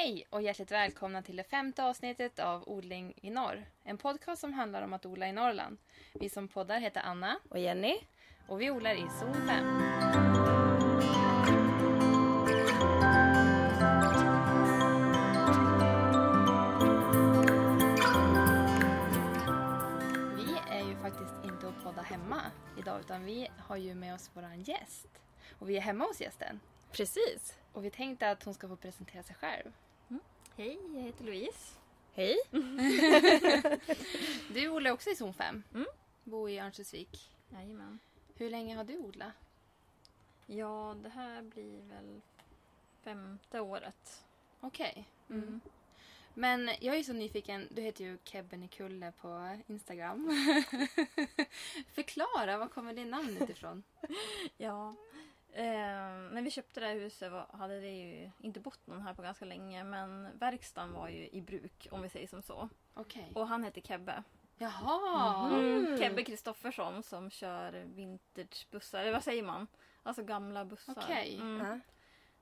Hej 0.00 0.24
och 0.30 0.42
hjärtligt 0.42 0.72
välkomna 0.72 1.22
till 1.22 1.36
det 1.36 1.44
femte 1.44 1.84
avsnittet 1.84 2.38
av 2.38 2.68
Odling 2.68 3.14
i 3.22 3.30
norr. 3.30 3.64
En 3.84 3.98
podcast 3.98 4.40
som 4.40 4.52
handlar 4.52 4.82
om 4.82 4.92
att 4.92 5.06
odla 5.06 5.28
i 5.28 5.32
Norrland. 5.32 5.78
Vi 6.14 6.28
som 6.28 6.48
poddar 6.48 6.80
heter 6.80 7.00
Anna 7.04 7.38
Och 7.48 7.58
Jenny? 7.58 7.96
och 8.48 8.60
vi 8.60 8.70
odlar 8.70 8.94
i 8.94 9.06
zon 9.20 9.34
5. 9.34 9.48
Vi 20.36 20.76
är 20.76 20.88
ju 20.88 20.96
faktiskt 20.96 21.34
inte 21.44 21.66
och 21.66 21.82
poddar 21.84 22.02
hemma 22.02 22.40
idag 22.78 23.00
utan 23.00 23.24
vi 23.24 23.48
har 23.58 23.76
ju 23.76 23.94
med 23.94 24.14
oss 24.14 24.30
våran 24.34 24.62
gäst. 24.62 25.08
Och 25.58 25.70
vi 25.70 25.76
är 25.76 25.80
hemma 25.80 26.04
hos 26.04 26.20
gästen. 26.20 26.60
Precis. 26.92 27.56
Och 27.72 27.84
vi 27.84 27.90
tänkte 27.90 28.30
att 28.30 28.42
hon 28.42 28.54
ska 28.54 28.68
få 28.68 28.76
presentera 28.76 29.22
sig 29.22 29.36
själv. 29.36 29.72
Hej, 30.58 30.78
jag 30.94 31.02
heter 31.02 31.24
Louise. 31.24 31.74
Hej. 32.14 32.36
Du 34.54 34.68
odlar 34.68 34.90
också 34.90 35.10
i 35.10 35.16
zon 35.16 35.34
5. 35.34 35.62
Mm. 35.74 35.86
Bor 36.24 36.50
i 36.50 36.58
Örnsköldsvik. 36.58 37.30
Jajamän. 37.52 37.98
Hur 38.34 38.50
länge 38.50 38.76
har 38.76 38.84
du 38.84 38.98
odlat? 38.98 39.32
Ja, 40.46 40.96
det 41.02 41.08
här 41.08 41.42
blir 41.42 41.82
väl 41.82 42.20
femte 43.02 43.60
året. 43.60 44.24
Okej. 44.60 45.08
Mm. 45.30 45.42
Mm. 45.42 45.60
Men 46.34 46.70
jag 46.80 46.96
är 46.96 47.02
så 47.02 47.12
nyfiken. 47.12 47.68
Du 47.70 47.82
heter 47.82 48.04
ju 48.04 48.18
Kebbenikulle 48.24 49.12
på 49.20 49.58
Instagram. 49.66 50.30
Förklara, 51.92 52.58
var 52.58 52.68
kommer 52.68 52.92
det 52.92 53.04
namnet 53.04 53.50
ifrån? 53.50 53.82
Ja. 54.56 54.94
Eh, 55.58 55.64
när 56.32 56.42
vi 56.42 56.50
köpte 56.50 56.80
det 56.80 56.86
här 56.86 56.94
huset 56.94 57.32
var, 57.32 57.46
hade 57.52 57.80
det 57.80 57.90
ju 57.90 58.30
inte 58.40 58.60
bott 58.60 58.86
någon 58.86 59.02
här 59.02 59.14
på 59.14 59.22
ganska 59.22 59.44
länge 59.44 59.84
men 59.84 60.38
verkstaden 60.38 60.92
var 60.92 61.08
ju 61.08 61.28
i 61.28 61.42
bruk 61.42 61.88
om 61.90 62.02
vi 62.02 62.08
säger 62.08 62.26
som 62.26 62.42
så. 62.42 62.68
Okej. 62.94 63.32
Och 63.34 63.48
han 63.48 63.64
heter 63.64 63.80
Kebbe. 63.80 64.22
Jaha! 64.58 65.48
Mm. 65.48 65.98
Kebbe 65.98 66.24
Kristoffersson 66.24 67.02
som 67.02 67.30
kör 67.30 67.72
vintagebussar, 67.72 69.00
eller 69.00 69.12
vad 69.12 69.24
säger 69.24 69.42
man? 69.42 69.66
Alltså 70.02 70.22
gamla 70.22 70.64
bussar. 70.64 70.94
Okej. 70.96 71.36
Mm. 71.36 71.66
Ja. 71.66 71.80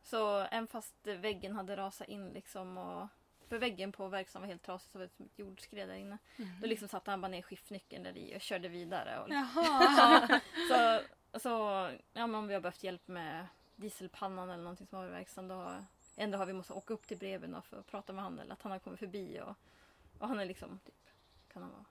Så 0.03 0.39
även 0.39 0.67
fast 0.67 1.07
väggen 1.07 1.57
hade 1.57 1.77
rasat 1.77 2.09
in 2.09 2.29
liksom 2.29 2.79
och 2.79 3.09
för 3.49 3.59
väggen 3.59 3.93
på 3.93 4.09
verkstaden 4.09 4.43
var 4.43 4.49
helt 4.49 4.63
trasig 4.63 4.91
så 4.91 4.99
var 4.99 5.05
det 5.07 5.13
som 5.17 5.27
ett 5.27 5.39
jordskred 5.39 5.89
där 5.89 5.95
inne. 5.95 6.19
Mm. 6.37 6.51
Då 6.61 6.67
liksom 6.67 6.89
satte 6.89 7.11
han 7.11 7.21
bara 7.21 7.29
ner 7.29 7.43
skiftnyckeln 7.43 8.03
där 8.03 8.17
i 8.17 8.37
och 8.37 8.41
körde 8.41 8.69
vidare. 8.69 9.19
Och, 9.19 9.31
Jaha! 9.31 10.41
så, 10.69 11.01
så 11.41 11.49
ja, 12.13 12.27
men 12.27 12.35
om 12.35 12.47
vi 12.49 12.55
har 12.55 12.61
behövt 12.61 12.83
hjälp 12.83 13.09
med 13.09 13.47
dieselpannan 13.77 14.51
eller 14.51 14.63
någonting 14.63 14.87
som 14.87 14.99
var 14.99 15.07
i 15.07 15.11
verkstaden 15.11 15.49
då 15.49 15.75
ändå 16.17 16.39
har 16.39 16.47
vi 16.47 16.53
måste 16.53 16.73
åka 16.73 16.95
upp 16.95 17.07
till 17.07 17.17
Breven 17.19 17.55
och 17.55 17.65
för 17.67 17.79
att 17.79 17.87
prata 17.87 18.13
med 18.13 18.25
honom 18.25 18.39
eller 18.39 18.53
att 18.53 18.63
han 18.63 18.73
har 18.73 18.79
kommit 18.79 18.99
förbi 18.99 19.41
och, 19.41 19.55
och 20.19 20.29
han 20.29 20.41
är 20.41 20.45
liksom 20.47 20.79
typ, 20.87 20.95
kan 21.53 21.63
han 21.63 21.71
vara 21.71 21.85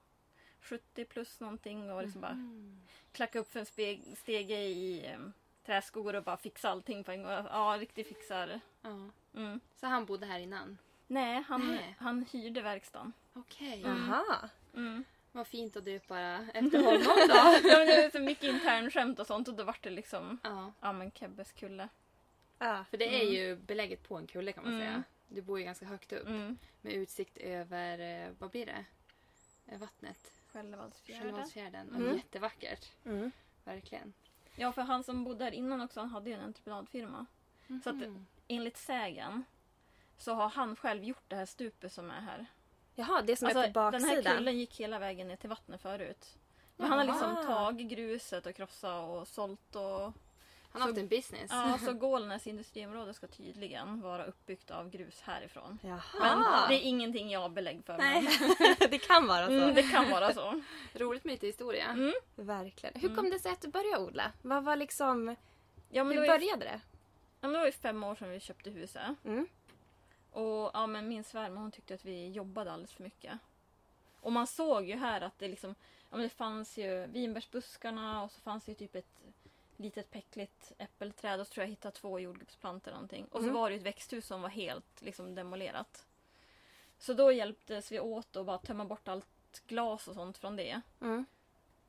70 0.61 1.05
plus 1.05 1.39
någonting 1.39 1.91
och 1.91 2.01
liksom 2.01 2.21
bara 2.21 2.31
Mm. 2.31 2.81
klacka 3.11 3.39
upp 3.39 3.51
för 3.51 3.59
en 3.59 3.65
speg, 3.65 4.17
stege 4.17 4.57
i 4.59 5.13
um, 5.15 5.33
träskor 5.65 6.15
och 6.15 6.23
bara 6.23 6.37
fixa 6.37 6.69
allting 6.69 7.03
på 7.03 7.11
en 7.11 7.23
gång. 7.23 7.31
Ja, 7.31 7.77
riktigt 7.79 8.07
fixar. 8.07 8.59
Ja. 8.81 9.09
Mm. 9.35 9.59
Så 9.75 9.87
han 9.87 10.05
bodde 10.05 10.25
här 10.25 10.39
innan? 10.39 10.77
Nej, 11.07 11.43
han, 11.47 11.67
Nej. 11.71 11.95
han 11.99 12.25
hyrde 12.31 12.61
verkstaden. 12.61 13.13
Okej. 13.33 13.81
Jaha. 13.81 14.49
Mm. 14.73 15.03
Vad 15.35 15.47
fint 15.47 15.75
att 15.75 15.85
döpa 15.85 16.19
efter 16.53 16.83
honom 16.83 17.01
då. 17.03 17.33
ja, 17.33 17.59
men 17.63 17.87
det 17.87 18.01
var 18.03 18.09
så 18.09 18.19
mycket 18.19 18.43
internskämt 18.43 19.19
och 19.19 19.27
sånt 19.27 19.47
och 19.47 19.53
då 19.53 19.63
vart 19.63 19.83
det 19.83 19.89
liksom 19.89 20.37
ja. 20.43 20.73
ja 20.81 20.93
men 20.93 21.11
Kebbes 21.11 21.51
kulle. 21.51 21.89
Ja. 22.59 22.85
För 22.89 22.97
det 22.97 23.05
är 23.15 23.21
Mm. 23.21 23.33
ju 23.33 23.55
beläget 23.55 24.03
på 24.07 24.15
en 24.17 24.27
kulle 24.27 24.51
kan 24.51 24.63
man 24.63 24.73
Mm. 24.73 24.85
säga. 24.87 25.03
Du 25.27 25.41
bor 25.41 25.59
ju 25.59 25.65
ganska 25.65 25.85
högt 25.85 26.13
upp. 26.13 26.27
Mm. 26.27 26.57
Med 26.81 26.93
utsikt 26.93 27.37
över, 27.37 27.99
eh, 27.99 28.31
vad 28.39 28.49
blir 28.51 28.65
det? 28.65 28.85
Eh, 29.67 29.79
Vattnet. 29.79 30.31
Och 31.93 31.95
Mm. 31.95 32.15
jättevackert. 32.15 32.91
Mm. 33.05 33.31
Verkligen. 33.63 34.13
Ja, 34.55 34.71
för 34.71 34.81
han 34.81 35.03
som 35.03 35.23
bodde 35.23 35.43
här 35.43 35.51
innan 35.51 35.81
också, 35.81 35.99
han 35.99 36.09
hade 36.09 36.29
ju 36.29 36.35
en 36.35 36.41
entreprenadfirma. 36.43 37.25
Så 37.83 37.89
att- 37.89 37.95
Mhm. 37.95 38.25
Enligt 38.47 38.77
sägen 38.77 39.43
så 40.17 40.33
har 40.33 40.49
han 40.49 40.75
själv 40.75 41.03
gjort 41.03 41.23
det 41.27 41.35
här 41.35 41.45
stupet 41.45 41.91
som 41.93 42.11
är 42.11 42.21
här. 42.21 42.45
Jaha, 42.95 43.21
det 43.21 43.35
som 43.35 43.47
är 43.47 43.55
Alltså, 43.55 43.73
på 43.73 43.91
den 43.91 44.03
här 44.03 44.09
baksidan. 44.15 44.37
kullen 44.37 44.57
gick 44.57 44.79
hela 44.79 44.99
vägen 44.99 45.27
ner 45.27 45.35
till 45.35 45.49
vattnet 45.49 45.81
förut. 45.81 46.37
Men 46.77 46.89
han 46.89 46.97
har 46.97 47.05
liksom 47.05 47.29
Jaha. 47.35 47.43
tagit 47.43 47.87
gruset 47.87 48.45
och 48.45 48.55
krossat 48.55 49.09
och 49.09 49.27
sålt 49.27 49.75
och... 49.75 50.13
Han 50.71 50.81
har 50.81 50.87
Så- 50.89 50.93
haft 50.93 50.97
en 51.01 51.07
business. 51.07 51.51
Ja, 51.51 51.77
så 51.85 51.93
Gålnäs 51.93 52.47
industriområde 52.47 53.13
ska 53.13 53.27
tydligen 53.27 54.01
vara 54.01 54.25
uppbyggt 54.25 54.71
av 54.71 54.89
grus 54.89 55.21
härifrån. 55.21 55.79
Men 55.81 55.91
Jaha. 56.19 56.67
det 56.67 56.75
är 56.75 56.81
ingenting 56.81 57.29
jag 57.29 57.39
har 57.39 57.49
belägg 57.49 57.85
för. 57.85 57.97
Nej, 57.97 58.21
men- 58.39 58.75
det 58.91 58.97
kan 58.97 59.27
vara 59.27 59.45
så. 59.47 59.51
Mm, 59.53 59.73
det 59.75 59.83
kan 59.83 60.09
vara 60.11 60.33
så. 60.33 60.61
Roligt 60.93 61.23
med 61.23 61.31
lite 61.31 61.47
historia. 61.47 61.85
Mm. 61.89 62.13
Verkligen. 62.35 62.95
Hur 63.01 63.09
Mm. 63.09 63.15
kom 63.15 63.29
det 63.29 63.39
sig 63.39 63.51
att 63.51 63.61
du 63.61 63.67
började 63.67 64.03
odla? 64.03 64.31
Vad 64.41 64.63
var 64.63 64.75
liksom... 64.75 65.35
Ja, 65.89 66.03
men 66.03 66.17
Hur 66.17 66.23
ju, 66.23 66.27
började 66.31 66.65
det? 66.65 66.81
ja, 67.41 67.47
men 67.47 67.51
det 67.53 67.59
var 67.59 67.65
ju 67.65 67.71
fem 67.71 68.03
år 68.03 68.15
sedan 68.15 68.29
vi 68.29 68.39
köpte 68.39 68.69
huset. 68.69 69.01
Mm. 69.25 69.47
Och 70.35 70.71
ja, 70.73 70.87
men 70.87 71.07
min 71.07 71.23
svärmor 71.23 71.61
hon 71.61 71.71
tyckte 71.71 71.93
att 71.93 72.05
vi 72.05 72.29
jobbade 72.31 72.71
alldeles 72.71 72.93
för 72.93 73.03
mycket. 73.03 73.39
Och 74.21 74.31
man 74.31 74.47
såg 74.47 74.85
ju 74.89 74.95
här 74.95 75.21
att 75.21 75.39
det 75.39 75.47
liksom, 75.47 75.75
ja 76.09 76.17
men 76.17 76.21
det 76.21 76.29
fanns 76.29 76.77
ju 76.77 77.05
vinbärsbuskarna 77.07 78.23
och 78.23 78.31
så 78.31 78.41
fanns 78.41 78.63
det 78.65 78.71
ju 78.71 78.75
typ 78.75 78.95
ett 78.95 79.21
litet 79.77 80.11
päckligt 80.11 80.71
äppelträd 80.77 81.39
och 81.39 81.47
så 81.47 81.53
tror 81.53 81.63
jag 81.63 81.69
hittade 81.69 81.95
två 81.95 82.19
jordgubbsplantor 82.19 82.87
eller 82.91 82.95
någonting. 82.97 83.25
Och 83.25 83.39
så 83.39 83.43
Mm. 83.43 83.53
var 83.55 83.69
det 83.69 83.73
ju 83.73 83.79
ett 83.79 83.85
växthus 83.85 84.25
som 84.27 84.41
var 84.41 84.49
helt 84.49 85.01
liksom 85.01 85.35
demolerat. 85.35 86.05
Så 86.97 87.13
då 87.13 87.31
hjälptes 87.31 87.91
vi 87.91 87.99
åt 87.99 88.35
att 88.35 88.45
bara 88.45 88.57
tömma 88.57 88.85
bort 88.85 89.07
allt 89.07 89.61
glas 89.67 90.07
och 90.07 90.13
sånt 90.15 90.37
från 90.37 90.55
det. 90.55 90.81
Mm. 91.01 91.25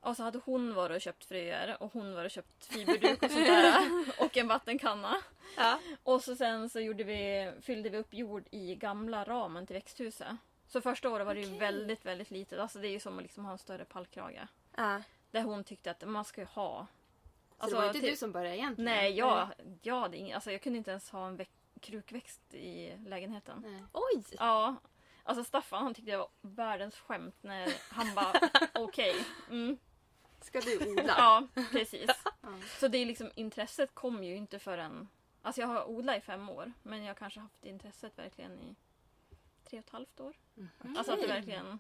Och 0.06 0.16
så 0.16 0.22
hade 0.22 0.40
hon 0.44 0.74
varit 0.74 0.96
och 0.96 1.00
köpt 1.00 1.24
fröer 1.24 1.76
och 1.82 1.92
hon 1.92 2.14
varit 2.14 2.24
och 2.26 2.30
köpt 2.30 2.64
fiberduk 2.66 3.22
och 3.22 3.30
sånt 3.30 3.46
där. 3.46 4.04
och 4.24 4.36
en 4.36 4.48
vattenkanna. 4.48 5.16
Ja. 5.56 5.78
Och 6.02 6.22
så 6.22 6.36
sen 6.36 6.70
så 6.70 6.80
gjorde 6.80 7.04
vi, 7.04 7.52
fyllde 7.60 7.88
vi 7.88 7.98
upp 7.98 8.14
jord 8.14 8.44
i 8.50 8.74
gamla 8.74 9.24
ramen 9.24 9.66
till 9.66 9.74
växthuset. 9.74 10.36
Så 10.66 10.80
första 10.80 11.10
året 11.10 11.26
var 11.26 11.34
det 11.34 11.40
ju 11.40 11.46
Okej. 11.46 11.58
väldigt, 11.58 12.06
väldigt 12.06 12.30
litet. 12.30 12.58
Alltså 12.58 12.78
det 12.78 12.88
är 12.88 12.90
ju 12.90 13.00
som 13.00 13.16
att 13.16 13.22
liksom 13.22 13.44
ha 13.44 13.52
en 13.52 13.58
större 13.58 13.84
pallkrage. 13.84 14.40
Ja. 14.76 15.02
Där 15.30 15.42
hon 15.42 15.64
tyckte 15.64 15.90
att 15.90 16.08
man 16.08 16.24
ska 16.24 16.40
ju 16.40 16.46
ha... 16.46 16.86
Så 17.60 17.66
det 17.66 17.74
var 17.74 17.86
inte 17.86 18.00
till- 18.00 18.10
du 18.10 18.16
som 18.16 18.32
började 18.32 18.56
egentligen? 18.56 18.84
Nej, 18.84 19.12
jag, 19.12 19.48
jag, 19.82 20.00
hade 20.00 20.16
ing, 20.16 20.32
alltså 20.32 20.52
jag 20.52 20.62
kunde 20.62 20.76
inte 20.78 20.90
ens 20.90 21.10
ha 21.10 21.26
en 21.26 21.36
väck, 21.36 21.50
krukväxt 21.80 22.54
i 22.54 22.96
lägenheten. 23.06 23.62
Nej. 23.66 23.84
Oj! 23.92 24.24
Ja. 24.38 24.76
Alltså 25.22 25.44
Staffan 25.44 25.82
han 25.82 25.94
tyckte 25.94 26.10
det 26.10 26.16
var 26.16 26.28
världens 26.40 26.94
skämt 26.94 27.36
när 27.40 27.74
han 27.90 28.14
bara 28.14 28.32
okej. 28.74 29.14
Mm. 29.50 29.78
Ska 30.46 30.60
du 30.60 30.90
odla? 30.90 31.02
Ja, 31.18 31.46
precis. 31.72 32.10
Så 32.80 32.88
det 32.88 32.98
är 32.98 33.06
liksom, 33.06 33.30
intresset 33.34 33.94
kom 33.94 34.24
ju 34.24 34.36
inte 34.36 34.58
förrän... 34.58 35.08
Alltså 35.42 35.60
jag 35.60 35.68
har 35.68 35.84
odlat 35.88 36.16
i 36.18 36.20
fem 36.20 36.48
år 36.48 36.72
men 36.82 37.00
jag 37.00 37.08
har 37.08 37.14
kanske 37.14 37.40
haft 37.40 37.64
intresset 37.64 38.18
verkligen 38.18 38.58
i 38.58 38.74
tre 39.64 39.78
och 39.78 39.84
ett 39.84 39.90
halvt 39.90 40.20
år. 40.20 40.36
Mhm. 40.54 40.96
Alltså 40.96 41.12
att 41.12 41.20
det 41.20 41.26
verkligen, 41.26 41.78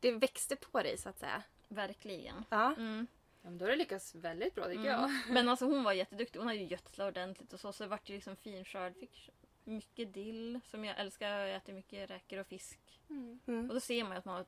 Det 0.00 0.12
växte 0.12 0.56
på 0.56 0.82
dig 0.82 0.98
så 0.98 1.08
att 1.08 1.18
säga. 1.18 1.42
verkligen. 1.68 2.44
Ja. 2.50 2.74
Mm. 2.74 3.06
Ja, 3.42 3.50
men 3.50 3.58
då 3.58 3.64
har 3.64 3.70
du 3.70 3.76
lyckats 3.76 4.14
väldigt 4.14 4.54
bra 4.54 4.64
tycker 4.64 4.78
Mm. 4.80 4.90
jag. 5.00 5.10
Men 5.34 5.48
alltså 5.48 5.64
hon 5.66 5.82
var 5.84 5.92
jätteduktig. 5.92 6.38
Hon 6.38 6.48
hade 6.48 6.60
ju 6.60 6.66
gödslat 6.66 7.08
ordentligt 7.08 7.52
och 7.52 7.60
så. 7.60 7.72
Så 7.72 7.82
det 7.84 7.88
vart 7.88 8.08
ju 8.08 8.14
liksom 8.14 8.36
fin 8.36 8.64
skörd. 8.64 8.94
Fick 8.96 9.30
mycket 9.64 10.14
dill 10.14 10.60
som 10.70 10.84
jag 10.84 10.98
älskar. 11.00 11.28
Jag 11.38 11.56
äter 11.56 11.72
mycket 11.72 12.10
räkor 12.10 12.38
och 12.38 12.46
fisk. 12.46 12.78
Mm. 13.10 13.40
Mm. 13.46 13.68
Och 13.68 13.74
då 13.74 13.80
ser 13.80 14.02
man 14.04 14.12
ju 14.12 14.18
att 14.18 14.24
man 14.24 14.34
har 14.34 14.46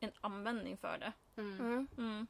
en 0.00 0.12
användning 0.20 0.76
för 0.76 0.98
det. 0.98 1.12
Mm. 1.36 2.26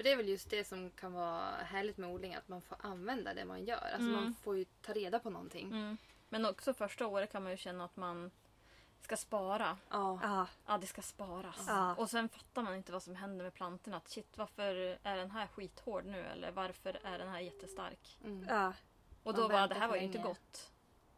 För 0.00 0.04
det 0.04 0.12
är 0.12 0.16
väl 0.16 0.28
just 0.28 0.50
det 0.50 0.64
som 0.64 0.90
kan 0.90 1.12
vara 1.12 1.50
härligt 1.50 1.96
med 1.96 2.10
odling, 2.10 2.34
att 2.34 2.48
man 2.48 2.60
får 2.62 2.76
använda 2.80 3.34
det 3.34 3.44
man 3.44 3.64
gör. 3.64 3.76
Alltså 3.76 4.08
Mm. 4.08 4.12
man 4.12 4.34
får 4.34 4.56
ju 4.56 4.64
ta 4.64 4.92
reda 4.92 5.18
på 5.18 5.30
någonting. 5.30 5.66
Mm. 5.66 5.96
Men 6.28 6.46
också 6.46 6.74
första 6.74 7.06
året 7.06 7.32
kan 7.32 7.42
man 7.42 7.52
ju 7.52 7.56
känna 7.58 7.84
att 7.84 7.96
man 7.96 8.30
ska 9.00 9.16
spara. 9.16 9.78
Ja. 9.90 10.18
Ja. 10.22 10.46
Ja, 10.66 10.78
det 10.78 10.86
ska 10.86 11.02
sparas. 11.02 11.64
Ja. 11.68 11.94
Och 11.94 12.10
sen 12.10 12.28
fattar 12.28 12.62
man 12.62 12.74
inte 12.74 12.92
vad 12.92 13.02
som 13.02 13.16
händer 13.16 13.44
med 13.44 13.54
plantorna. 13.54 13.96
Att 13.96 14.08
shit, 14.08 14.38
varför 14.38 14.98
är 15.02 15.16
den 15.16 15.30
här 15.30 15.46
skithård 15.46 16.04
nu? 16.04 16.20
Eller 16.26 16.50
varför 16.50 17.00
är 17.04 17.18
den 17.18 17.28
här 17.28 17.40
jättestark? 17.40 18.18
Mm. 18.24 18.46
Ja. 18.48 18.72
Och 19.22 19.34
då 19.34 19.42
var 19.42 19.48
väntar 19.48 19.68
det 19.74 19.80
här 19.80 19.88
var 19.88 19.96
ju 19.96 20.02
inte 20.02 20.18
gott. 20.18 20.72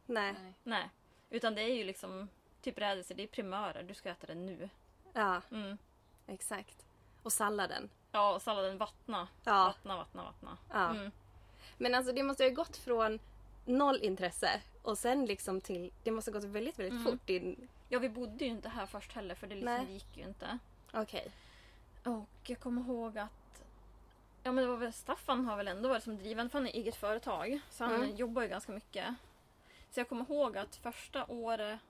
Nej. 0.06 0.32
Nej. 0.32 0.54
Nej. 0.62 0.90
Utan 1.30 1.54
det 1.54 1.62
är 1.62 1.74
ju 1.74 1.84
liksom 1.84 2.28
typ 2.62 2.78
rädisor, 2.78 3.14
det 3.14 3.22
är 3.22 3.26
primörer. 3.26 3.82
Du 3.82 3.94
ska 3.94 4.10
äta 4.10 4.26
det 4.26 4.34
nu. 4.34 4.70
Ja, 5.12 5.42
Mm. 5.50 5.78
exakt. 6.26 6.86
Och 7.22 7.32
salladen. 7.32 7.90
Ja, 8.12 8.34
och 8.34 8.42
salladen 8.42 8.78
vattna. 8.78 9.28
Ja. 9.44 9.64
Vattna, 9.64 9.96
vattna, 9.96 10.22
vattna. 10.24 10.56
Ja. 10.70 10.90
Mm. 10.90 11.10
Men 11.78 11.94
alltså 11.94 12.12
det 12.12 12.22
måste 12.22 12.42
ju 12.44 12.50
ha 12.50 12.54
gått 12.54 12.76
från 12.76 13.18
noll 13.64 13.98
intresse 14.02 14.60
och 14.82 14.98
sen 14.98 15.26
liksom 15.26 15.60
till... 15.60 15.92
Det 16.02 16.10
måste 16.10 16.30
ha 16.30 16.38
gått 16.38 16.48
väldigt, 16.48 16.78
väldigt 16.78 16.92
Mm. 17.00 17.04
fort. 17.04 17.30
In... 17.30 17.68
Ja, 17.88 17.98
vi 17.98 18.08
bodde 18.08 18.44
ju 18.44 18.50
inte 18.50 18.68
här 18.68 18.86
först 18.86 19.12
heller 19.12 19.34
för 19.34 19.46
det 19.46 19.54
liksom 19.54 19.74
Nej. 19.74 19.92
gick 19.92 20.16
ju 20.16 20.22
inte. 20.24 20.58
Okej. 20.92 21.32
Och 22.04 22.28
jag 22.50 22.60
kommer 22.60 22.82
ihåg 22.82 23.18
att 23.18 23.62
Ja 24.44 24.52
men 24.52 24.64
det 24.64 24.70
var 24.70 24.76
väl 24.76 24.92
Staffan 24.92 25.44
har 25.44 25.56
väl 25.56 25.68
ändå 25.68 25.88
varit 25.88 26.02
som 26.04 26.16
driven 26.18 26.50
för 26.50 26.58
han 26.58 26.66
är 26.68 26.72
eget 26.72 26.96
företag. 26.96 27.60
Så 27.70 27.84
han 27.84 27.94
Mm. 27.94 28.16
jobbar 28.16 28.42
ju 28.42 28.48
ganska 28.48 28.72
mycket. 28.72 29.14
Så 29.90 30.00
jag 30.00 30.08
kommer 30.08 30.24
ihåg 30.30 30.56
att 30.58 30.76
första 30.76 31.26
året... 31.26 31.80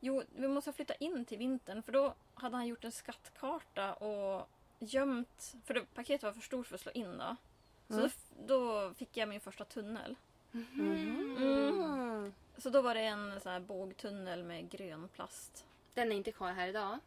Jo, 0.00 0.22
vi 0.36 0.48
måste 0.48 0.72
flytta 0.72 0.94
in 0.94 1.24
till 1.24 1.38
vintern 1.38 1.82
för 1.82 1.92
då 1.92 2.14
hade 2.34 2.56
han 2.56 2.66
gjort 2.66 2.84
en 2.84 2.92
skattkarta 2.92 3.94
och 3.94 4.48
gömt... 4.80 5.56
För 5.64 5.74
det, 5.74 5.94
paketet 5.94 6.22
var 6.22 6.32
för 6.32 6.40
stort 6.40 6.66
för 6.66 6.74
att 6.74 6.80
slå 6.80 6.92
in 6.92 7.18
då. 7.18 7.36
Så 7.88 7.94
Mm. 7.98 8.10
då, 8.46 8.46
då 8.46 8.94
fick 8.94 9.16
jag 9.16 9.28
min 9.28 9.40
första 9.40 9.64
tunnel. 9.64 10.16
Mm. 10.54 12.32
Så 12.56 12.70
då 12.70 12.82
var 12.82 12.94
det 12.94 13.00
en 13.00 13.40
sån 13.40 13.52
här 13.52 13.60
bågtunnel 13.60 14.42
med 14.44 14.70
grön 14.70 15.08
plast. 15.08 15.66
Den 15.94 16.12
är 16.12 16.16
inte 16.16 16.32
kvar 16.32 16.52
här 16.52 16.68
idag. 16.68 16.98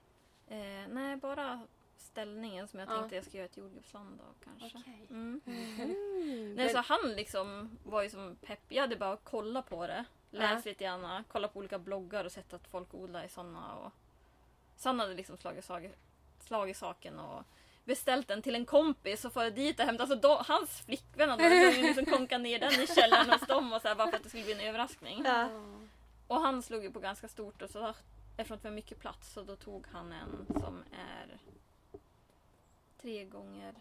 Eh, 0.48 0.88
nej, 0.90 1.16
bara 1.16 1.62
ställningen 1.98 2.68
som 2.68 2.80
jag 2.80 2.90
Ja. 2.90 2.98
tänkte 3.00 3.16
jag 3.16 3.26
ska 3.26 3.38
göra 3.38 3.46
ett 3.46 3.58
jordgubbsland 3.58 4.22
av 4.22 4.36
kanske. 4.44 4.78
Okej. 4.80 5.08
Mm. 5.10 5.42
Mm. 5.46 6.54
Nej, 6.56 6.70
så 6.70 6.78
han 6.78 7.12
liksom 7.16 7.78
var 7.84 8.04
ju 8.04 8.10
som 8.10 8.36
pepp. 8.42 8.60
Jag 8.68 8.82
hade 8.82 8.96
bara 8.96 9.18
kollat 9.18 9.70
på 9.70 9.88
det. 9.88 10.06
Läst 10.30 10.66
lite 10.66 10.84
grann, 10.84 11.24
kollat 11.24 11.54
på 11.54 11.60
olika 11.60 11.80
bloggar 11.80 12.26
och 12.26 12.32
sett 12.32 12.54
att 12.54 12.68
folk 12.68 12.94
odlar 12.94 13.24
i 13.24 13.30
sådana. 13.30 13.76
Och... 13.76 13.92
Så 14.78 14.90
han 14.90 15.00
hade 15.00 15.14
liksom 15.14 15.38
slagit, 15.38 15.66
slagit, 15.66 15.96
slagit 16.40 16.78
saken 16.78 17.20
och 17.20 17.44
beställt 17.86 18.28
den 18.28 18.42
till 18.42 18.56
en 18.56 18.66
kompis 18.66 19.26
och 19.26 19.34
farit 19.34 19.56
dit 19.56 19.80
och 19.80 19.86
hämtat. 19.86 20.12
Alltså 20.12 20.28
då, 20.28 20.44
hans 20.48 20.82
flickvän 20.82 21.30
hade 21.30 21.44
varit 21.44 21.74
tvungen 21.74 21.96
liksom 21.96 22.06
konka 22.18 22.38
ner 22.38 22.60
den 22.60 22.82
i 22.82 22.88
källaren 22.88 23.30
hos 23.30 23.48
dem 23.48 23.74
och 23.74 23.82
så 23.82 23.88
här, 23.88 23.96
bara 23.96 24.10
för 24.10 24.18
att 24.18 24.24
det 24.24 24.30
skulle 24.30 24.44
bli 24.44 24.54
en 24.54 24.60
överraskning. 24.60 25.24
Ja. 25.26 25.50
Och 26.28 26.42
han 26.42 26.62
slog 26.64 26.84
ju 26.84 26.92
på 26.92 27.00
ganska 27.00 27.28
stort 27.28 27.62
och 27.62 27.70
så 27.70 27.94
eftersom 28.38 28.58
det 28.62 28.70
var 28.70 28.76
mycket 28.76 29.00
plats 29.00 29.34
så 29.34 29.44
då 29.44 29.56
tog 29.56 29.88
han 29.88 30.12
en 30.12 30.46
som 30.60 30.84
är 30.92 31.38
tre 33.02 33.26
gånger... 33.26 33.74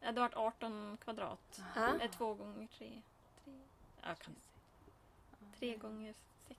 Ja, 0.00 0.12
det 0.12 0.20
var 0.20 0.30
18 0.34 0.98
kvadrat. 1.00 1.60
Ja. 1.74 1.98
Är 2.00 2.08
två 2.08 2.34
gånger 2.34 2.68
tre. 2.78 3.02
tre. 3.44 3.52
Jag 4.02 4.18
kan 4.18 4.34
Tre 5.58 5.76
gånger 5.76 6.14
sex. 6.48 6.58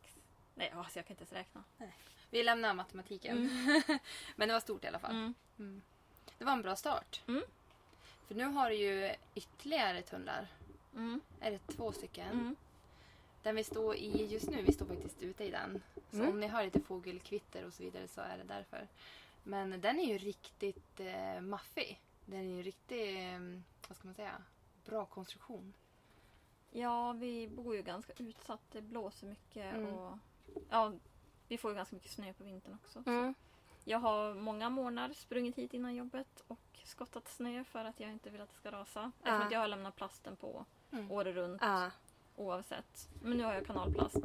Nej, 0.56 0.74
alltså 0.76 1.00
jag 1.00 1.06
kan 1.06 1.14
inte 1.14 1.24
ens 1.24 1.34
räkna. 1.34 1.64
Vi 2.30 2.44
lämnar 2.44 2.74
matematiken. 2.74 3.50
Men 4.36 4.48
det 4.48 4.54
var 4.54 4.60
stort 4.62 4.84
i 4.84 4.88
alla 4.88 5.00
fall. 5.00 5.12
Mm. 5.12 5.34
Mm. 5.60 5.82
Det 6.38 6.46
var 6.46 6.52
en 6.54 6.62
bra 6.62 6.76
start. 6.76 7.22
Mm. 7.28 7.42
För 8.28 8.36
nu 8.36 8.44
har 8.46 8.70
du 8.70 8.76
ju 8.76 9.16
ytterligare 9.36 10.02
tunnlar. 10.02 10.48
Mm. 10.96 11.22
Är 11.40 11.52
det 11.52 11.60
två 11.68 11.92
stycken? 11.92 12.32
Mm. 12.32 12.56
Den 13.44 13.56
vi 13.56 13.64
står 13.64 13.96
i 13.96 14.26
just 14.26 14.50
nu, 14.50 14.62
vi 14.62 14.74
står 14.74 14.86
faktiskt 14.86 15.22
ute 15.22 15.44
i 15.44 15.52
den. 15.52 15.82
Så 16.12 16.18
Mm. 16.18 16.30
om 16.30 16.40
ni 16.40 16.48
hör 16.48 16.64
lite 16.64 16.80
fågelkvitter 16.82 17.66
och 17.66 17.74
så 17.74 17.84
vidare 17.84 18.08
så 18.08 18.22
är 18.22 18.38
det 18.38 18.44
därför. 18.44 18.88
Men 19.44 19.82
den 19.82 20.00
är 20.00 20.06
ju 20.06 20.18
riktigt 20.18 21.00
eh, 21.00 21.42
maffig. 21.42 22.02
Den 22.26 22.40
är 22.40 22.56
ju 22.58 22.64
riktigt, 22.64 23.18
eh, 23.18 23.40
vad 23.88 23.98
ska 23.98 24.08
man 24.08 24.16
säga, 24.16 24.42
bra 24.86 25.06
konstruktion. 25.06 25.74
Ja, 26.72 27.12
vi 27.14 27.48
bor 27.48 27.76
ju 27.76 27.82
ganska 27.82 28.14
utsatt. 28.18 28.62
Det 28.72 28.82
blåser 28.82 29.28
mycket 29.28 29.74
Mm. 29.74 29.94
och 29.94 30.18
ja, 30.70 30.94
vi 31.48 31.58
får 31.58 31.72
ju 31.72 31.76
ganska 31.76 31.96
mycket 31.96 32.12
snö 32.12 32.34
på 32.34 32.44
vintern 32.44 32.74
också. 32.84 33.04
Så 33.04 33.10
Mm. 33.10 33.34
Jag 33.88 34.00
har 34.00 34.34
många 34.34 34.70
månader 34.70 35.14
sprungit 35.16 35.56
hit 35.56 35.74
innan 35.74 35.96
jobbet 35.96 36.44
och 36.48 36.60
skottat 36.84 37.28
snö 37.28 37.64
för 37.64 37.86
att 37.86 38.00
jag 38.00 38.12
inte 38.12 38.30
vill 38.30 38.42
att 38.42 38.50
det 38.50 38.56
ska 38.56 38.72
rasa. 38.72 39.12
Eftersom 39.18 39.40
Ja. 39.40 39.46
att 39.46 39.52
jag 39.52 39.60
har 39.60 39.68
lämnat 39.68 39.96
plasten 39.96 40.36
på 40.36 40.66
Mm. 40.92 41.12
året 41.12 41.36
runt 41.36 41.62
Ja. 41.62 41.92
oavsett. 42.36 43.10
Men 43.22 43.38
nu 43.38 43.44
har 43.44 43.54
jag 43.54 43.66
kanalplast. 43.68 44.18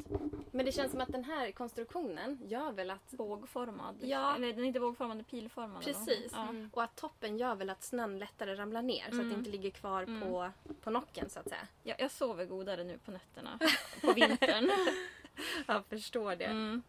Men 0.50 0.66
det 0.66 0.72
känns 0.72 0.90
som 0.90 1.00
att 1.00 1.12
den 1.12 1.24
här 1.24 1.50
konstruktionen 1.52 2.38
gör 2.44 2.72
väl 2.72 2.90
att... 2.90 3.10
Bågformad. 3.10 3.96
Ja. 4.02 4.34
Eller 4.34 4.52
den 4.52 4.58
är 4.64 4.68
inte 4.68 4.80
bågformad, 4.80 5.16
den 5.16 5.20
är 5.20 5.28
pilformad. 5.30 5.82
Precis. 5.84 6.32
Ja. 6.32 6.48
Mm. 6.48 6.70
Och 6.72 6.82
att 6.82 6.96
toppen 6.96 7.38
gör 7.38 7.54
väl 7.54 7.70
att 7.70 7.82
snön 7.82 8.18
lättare 8.18 8.54
ramlar 8.54 8.82
ner 8.82 9.02
så 9.04 9.08
att 9.08 9.12
Mm. 9.14 9.28
det 9.28 9.34
inte 9.34 9.50
ligger 9.50 9.70
kvar 9.70 10.02
Mm. 10.02 10.20
på, 10.20 10.50
på 10.80 10.90
nocken 10.90 11.30
så 11.30 11.40
att 11.40 11.48
säga. 11.48 11.68
Jag, 11.82 12.00
jag 12.00 12.10
sover 12.10 12.44
godare 12.44 12.84
nu 12.84 12.98
på 12.98 13.10
nätterna. 13.10 13.58
På 14.00 14.12
vintern. 14.12 14.70
Jag 15.66 15.84
förstår 15.86 16.36
det. 16.36 16.80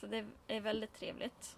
Så 0.00 0.06
det 0.06 0.26
är 0.46 0.60
väldigt 0.60 0.94
trevligt. 0.94 1.56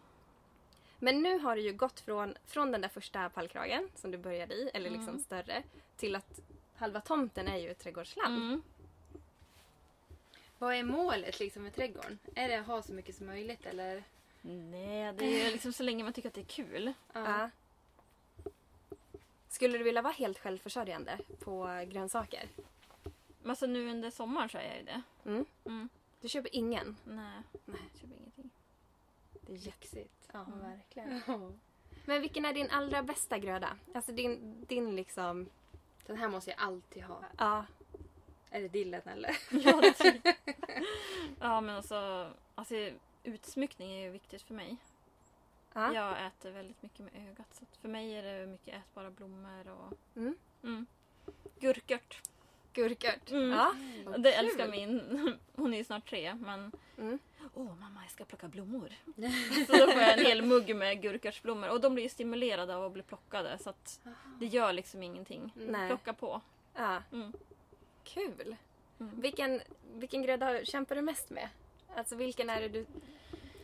Men 0.98 1.22
nu 1.22 1.38
har 1.38 1.56
du 1.56 1.62
ju 1.62 1.72
gått 1.72 2.00
från, 2.00 2.34
från 2.46 2.72
den 2.72 2.80
där 2.80 2.88
första 2.88 3.28
pallkragen 3.30 3.88
som 3.94 4.10
du 4.10 4.18
började 4.18 4.54
i, 4.54 4.70
eller 4.74 4.90
liksom 4.90 5.08
Mm. 5.08 5.20
större, 5.22 5.62
till 5.96 6.16
att 6.16 6.40
halva 6.76 7.00
tomten 7.00 7.48
är 7.48 7.56
ju 7.56 7.70
ett 7.70 7.78
trädgårdsland. 7.78 8.36
Mm. 8.36 8.62
Vad 10.58 10.74
är 10.74 10.82
målet 10.82 11.40
liksom 11.40 11.62
med 11.62 11.74
trädgården? 11.74 12.18
Är 12.34 12.48
det 12.48 12.54
att 12.60 12.66
ha 12.66 12.82
så 12.82 12.92
mycket 12.92 13.14
som 13.16 13.26
möjligt 13.26 13.66
eller? 13.66 14.04
Nej, 14.42 15.12
det 15.12 15.42
är 15.46 15.50
liksom 15.52 15.72
så 15.72 15.82
länge 15.82 16.04
man 16.04 16.12
tycker 16.12 16.28
att 16.28 16.34
det 16.34 16.40
är 16.40 16.44
kul. 16.44 16.92
Ja. 17.12 17.50
Skulle 19.48 19.78
du 19.78 19.84
vilja 19.84 20.02
vara 20.02 20.12
helt 20.12 20.38
självförsörjande 20.38 21.18
på 21.40 21.84
grönsaker? 21.88 22.48
Alltså 23.46 23.66
nu 23.66 23.90
under 23.90 24.10
sommaren 24.10 24.48
så 24.48 24.58
är 24.58 24.62
jag 24.68 24.76
ju 24.76 24.82
det. 24.84 25.02
Mm. 25.24 25.44
Mm. 25.64 25.88
Du 26.20 26.28
köper 26.28 26.54
ingen? 26.54 26.96
Nej, 27.04 27.42
Nej. 27.64 27.80
jag 27.92 28.00
köper 28.00 28.14
ingenting. 28.16 28.50
Det 29.40 29.52
är. 29.52 29.58
Lyxigt. 29.58 30.28
Ja, 30.32 30.44
Mm. 30.44 30.58
verkligen. 30.58 31.22
Men 32.04 32.20
vilken 32.20 32.44
är 32.44 32.52
din 32.52 32.70
allra 32.70 33.02
bästa 33.02 33.38
gröda? 33.38 33.76
Alltså 33.94 34.12
din, 34.12 34.64
din 34.68 34.96
liksom... 34.96 35.48
Den 36.06 36.16
här 36.16 36.28
måste 36.28 36.50
jag 36.50 36.60
alltid 36.60 37.02
ha. 37.02 37.24
Ja. 37.38 37.64
Är 38.50 38.60
det 38.62 38.68
dillen 38.68 39.02
eller? 39.08 39.36
Ja, 39.50 39.80
det 39.80 39.92
tror 39.92 40.14
jag. 40.22 40.34
ja 41.40 41.60
men 41.60 41.76
alltså, 41.76 42.30
alltså 42.54 42.74
utsmyckning 43.22 43.92
är 43.92 44.04
ju 44.04 44.10
viktigt 44.10 44.42
för 44.42 44.54
mig. 44.54 44.76
ja. 45.72 45.94
Jag 45.94 46.26
äter 46.26 46.50
väldigt 46.50 46.82
mycket 46.82 46.98
med 46.98 47.28
ögat. 47.30 47.46
Så 47.54 47.64
för 47.80 47.88
mig 47.88 48.12
är 48.18 48.22
det 48.22 48.46
mycket 48.46 48.74
ätbara 48.74 49.10
blommor 49.10 49.68
och 49.68 49.92
Mm. 50.16 50.36
mm. 50.62 50.86
gurkört. 51.60 52.20
Gurkört. 52.72 53.30
Mm. 53.30 53.50
Ja. 53.50 53.74
Det 54.18 54.32
älskar 54.34 54.68
min. 54.68 54.98
Hon 55.58 55.74
är 55.74 55.78
ju 55.78 55.84
snart 55.84 56.08
tre 56.08 56.34
men 56.34 56.72
Mm. 56.98 57.18
Åh 57.54 57.74
mamma 57.80 58.02
jag 58.02 58.10
ska 58.10 58.24
plocka 58.24 58.48
blommor. 58.48 58.92
så 59.66 59.72
då 59.72 59.92
får 59.92 60.00
jag 60.02 60.18
en 60.18 60.26
hel 60.26 60.42
mugg 60.42 60.76
med 60.76 61.02
gurkörtsblommor 61.02 61.68
och 61.68 61.80
de 61.80 61.94
blir 61.94 62.04
ju 62.04 62.10
stimulerade 62.10 62.76
av 62.76 62.84
att 62.84 62.92
bli 62.92 63.02
plockade 63.02 63.58
så 63.58 63.70
att 63.70 64.00
det 64.38 64.46
gör 64.46 64.72
liksom 64.72 65.02
ingenting. 65.02 65.52
Nej. 65.54 65.88
Plocka 65.88 66.12
på. 66.12 66.40
Ja. 66.74 67.02
Mm. 67.12 67.32
Kul. 68.04 68.56
Mm. 69.00 69.20
Vilken, 69.20 69.60
vilken 69.94 70.22
gröda 70.22 70.64
kämpar 70.64 70.94
du 70.94 71.02
mest 71.02 71.30
med? 71.30 71.48
Alltså 71.96 72.16
vilken 72.16 72.50
är 72.50 72.60
det 72.60 72.68
du... 72.68 72.86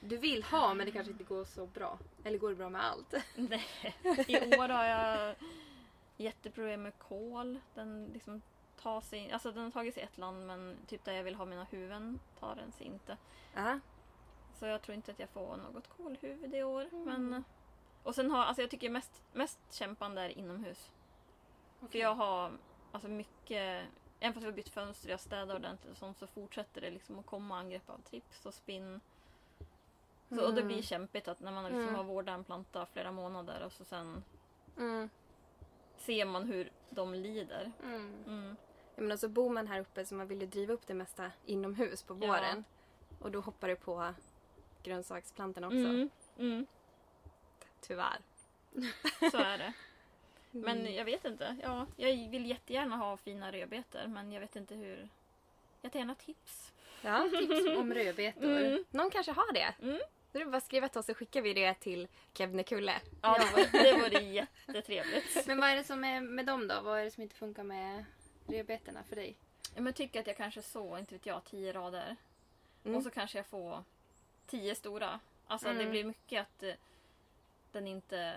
Du 0.00 0.17
vill 0.17 0.43
ha 0.43 0.75
men 0.75 0.87
det 0.87 0.93
kanske 0.93 1.12
inte 1.12 1.25
går 1.25 1.44
så 1.44 1.67
bra. 1.67 1.99
Eller 2.25 2.38
går 2.38 2.49
det 2.49 2.56
bra 2.56 2.69
med 2.69 2.85
allt? 2.85 3.14
Nej. 3.35 3.67
I 4.26 4.37
år 4.37 4.69
har 4.69 4.85
jag 4.85 5.35
jätteproblem 6.17 6.82
med 6.82 6.99
kål. 6.99 7.61
Den 7.75 8.11
liksom 8.14 8.43
tar 8.85 9.01
sig, 9.01 9.33
alltså 9.33 9.53
den 9.53 9.65
har 9.65 9.71
tagit 9.71 9.95
sig 9.95 10.03
ett 10.03 10.19
land 10.19 10.47
men 10.47 10.77
typ 10.87 11.05
där 11.05 11.13
jag 11.13 11.25
vill 11.25 11.35
ha 11.35 11.45
mina 11.45 11.65
huvuden 11.65 12.21
tar 12.41 12.55
den 12.57 12.73
sig 12.73 12.87
inte. 12.87 13.17
Ja. 13.55 13.79
Så 14.55 14.67
jag 14.67 14.83
tror 14.83 14.95
inte 14.95 15.11
att 15.12 15.19
jag 15.19 15.29
får 15.29 15.57
något 15.57 15.88
kålhuvud 15.88 16.55
i 16.55 16.62
år. 16.62 16.88
Men, 16.93 17.45
och 18.03 18.14
sen 18.14 18.31
har, 18.31 18.45
alltså 18.45 18.62
jag 18.62 18.71
tycker 18.71 18.91
mest, 18.91 19.23
mest 19.33 19.59
kämpande 19.71 20.23
är 20.23 20.29
inomhus. 20.38 20.91
För 21.91 21.99
jag 21.99 22.14
har 22.14 22.53
alltså 22.93 23.09
mycket, 23.09 23.87
även 24.21 24.33
fast 24.35 24.43
vi 24.43 24.49
har 24.50 24.57
bytt 24.57 24.69
fönster, 24.69 25.11
jag 25.11 25.21
städar 25.21 25.55
ordentligt 25.55 25.93
och 25.93 25.99
sånt 25.99 26.19
så 26.19 26.26
fortsätter 26.26 26.81
det 26.81 26.91
liksom 26.91 27.19
att 27.19 27.26
komma 27.26 27.59
angrepp 27.59 27.91
av 27.91 27.99
trips 27.99 28.47
och 28.47 28.55
spinn. 28.55 29.00
Så, 30.29 30.47
Och 30.47 30.55
det 30.55 30.62
blir 30.62 30.83
kämpigt 30.83 31.29
att 31.29 31.41
när 31.41 31.53
man 31.53 31.64
liksom 31.64 31.83
Mm. 31.83 31.95
har 31.95 32.05
vårdat 32.05 32.35
en 32.35 32.45
planta 32.45 32.87
flera 32.87 33.12
månader 33.12 33.62
och 33.64 33.73
så 33.73 33.85
sen 33.85 34.25
Mm. 34.76 35.09
ser 35.97 36.25
man 36.25 36.45
hur 36.45 36.73
de 36.91 37.14
lider. 37.14 37.73
Mm. 37.83 38.57
Mm. 38.97 38.97
Ja, 38.97 39.03
men 39.03 39.13
alltså 39.13 39.29
bor 39.29 39.51
man 39.51 39.67
här 39.67 39.81
uppe 39.81 40.07
så 40.07 40.15
man 40.15 40.27
vill 40.27 40.41
ju 40.41 40.47
driva 40.47 40.73
upp 40.73 40.87
det 40.87 40.95
mesta 40.95 41.31
inomhus 41.47 42.03
på 42.03 42.19
Ja. 42.21 42.27
våren. 42.27 42.65
Och 43.21 43.31
då 43.31 43.41
hoppar 43.41 43.69
det 43.69 43.77
på 43.77 44.15
grönsaksplantorna 44.83 45.67
också. 45.67 45.77
Mm. 45.79 46.11
Mm. 46.39 46.67
Tyvärr. 47.81 48.19
Så 49.31 49.37
är 49.39 49.59
det. 49.59 49.73
Men 50.51 50.81
Mm. 50.81 50.95
jag 50.95 51.05
vet 51.05 51.25
inte. 51.25 51.57
Ja, 51.63 51.87
jag 51.97 52.31
vill 52.31 52.47
jättegärna 52.47 52.97
ha 52.97 53.17
fina 53.17 53.53
rödbetor 53.53 54.07
men 54.07 54.33
jag 54.33 54.41
vet 54.41 54.57
inte 54.57 54.75
hur. 54.75 55.09
Jag 55.81 55.93
tar 55.93 55.99
gärna 55.99 56.15
tips. 56.15 56.73
Ja. 57.03 57.29
Tips 57.31 57.77
om 57.79 57.95
rödbetor. 57.95 58.59
Mm. 58.59 58.85
Någon 58.91 59.11
kanske 59.11 59.33
har 59.33 59.53
det. 59.53 59.75
Mm. 59.83 60.01
Då 60.33 60.39
är 60.41 60.45
det 60.45 60.51
bara 60.51 60.57
att 60.57 60.65
skriva 60.67 60.89
till 60.89 60.99
oss 60.99 61.07
så 61.07 61.15
skickar 61.15 61.43
vi 61.43 61.55
det 61.55 61.75
till 61.75 62.09
Kebnekulle. 62.33 63.01
Ja, 63.23 63.39
det 63.73 63.93
vore 63.93 64.21
jättetrevligt. 64.23 65.47
Men 65.47 65.61
vad 65.61 65.71
är 65.71 65.77
det 65.77 65.85
som 65.85 66.05
är 66.05 66.21
med 66.21 66.47
dem 66.47 66.69
då? 66.69 66.81
Vad 66.83 67.01
är 67.01 67.05
det 67.05 67.11
som 67.11 67.23
inte 67.23 67.37
funkar 67.37 67.63
med 67.63 68.05
rödbetorna 68.47 69.03
för 69.05 69.17
dig? 69.17 69.37
Ja, 69.63 69.71
Men 69.75 69.87
jag 69.87 69.95
tycker 69.95 70.21
att 70.21 70.27
jag 70.27 70.37
kanske 70.37 70.63
så, 70.63 70.99
inte 70.99 71.15
vet 71.15 71.27
jag, 71.27 71.45
tio 71.45 71.73
rader. 71.73 72.17
Mm. 72.85 72.97
Och 72.97 73.03
så 73.03 73.11
kanske 73.11 73.39
jag 73.39 73.47
får 73.47 73.85
tio 74.47 74.75
stora. 74.75 75.21
Alltså 75.47 75.69
det 75.69 75.75
Mm. 75.75 75.91
blir 75.91 76.05
mycket 76.05 76.41
att 76.43 76.63
eh, 76.63 76.75
den 77.73 77.87
inte... 77.87 78.35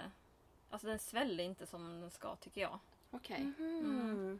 Alltså 0.69 0.87
den 0.87 0.99
sväller 0.99 1.43
inte 1.43 1.65
som 1.65 2.01
den 2.01 2.11
ska 2.11 2.35
tycker 2.35 2.61
jag. 2.61 2.79
Okej. 3.11 3.41
Mm. 3.59 4.39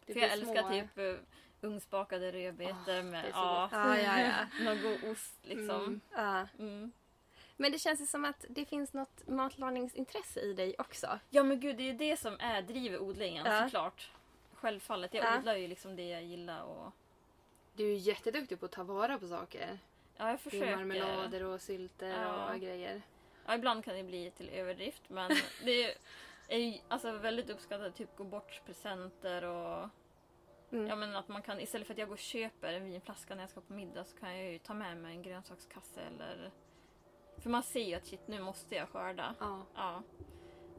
Det 0.00 0.06
För 0.06 0.12
blir 0.12 0.22
jag 0.22 0.32
älskar 0.32 0.62
små- 0.62 0.70
typ 0.70 0.98
uh, 0.98 1.18
ugnsbakade 1.60 2.32
rödbetor 2.32 3.02
med 3.02 3.24
det 3.24 3.28
är 3.28 3.32
så 3.32 3.38
ja, 3.38 3.62
gott. 3.62 3.72
Ja, 3.72 4.20
ja, 4.20 4.46
någon 4.64 4.82
god 4.82 5.10
ost 5.10 5.34
liksom. 5.42 5.70
Mm. 5.84 6.00
ja. 6.12 6.46
Mm. 6.58 6.92
Men 7.56 7.72
det 7.72 7.78
känns 7.78 8.00
ju 8.00 8.06
som 8.06 8.24
att 8.24 8.44
det 8.48 8.64
finns 8.64 8.92
något 8.92 9.28
matlagningsintresse 9.28 10.40
i 10.40 10.52
dig 10.52 10.74
också. 10.78 11.18
Ja 11.30 11.42
men 11.42 11.60
gud, 11.60 11.76
det 11.76 11.82
är 11.82 11.92
ju 11.92 11.98
det 11.98 12.16
som 12.16 12.36
är 12.40 12.62
driver 12.62 12.98
odlingen 12.98 13.46
Ja. 13.46 13.64
såklart. 13.64 14.10
Självfallet. 14.56 15.14
Jag 15.14 15.24
Ja. 15.24 15.38
odlar 15.38 15.56
ju 15.56 15.68
liksom 15.68 15.96
det 15.96 16.08
jag 16.08 16.22
gillar 16.22 16.62
och 16.62 16.92
Du 17.74 17.84
är 17.84 17.88
ju 17.90 17.96
jätteduktig 17.96 18.60
på 18.60 18.66
att 18.66 18.72
ta 18.72 18.82
vara 18.84 19.18
på 19.18 19.26
saker. 19.28 19.78
ja, 20.16 20.24
jag 20.24 20.26
Det 20.28 20.32
är 20.32 20.36
försöker. 20.36 20.76
marmelader 20.76 21.42
och 21.44 21.60
sylter 21.60 22.22
Ja. 22.22 22.52
och 22.54 22.60
grejer. 22.60 23.02
Ja, 23.46 23.54
ibland 23.54 23.84
kan 23.84 23.96
det 23.96 24.02
bli 24.02 24.30
till 24.30 24.48
överdrift 24.48 25.02
men 25.08 25.30
det 25.64 25.96
är 26.48 26.58
ju 26.58 26.78
alltså 26.88 27.12
väldigt 27.12 27.50
uppskattat. 27.50 27.94
Typ 27.96 28.16
gå 28.16 28.24
bort 28.24 28.62
presenter 28.66 29.44
och 29.44 29.88
Mm. 30.72 30.86
ja, 30.86 30.96
men 30.96 31.16
att 31.16 31.28
man 31.28 31.42
kan 31.42 31.60
istället 31.60 31.86
för 31.86 31.94
att 31.94 31.98
jag 31.98 32.08
går 32.08 32.14
och 32.14 32.18
köper 32.18 32.72
en 32.72 32.84
vinflaska 32.84 33.34
när 33.34 33.42
jag 33.42 33.50
ska 33.50 33.60
på 33.60 33.72
middag 33.72 34.04
så 34.04 34.16
kan 34.16 34.36
jag 34.38 34.52
ju 34.52 34.58
ta 34.58 34.74
med 34.74 34.96
mig 34.96 35.16
en 35.16 35.22
grönsakskasse 35.22 36.00
eller 36.00 36.50
för 37.38 37.50
man 37.50 37.62
ser 37.62 37.84
ju 37.84 37.94
att 37.94 38.06
shit 38.06 38.28
nu 38.28 38.40
måste 38.40 38.74
jag 38.74 38.88
skörda. 38.88 39.34
Ja. 39.40 39.62
Ja. 39.74 40.02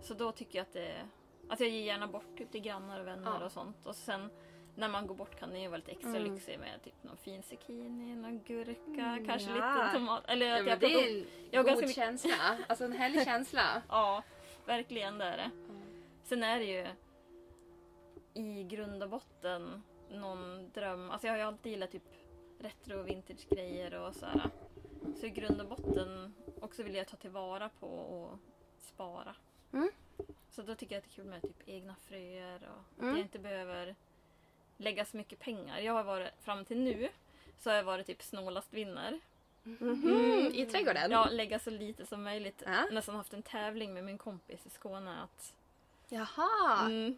Så 0.01 0.13
då 0.13 0.31
tycker 0.31 0.59
jag 0.59 0.63
att 0.63 0.73
det 0.73 1.07
att 1.49 1.59
jag 1.59 1.69
ger 1.69 1.83
gärna 1.85 2.07
bort 2.07 2.37
typ 2.37 2.51
till 2.51 2.61
grannar 2.61 2.99
och 2.99 3.07
vänner 3.07 3.37
Ja. 3.39 3.45
och 3.45 3.51
sånt. 3.51 3.85
Och 3.85 3.95
sen 3.95 4.29
när 4.75 4.89
man 4.89 5.07
går 5.07 5.15
bort 5.15 5.39
kan 5.39 5.49
det 5.49 5.59
ju 5.59 5.67
vara 5.67 5.77
lite 5.77 5.91
extra 5.91 6.09
Mm. 6.17 6.23
lyxigt 6.33 6.59
med 6.59 6.81
typ 6.83 7.03
någon 7.03 7.17
fin 7.17 7.43
zucchini, 7.43 8.15
någon 8.15 8.43
gurka, 8.43 8.81
Mm, 9.05 9.25
kanske 9.27 9.49
ja. 9.49 9.55
lite 9.55 9.93
tomat. 9.93 10.23
Eller 10.27 10.45
Ja, 10.45 10.55
att 10.57 10.61
men 10.63 10.69
jag 10.69 10.79
det 10.79 10.93
är 10.93 11.17
en 11.19 11.25
jag 11.51 11.65
god 11.65 11.73
ganska 11.79 12.01
känsla. 12.01 12.57
Alltså 12.67 12.85
en 12.85 12.91
härlig 12.91 13.23
känsla. 13.25 13.81
Ja, 13.89 14.23
verkligen 14.65 15.17
det 15.17 15.25
är 15.25 15.37
det. 15.37 15.49
Sen 16.23 16.43
är 16.43 16.59
det 16.59 16.65
ju 16.65 16.87
i 18.33 18.63
grund 18.63 19.03
och 19.03 19.09
botten 19.09 19.83
någon 20.09 20.69
dröm. 20.73 21.11
Alltså 21.11 21.27
jag 21.27 21.33
har 21.33 21.37
ju 21.37 21.43
alltid 21.43 21.71
gillat 21.71 21.91
typ 21.91 22.03
retro 22.59 22.99
och 22.99 23.07
vintage-grejer 23.07 23.93
och 24.07 24.13
sådär. 24.15 24.49
Så 25.19 25.25
i 25.25 25.29
grund 25.29 25.61
och 25.61 25.67
botten 25.67 26.33
också 26.61 26.83
vill 26.83 26.95
jag 26.95 27.07
ta 27.07 27.17
tillvara 27.17 27.69
på 27.69 27.87
och 27.87 28.39
spara. 28.79 29.35
Mm. 29.73 29.91
Så 30.51 30.61
då 30.61 30.75
tycker 30.75 30.95
jag 30.95 30.99
att 30.99 31.05
det 31.05 31.11
är 31.13 31.15
kul 31.15 31.25
med 31.25 31.41
typ 31.41 31.67
egna 31.69 31.95
fröer 32.07 32.55
och 32.63 32.79
att 32.95 33.01
Mm. 33.01 33.09
jag 33.15 33.19
inte 33.19 33.39
behöver 33.39 33.95
lägga 34.77 35.05
så 35.05 35.17
mycket 35.17 35.39
pengar. 35.39 35.79
Jag 35.79 35.93
har 35.93 36.03
varit, 36.03 36.29
fram 36.41 36.65
till 36.65 36.79
nu, 36.79 37.09
så 37.59 37.69
har 37.69 37.77
jag 37.77 37.83
varit 37.83 38.07
typ 38.07 38.23
snålast 38.23 38.73
vinner. 38.73 39.19
Mhm, 39.63 40.51
I 40.53 40.65
trädgården? 40.65 41.11
Ja, 41.11 41.29
lägga 41.31 41.59
så 41.59 41.69
lite 41.69 42.05
som 42.05 42.23
möjligt. 42.23 42.63
Ja. 42.65 42.85
Nästan 42.91 43.15
haft 43.15 43.33
en 43.33 43.43
tävling 43.43 43.93
med 43.93 44.03
min 44.03 44.17
kompis 44.17 44.65
i 44.65 44.69
Skåne 44.69 45.21
att 45.21 45.53
Jaha! 46.09 46.85
Mm. 46.85 47.17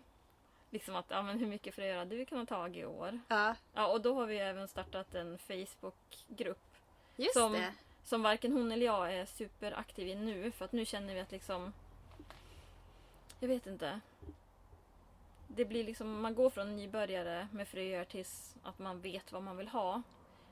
Liksom 0.72 0.96
att, 0.96 1.06
ja 1.10 1.22
men 1.22 1.39
hur 1.39 1.48
mycket 1.48 1.75
fröer 1.75 1.98
har 1.98 2.06
du 2.06 2.25
kunnat 2.25 2.50
ta 2.50 2.68
i 2.70 2.86
år? 2.86 3.20
Ja, 3.27 3.56
Ja, 3.74 3.88
och 3.88 4.01
då 4.01 4.13
har 4.13 4.25
vi 4.25 4.38
även 4.38 4.68
startat 4.68 5.15
en 5.15 5.38
Facebookgrupp 5.38 6.75
just 7.15 7.34
Som- 7.34 7.53
det. 7.53 7.74
som 8.03 8.22
varken 8.24 8.51
hon 8.51 8.72
eller 8.72 8.86
jag 8.86 9.13
är 9.13 9.25
superaktiv 9.25 10.08
i 10.08 10.15
nu 10.15 10.51
för 10.51 10.65
att 10.65 10.72
nu 10.72 10.86
känner 10.86 11.13
vi 11.13 11.20
att 11.20 11.32
liksom 11.32 11.74
jag 13.39 13.48
vet 13.48 13.67
inte. 13.67 14.00
Det 15.48 15.65
blir 15.65 15.84
liksom, 15.84 16.22
man 16.22 16.36
går 16.36 16.50
från 16.50 16.75
nybörjare 16.75 17.48
med 17.53 17.67
fröer 17.67 18.05
tills 18.05 18.55
att 18.63 18.79
man 18.79 19.01
vet 19.01 19.31
vad 19.31 19.43
man 19.43 19.58
vill 19.58 19.67
ha. 19.67 20.01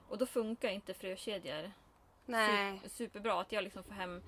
Och 0.08 0.18
då 0.18 0.26
funkar 0.26 0.70
inte 0.70 0.94
frökedjor 0.94 1.72
Nej. 2.26 2.80
su- 2.84 2.88
superbra. 2.88 3.42
Att 3.42 3.52
jag 3.52 3.64
liksom 3.64 3.84
får 3.84 3.94
hem 3.94 4.22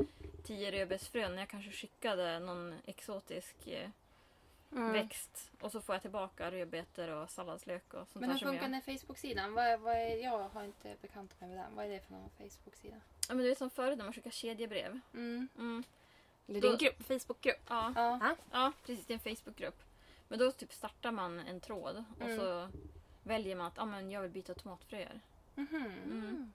tio 0.43 0.71
rödbetsfrön 0.71 1.31
när 1.35 1.41
jag 1.41 1.49
kanske 1.49 1.71
skickade 1.71 2.39
någon 2.39 2.75
exotisk 2.85 3.67
eh, 3.67 3.89
Mm. 4.71 4.91
växt 4.93 5.51
och 5.61 5.71
så 5.71 5.81
får 5.81 5.95
jag 5.95 6.01
tillbaka 6.01 6.51
rödbetor 6.51 7.07
och 7.09 7.29
salladslök 7.29 7.93
och 7.93 8.07
sånt 8.07 8.15
Men 8.21 8.31
hur 8.31 8.37
funkar 8.37 8.61
jag... 8.69 8.71
den 8.71 8.81
Facebook-sidan? 8.97 9.53
Vad, 9.53 9.79
vad 9.79 9.93
är, 9.95 10.15
jag 10.23 10.49
har 10.49 10.63
inte 10.63 10.95
bekant 11.01 11.41
mig 11.41 11.49
med 11.49 11.57
den. 11.57 11.75
Vad 11.75 11.85
är 11.85 11.89
det 11.89 11.99
för 11.99 12.11
någon 12.13 12.29
Facebook-sida? 12.29 12.95
Ja, 13.29 13.35
men 13.35 13.37
du 13.37 13.49
vet 13.49 13.57
som 13.57 13.69
förut 13.69 13.97
när 13.97 14.05
man 14.05 14.13
skickar 14.13 14.31
kedjebrev. 14.31 14.99
Mm. 15.13 15.47
Mm. 15.57 15.83
Eller 16.49 16.61
din 16.61 16.77
grupp, 16.77 17.03
Facebookgrupp. 17.03 17.61
Ja. 17.69 17.93
Ja. 17.95 18.35
ja, 18.51 18.71
precis. 18.85 19.05
Det 19.05 19.13
är 19.13 19.27
en 19.29 19.35
Facebookgrupp. 19.35 19.83
Men 20.27 20.39
då 20.39 20.51
typ 20.51 20.73
startar 20.73 21.11
man 21.11 21.39
en 21.39 21.59
tråd 21.59 22.03
och 22.19 22.25
Mm. 22.25 22.37
så 22.37 22.69
väljer 23.23 23.55
man 23.55 23.67
att 23.67 23.79
ah, 23.79 23.85
men 23.85 24.11
jag 24.11 24.21
vill 24.21 24.31
byta 24.31 24.53
tomatfröer. 24.53 25.19
Mhm. 25.55 25.75
Mm. 26.03 26.53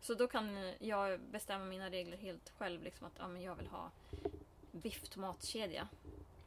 Så 0.00 0.14
då 0.14 0.26
kan 0.26 0.72
jag 0.78 1.20
bestämma 1.20 1.64
mina 1.64 1.90
regler 1.90 2.16
helt 2.16 2.52
själv. 2.58 2.82
Liksom 2.82 3.06
att 3.06 3.20
ah, 3.20 3.28
men 3.28 3.42
jag 3.42 3.54
vill 3.54 3.66
ha 3.66 3.90
biff 4.72 5.08
tomatkedja. 5.08 5.88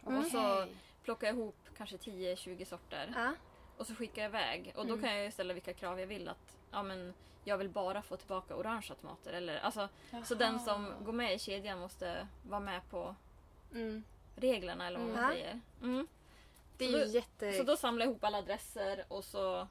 Mm. 0.05 0.19
Och 0.19 0.25
så 0.25 0.53
Okej. 0.63 0.75
plockar 1.03 1.27
jag 1.27 1.35
ihop 1.35 1.55
kanske 1.77 1.97
10-20 1.97 2.65
sorter. 2.65 3.13
Ja. 3.15 3.33
Och 3.77 3.87
så 3.87 3.95
skickar 3.95 4.21
jag 4.21 4.29
iväg. 4.29 4.73
Och 4.75 4.85
då 4.87 4.93
Mm. 4.93 5.05
kan 5.05 5.15
jag 5.15 5.25
ju 5.25 5.31
ställa 5.31 5.53
vilka 5.53 5.73
krav 5.73 5.99
jag 5.99 6.07
vill. 6.07 6.27
Att 6.27 6.56
ja, 6.71 6.83
men 6.83 7.13
jag 7.43 7.57
vill 7.57 7.69
bara 7.69 8.01
få 8.01 8.17
tillbaka 8.17 8.55
orangea 8.55 8.95
tomater. 8.95 9.33
Eller, 9.33 9.59
alltså, 9.59 9.89
så 10.25 10.35
den 10.35 10.59
som 10.59 10.93
går 11.05 11.13
med 11.13 11.33
i 11.35 11.39
kedjan 11.39 11.79
måste 11.79 12.27
vara 12.49 12.59
med 12.59 12.81
på 12.89 13.15
Mm. 13.73 14.03
reglerna 14.35 14.87
eller 14.87 14.99
vad 14.99 15.07
man 15.07 15.17
Mm. 15.17 15.29
säger. 15.31 15.59
Mm. 15.81 16.07
Det 16.77 16.85
är 16.85 16.91
Så 16.91 16.97
då- 16.97 17.05
jätte... 17.05 17.53
Så 17.53 17.63
då 17.63 17.77
samlar 17.77 18.05
jag 18.05 18.11
ihop 18.11 18.23
alla 18.23 18.37
adresser 18.37 19.05
och 19.07 19.23
så 19.23 19.67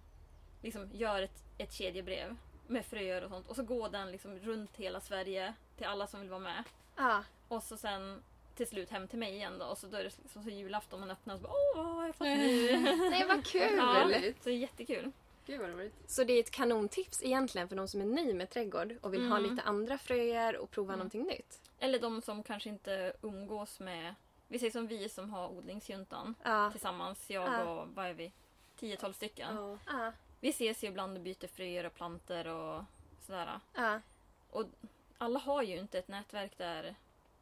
liksom 0.63 0.91
gör 0.93 1.23
ett, 1.23 1.43
ett 1.59 1.73
kedjebrev 1.73 2.37
med 2.67 2.87
fröer 2.87 3.25
och 3.25 3.31
sånt. 3.31 3.49
Och 3.49 3.57
så 3.57 3.63
går 3.63 3.89
den 3.89 4.11
liksom 4.13 4.39
runt 4.39 4.77
hela 4.77 5.01
Sverige 5.01 5.55
till 5.77 5.87
alla 5.87 6.07
som 6.07 6.21
vill 6.21 6.31
vara 6.31 6.41
med. 6.41 6.65
Ja. 6.97 7.25
Och 7.49 7.63
så 7.63 7.77
sen 7.77 8.23
till 8.55 8.67
slut 8.67 8.91
hem 8.91 9.09
till 9.09 9.19
mig 9.19 9.35
igen 9.35 9.59
då. 9.59 9.65
Och 9.67 9.79
så 9.79 9.87
då 9.87 9.97
är 9.97 10.05
det 10.05 10.13
liksom 10.23 10.43
så 10.43 10.51
julafton 10.51 11.01
man 11.01 11.11
öppnar 11.11 11.35
och 11.35 11.41
så 11.41 11.47
bara 11.47 11.53
åh 11.77 11.85
vad 11.85 11.95
har 11.95 12.07
jag 12.07 12.15
fått 12.15 12.27
nu? 12.27 12.79
Nej, 13.11 13.25
vad 13.29 13.47
kul! 13.47 13.75
ja, 13.77 14.03
så 14.13 14.49
det 14.49 14.51
är 14.51 14.57
jättekul. 14.57 15.13
Gud 15.47 15.61
vad 15.61 15.71
roligt. 15.71 16.11
Så 16.11 16.25
det 16.25 16.33
är 16.33 16.41
ett 16.41 16.51
kanontips 16.51 17.23
egentligen 17.23 17.69
för 17.69 17.77
de 17.77 17.89
som 17.89 18.01
är 18.01 18.05
ny 18.05 18.35
med 18.35 18.51
trädgård 18.51 18.97
och 19.03 19.15
vill 19.15 19.29
ha 19.29 19.39
Mm. 19.39 19.51
lite 19.51 19.63
andra 19.63 19.99
fröer 19.99 20.57
och 20.57 20.71
prova 20.71 20.93
Mm. 20.93 20.99
någonting 20.99 21.23
nytt. 21.25 21.61
Eller 21.79 21.99
de 22.01 22.23
som 22.23 22.43
kanske 22.43 22.69
inte 22.69 23.13
umgås 23.23 23.81
med, 23.81 24.15
vi 24.49 24.59
säger 24.59 24.73
som 24.73 24.87
vi 24.87 25.09
som 25.09 25.31
har 25.31 25.49
odlingsjuntan 25.49 26.35
Ja. 26.45 26.71
tillsammans, 26.71 27.31
jag 27.31 27.49
Ja. 27.53 27.65
och 27.65 27.89
vad 27.89 28.07
är 28.07 28.15
vi? 28.15 28.33
10-12 28.79 29.13
stycken. 29.13 29.57
Ja. 29.57 29.79
Ja. 29.87 30.13
Vi 30.41 30.49
ses 30.49 30.85
ju 30.85 30.89
ibland 30.89 31.17
och 31.17 31.23
byter 31.23 31.47
fröer 31.47 31.87
och 31.87 31.95
planter 31.95 32.47
och 32.47 32.85
sådär. 33.21 33.61
Ja. 33.75 34.01
Alla 35.19 35.39
har 35.39 35.63
ju 35.63 35.79
inte 35.79 35.99
ett 35.99 36.09
nätverk 36.09 36.59
där 36.59 36.95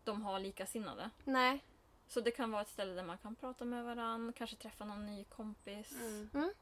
de 0.05 0.23
har 0.23 0.39
likasinnade. 0.41 1.11
Nej. 1.25 1.65
Så 2.09 2.21
det 2.21 2.31
kan 2.31 2.51
vara 2.51 2.63
ett 2.63 2.69
ställe 2.69 2.93
där 2.95 3.05
man 3.05 3.19
kan 3.19 3.35
prata 3.35 3.65
med 3.65 3.85
varandra, 3.85 4.33
kanske 4.37 4.57
träffa 4.57 4.85
någon 4.85 5.07
ny 5.07 5.25
kompis. 5.25 5.93
Mm. 6.01 6.53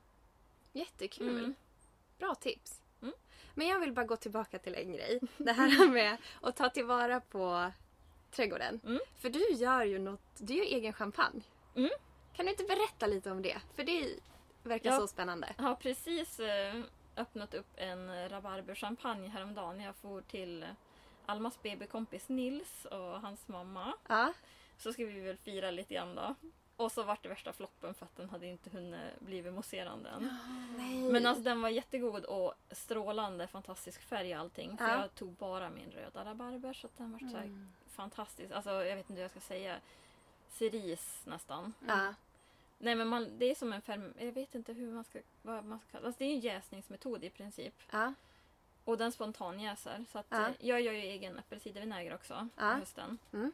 Jättekul. 0.72 1.38
Mm. 1.38 1.54
Bra 2.18 2.34
tips. 2.34 2.80
Mm. 3.02 3.14
Men 3.54 3.66
jag 3.66 3.80
vill 3.80 3.92
bara 3.92 4.06
gå 4.06 4.16
tillbaka 4.16 4.58
till 4.58 4.74
en 4.74 4.92
grej. 4.92 5.20
Det 5.36 5.52
här 5.52 5.88
med 5.88 6.16
att 6.40 6.56
ta 6.56 6.68
tillvara 6.70 7.20
på 7.20 7.72
trädgården. 8.30 8.80
Mm. 8.84 9.00
För 9.18 9.30
du 9.30 9.52
gör 9.52 9.84
ju 9.84 9.98
något, 9.98 10.20
du 10.38 10.54
gör 10.54 10.64
egen 10.64 10.92
champagne. 10.92 11.40
Mm. 11.76 11.90
Kan 12.32 12.46
du 12.46 12.50
inte 12.52 12.64
berätta 12.64 13.06
lite 13.06 13.30
om 13.30 13.42
det? 13.42 13.60
För 13.76 13.84
det 13.84 14.14
verkar 14.62 14.90
Ja. 14.90 14.98
så 14.98 15.06
spännande. 15.08 15.54
Jag 15.56 15.64
har 15.64 15.74
precis 15.74 16.40
eh, 16.40 16.80
öppnat 17.16 17.54
upp 17.54 17.66
en 17.76 18.28
rabarberchampagne 18.28 19.28
häromdagen. 19.28 19.80
Jag 19.80 19.96
for 19.96 20.20
till 20.20 20.66
Almas 21.26 21.62
BB-kompis 21.62 22.28
Nils 22.28 22.84
och 22.84 23.20
hans 23.20 23.48
mamma. 23.48 23.94
Ja. 24.08 24.32
Så 24.78 24.92
ska 24.92 25.04
vi 25.04 25.20
väl 25.20 25.36
fira 25.36 25.70
lite 25.70 25.94
grann 25.94 26.14
då. 26.14 26.34
Och 26.76 26.92
så 26.92 27.02
vart 27.02 27.22
det 27.22 27.28
värsta 27.28 27.52
floppen 27.52 27.94
för 27.94 28.06
att 28.06 28.16
den 28.16 28.28
hade 28.30 28.46
inte 28.46 28.70
hunnit 28.70 29.20
bli 29.20 29.50
mousserande 29.50 30.08
än. 30.10 30.36
Nej. 30.76 31.02
Men 31.12 31.26
alltså 31.26 31.42
den 31.44 31.60
var 31.62 31.68
jättegod 31.68 32.24
och 32.24 32.54
strålande 32.70 33.46
fantastisk 33.46 34.02
färg 34.02 34.34
och 34.34 34.40
allting. 34.40 34.76
För 34.78 34.84
Ja. 34.88 35.00
jag 35.00 35.14
tog 35.14 35.28
bara 35.32 35.70
min 35.70 35.90
röda 35.90 36.24
rabarber 36.24 36.72
så 36.72 36.86
att 36.86 36.96
den 36.98 37.12
var 37.12 37.18
så 37.18 37.26
här 37.26 37.42
Mm. 37.44 37.72
fantastisk. 37.86 38.52
Alltså 38.52 38.70
jag 38.70 38.96
vet 38.96 39.10
inte 39.10 39.14
hur 39.14 39.22
jag 39.22 39.30
ska 39.30 39.40
säga. 39.40 39.76
Cerise 40.48 41.30
nästan. 41.30 41.72
Ja. 41.86 42.14
Nej 42.78 42.94
men 42.94 43.08
man, 43.08 43.38
det 43.38 43.44
är 43.50 43.54
som 43.54 43.72
en 43.72 43.82
ferm... 43.82 44.14
Jag 44.18 44.32
vet 44.32 44.54
inte 44.54 44.72
hur 44.72 44.92
man 44.92 45.04
ska... 45.04 45.18
Vad 45.42 45.64
man 45.64 45.78
ska 45.88 45.98
alltså, 45.98 46.18
Det 46.18 46.24
är 46.24 46.30
en 46.34 46.40
jäsningsmetod 46.40 47.24
i 47.24 47.30
princip. 47.30 47.74
Ja. 47.90 48.14
Och 48.84 48.98
den 48.98 49.12
spontanjäser. 49.12 50.04
Så 50.12 50.18
att 50.18 50.26
Ja. 50.28 50.48
eh, 50.48 50.54
jag 50.60 50.80
gör 50.80 50.92
ju 50.92 51.00
egen 51.00 51.38
äppelcidervinäger 51.38 52.14
också 52.14 52.48
på 52.56 52.64
Ja. 52.64 52.72
hösten. 52.72 53.18
Mm. 53.32 53.52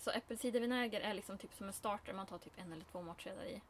Så 0.00 0.10
äppelcidervinäger 0.10 1.00
är 1.00 1.14
liksom 1.14 1.38
typ 1.38 1.54
som 1.54 1.66
en 1.66 1.72
starter. 1.72 2.12
Man 2.12 2.26
tar 2.26 2.38
typ 2.38 2.58
en 2.58 2.72
eller 2.72 2.84
två 2.84 3.02
matskedar 3.02 3.44
i. 3.44 3.60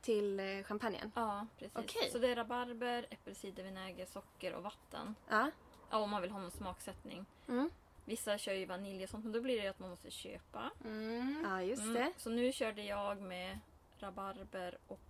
Till 0.00 0.40
eh, 0.40 0.62
champagnen. 0.62 1.12
Ja, 1.14 1.46
precis. 1.58 1.76
Okej. 1.76 2.10
Så 2.10 2.18
det 2.18 2.28
är 2.28 2.36
rabarber, 2.36 3.06
äppelcidervinäger, 3.10 4.06
socker 4.06 4.54
och 4.54 4.62
vatten. 4.62 5.14
Ja. 5.28 5.50
Ja, 5.90 5.98
om 5.98 6.10
man 6.10 6.22
vill 6.22 6.30
ha 6.30 6.38
någon 6.40 6.50
smaksättning. 6.50 7.26
Mm. 7.48 7.70
Vissa 8.04 8.38
kör 8.38 8.52
ju 8.52 8.66
vanilj 8.66 9.04
och 9.04 9.10
sånt 9.10 9.24
men 9.24 9.32
då 9.32 9.40
blir 9.40 9.62
det 9.62 9.68
att 9.68 9.78
man 9.78 9.90
måste 9.90 10.10
köpa. 10.10 10.70
Mm. 10.84 11.42
Ja, 11.44 11.62
just 11.62 11.82
Mm. 11.82 11.94
det. 11.94 12.12
Så 12.16 12.30
nu 12.30 12.52
körde 12.52 12.82
jag 12.82 13.20
med 13.20 13.58
rabarber 13.98 14.78
och... 14.88 15.00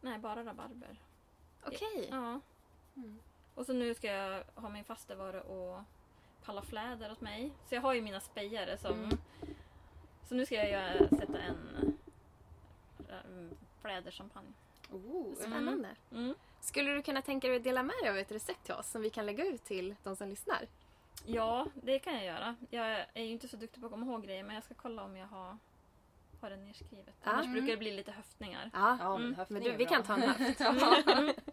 Nej, 0.00 0.18
bara 0.18 0.44
rabarber. 0.44 0.96
Okej. 1.66 2.08
Ja. 2.10 2.40
Mm. 2.96 3.18
Och 3.54 3.66
så 3.66 3.72
nu 3.72 3.94
ska 3.94 4.06
jag 4.06 4.44
ha 4.54 4.68
min 4.68 4.84
faste 4.84 5.14
vara 5.14 5.42
och 5.42 5.80
palla 6.44 6.62
fläder 6.62 7.12
åt 7.12 7.20
mig. 7.20 7.52
Så 7.68 7.74
jag 7.74 7.82
har 7.82 7.94
ju 7.94 8.00
mina 8.00 8.20
spejare 8.20 8.78
som... 8.78 9.04
Mm. 9.04 9.18
Så 10.24 10.34
nu 10.34 10.46
ska 10.46 10.54
jag 10.54 10.70
göra, 10.70 11.08
sätta 11.08 11.38
en 11.38 11.94
äh, 13.08 13.56
fläderchampagne. 13.80 14.52
Oh. 14.90 15.34
Spännande. 15.34 15.88
Mm. 16.12 16.34
Skulle 16.60 16.94
du 16.94 17.02
kunna 17.02 17.22
tänka 17.22 17.48
dig 17.48 17.56
att 17.56 17.64
dela 17.64 17.82
med 17.82 17.94
dig 18.02 18.10
av 18.10 18.16
ett 18.16 18.32
recept 18.32 18.64
till 18.64 18.74
oss 18.74 18.90
som 18.90 19.02
vi 19.02 19.10
kan 19.10 19.26
lägga 19.26 19.44
ut 19.44 19.64
till 19.64 19.94
de 20.02 20.16
som 20.16 20.28
lyssnar? 20.28 20.66
Ja, 21.26 21.66
det 21.74 21.98
kan 21.98 22.14
jag 22.14 22.24
göra. 22.24 22.56
Jag 22.70 23.06
är 23.14 23.22
ju 23.22 23.30
inte 23.30 23.48
så 23.48 23.56
duktig 23.56 23.80
på 23.80 23.86
att 23.86 23.92
komma 23.92 24.06
ihåg 24.06 24.24
grejer 24.24 24.44
men 24.44 24.54
jag 24.54 24.64
ska 24.64 24.74
kolla 24.74 25.02
om 25.02 25.16
jag 25.16 25.26
har, 25.26 25.58
har 26.42 26.50
det 26.50 26.56
nerskrivet. 26.56 27.14
Ja. 27.24 27.30
Annars 27.30 27.44
Mm. 27.46 27.52
brukar 27.52 27.66
det 27.72 27.76
bli 27.76 27.90
lite 27.96 28.12
höftningar. 28.12 28.70
Ja, 28.72 28.96
Ja, 29.00 29.10
Mm. 29.14 29.22
men 29.22 29.34
höftning 29.34 29.62
men 29.62 29.70
du, 29.72 29.76
vi 29.76 29.84
kan 29.84 30.02
ta 30.02 30.14
en 30.14 30.22
höft. 30.22 30.60
Mm. 31.08 31.34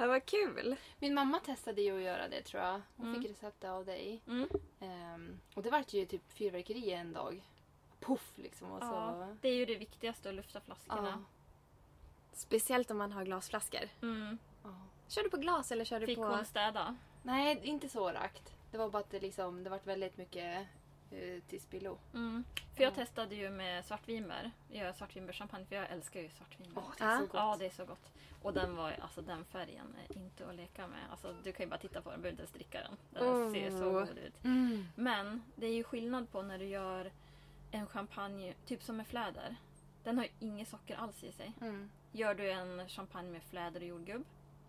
Ja, 0.00 0.06
vad 0.06 0.26
kul. 0.26 0.76
Min 0.98 1.14
mamma 1.14 1.38
testade 1.40 1.82
ju 1.82 1.96
att 1.96 2.02
göra 2.02 2.28
det 2.28 2.42
tror 2.42 2.62
jag. 2.62 2.80
Hon 2.96 3.06
Mm. 3.08 3.22
fick 3.22 3.30
receptet 3.30 3.70
av 3.70 3.84
dig. 3.84 4.22
Mm. 4.26 4.48
Ehm, 4.80 5.40
och 5.54 5.62
det 5.62 5.70
vart 5.70 5.92
ju 5.92 6.06
typ 6.06 6.32
fyrverkeri 6.32 6.92
en 6.92 7.12
dag. 7.12 7.44
Puff 8.00 8.32
liksom. 8.36 8.72
Och 8.72 8.80
så. 8.82 8.86
Ja, 8.86 9.28
det 9.40 9.48
är 9.48 9.54
ju 9.54 9.64
det 9.66 9.74
viktigaste 9.74 10.28
att 10.28 10.34
lufta 10.34 10.60
flaskorna. 10.60 11.08
Ja. 11.08 11.24
Speciellt 12.32 12.90
om 12.90 12.98
man 12.98 13.12
har 13.12 13.24
glasflaskor. 13.24 13.88
Mm. 14.02 14.38
Ja. 14.64 14.70
Kör 15.08 15.22
du 15.22 15.30
på 15.30 15.36
glas 15.36 15.72
eller 15.72 15.84
kör 15.84 16.00
du 16.00 16.06
Fick 16.06 16.18
på... 16.18 16.24
hon 16.24 16.44
städa? 16.44 16.96
Nej, 17.22 17.60
inte 17.62 17.88
så 17.88 18.10
rakt. 18.12 18.54
Det 18.70 18.78
var 18.78 18.88
bara 18.90 18.98
att 19.02 19.10
det 19.10 19.20
liksom, 19.20 19.64
det 19.64 19.70
vart 19.70 19.86
väldigt 19.86 20.16
mycket 20.16 20.66
till 21.48 21.60
spillo. 21.60 21.98
Mm. 22.14 22.44
För 22.76 22.82
jag 22.82 22.90
Ja. 22.90 22.94
testade 22.94 23.34
ju 23.34 23.50
med 23.50 23.84
svartvinbär. 23.84 24.50
Jag 24.68 24.84
gör 24.84 24.92
svartvinbärschampagne 24.92 25.64
för 25.66 25.76
jag 25.76 25.90
älskar 25.90 26.20
ju 26.20 26.28
svartvinbär. 26.30 26.82
Åh, 26.86 26.92
det 26.98 27.04
är 27.04 27.16
så 27.18 27.22
gott. 27.26 27.30
Ja, 27.34 27.56
det 27.58 27.66
är 27.66 27.70
så 27.70 27.84
gott. 27.84 28.10
Och 28.42 28.52
den 28.54 28.76
var 28.76 28.90
alltså 29.00 29.22
den 29.22 29.44
färgen 29.44 29.94
är 30.08 30.16
inte 30.16 30.46
att 30.48 30.54
leka 30.54 30.86
med. 30.86 31.00
Alltså 31.10 31.34
du 31.44 31.52
kan 31.52 31.64
ju 31.66 31.70
bara 31.70 31.78
titta 31.80 32.02
på 32.02 32.10
den, 32.10 32.20
behöver 32.22 32.30
inte 32.30 32.42
ens 32.42 32.52
dricka 32.52 32.80
den. 32.80 32.96
Den 33.10 33.28
Oh. 33.28 33.52
ser 33.52 33.70
så 33.70 33.90
god 33.92 34.18
ut. 34.18 34.44
Mm. 34.44 34.84
Men 34.94 35.42
det 35.56 35.66
är 35.66 35.74
ju 35.74 35.84
skillnad 35.84 36.30
på 36.32 36.42
när 36.42 36.58
du 36.58 36.64
gör 36.64 37.12
en 37.70 37.86
champagne, 37.86 38.54
typ 38.66 38.82
som 38.82 38.96
med 38.96 39.06
fläder. 39.06 39.56
Den 40.04 40.16
har 40.18 40.24
ju 40.24 40.30
inget 40.40 40.68
socker 40.68 40.96
alls 40.96 41.24
i 41.24 41.32
sig. 41.32 41.52
Mm. 41.60 41.90
Gör 42.12 42.34
du 42.34 42.50
en 42.50 42.88
champagne 42.88 43.30
med 43.30 43.42
fläder 43.42 43.80
och 43.80 43.86
jordgubb. 43.86 44.24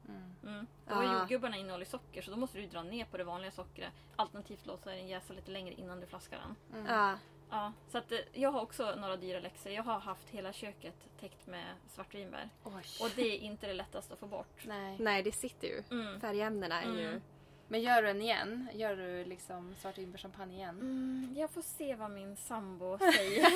Mm. 0.09 0.53
Mm. 0.55 0.67
Då 0.87 0.93
har 0.93 1.03
Ah. 1.03 1.19
jordgubbarna 1.19 1.57
innehåller 1.57 1.85
socker 1.85 2.21
så 2.21 2.31
då 2.31 2.37
måste 2.37 2.57
du 2.57 2.65
dra 2.67 2.83
ner 2.83 3.05
på 3.05 3.17
det 3.17 3.23
vanliga 3.23 3.51
sockret. 3.51 3.93
Alternativt 4.15 4.65
låta 4.65 4.89
den 4.89 5.07
jäsa 5.07 5.33
lite 5.33 5.51
längre 5.51 5.73
innan 5.73 5.99
du 5.99 6.05
flaskar 6.07 6.39
den. 6.39 6.79
Mm. 6.79 6.93
Ja. 6.93 7.17
Ja, 7.51 7.73
så 7.91 7.97
att, 7.97 8.11
eh, 8.11 8.19
jag 8.33 8.51
har 8.51 8.61
också 8.61 8.95
några 8.95 9.17
dyra 9.17 9.39
läxor. 9.39 9.71
Jag 9.71 9.83
har 9.83 9.99
haft 9.99 10.29
hela 10.29 10.53
köket 10.53 10.95
täckt 11.19 11.47
med 11.47 11.65
svartvinbär. 11.87 12.49
Oj. 12.63 12.83
Och 13.01 13.09
det 13.15 13.21
är 13.21 13.37
inte 13.39 13.67
det 13.67 13.73
lättaste 13.73 14.13
att 14.13 14.19
få 14.19 14.27
bort. 14.27 14.63
Nej. 14.65 14.97
Nej, 14.99 15.23
det 15.23 15.31
sitter 15.31 15.67
ju. 15.67 15.83
Mm. 15.91 16.21
Färgämnena 16.21 16.81
är 16.81 16.91
ju... 16.93 17.07
Mm. 17.07 17.21
Men 17.67 17.81
gör 17.81 18.01
du 18.01 18.07
den 18.07 18.21
igen? 18.21 18.69
Gör 18.73 18.95
du 18.95 19.25
liksom 19.25 19.75
svartvinbärschampagne 19.81 20.55
igen? 20.55 20.79
Mm, 20.79 21.33
jag 21.37 21.49
får 21.51 21.61
se 21.61 21.95
vad 21.95 22.11
min 22.11 22.35
sambo 22.35 22.97
säger. 23.15 23.47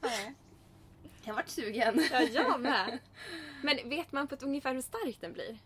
Ja. 0.00 0.10
Jag 1.24 1.34
vart 1.34 1.48
sugen. 1.48 2.00
Ja, 2.12 2.20
jag 2.22 2.60
med. 2.60 2.98
Men 3.64 3.88
vet 3.88 4.12
man 4.12 4.28
på 4.28 4.34
ett 4.34 4.42
ungefär 4.42 4.74
hur 4.74 4.80
stark 4.82 5.20
den 5.20 5.32
blir? 5.32 5.58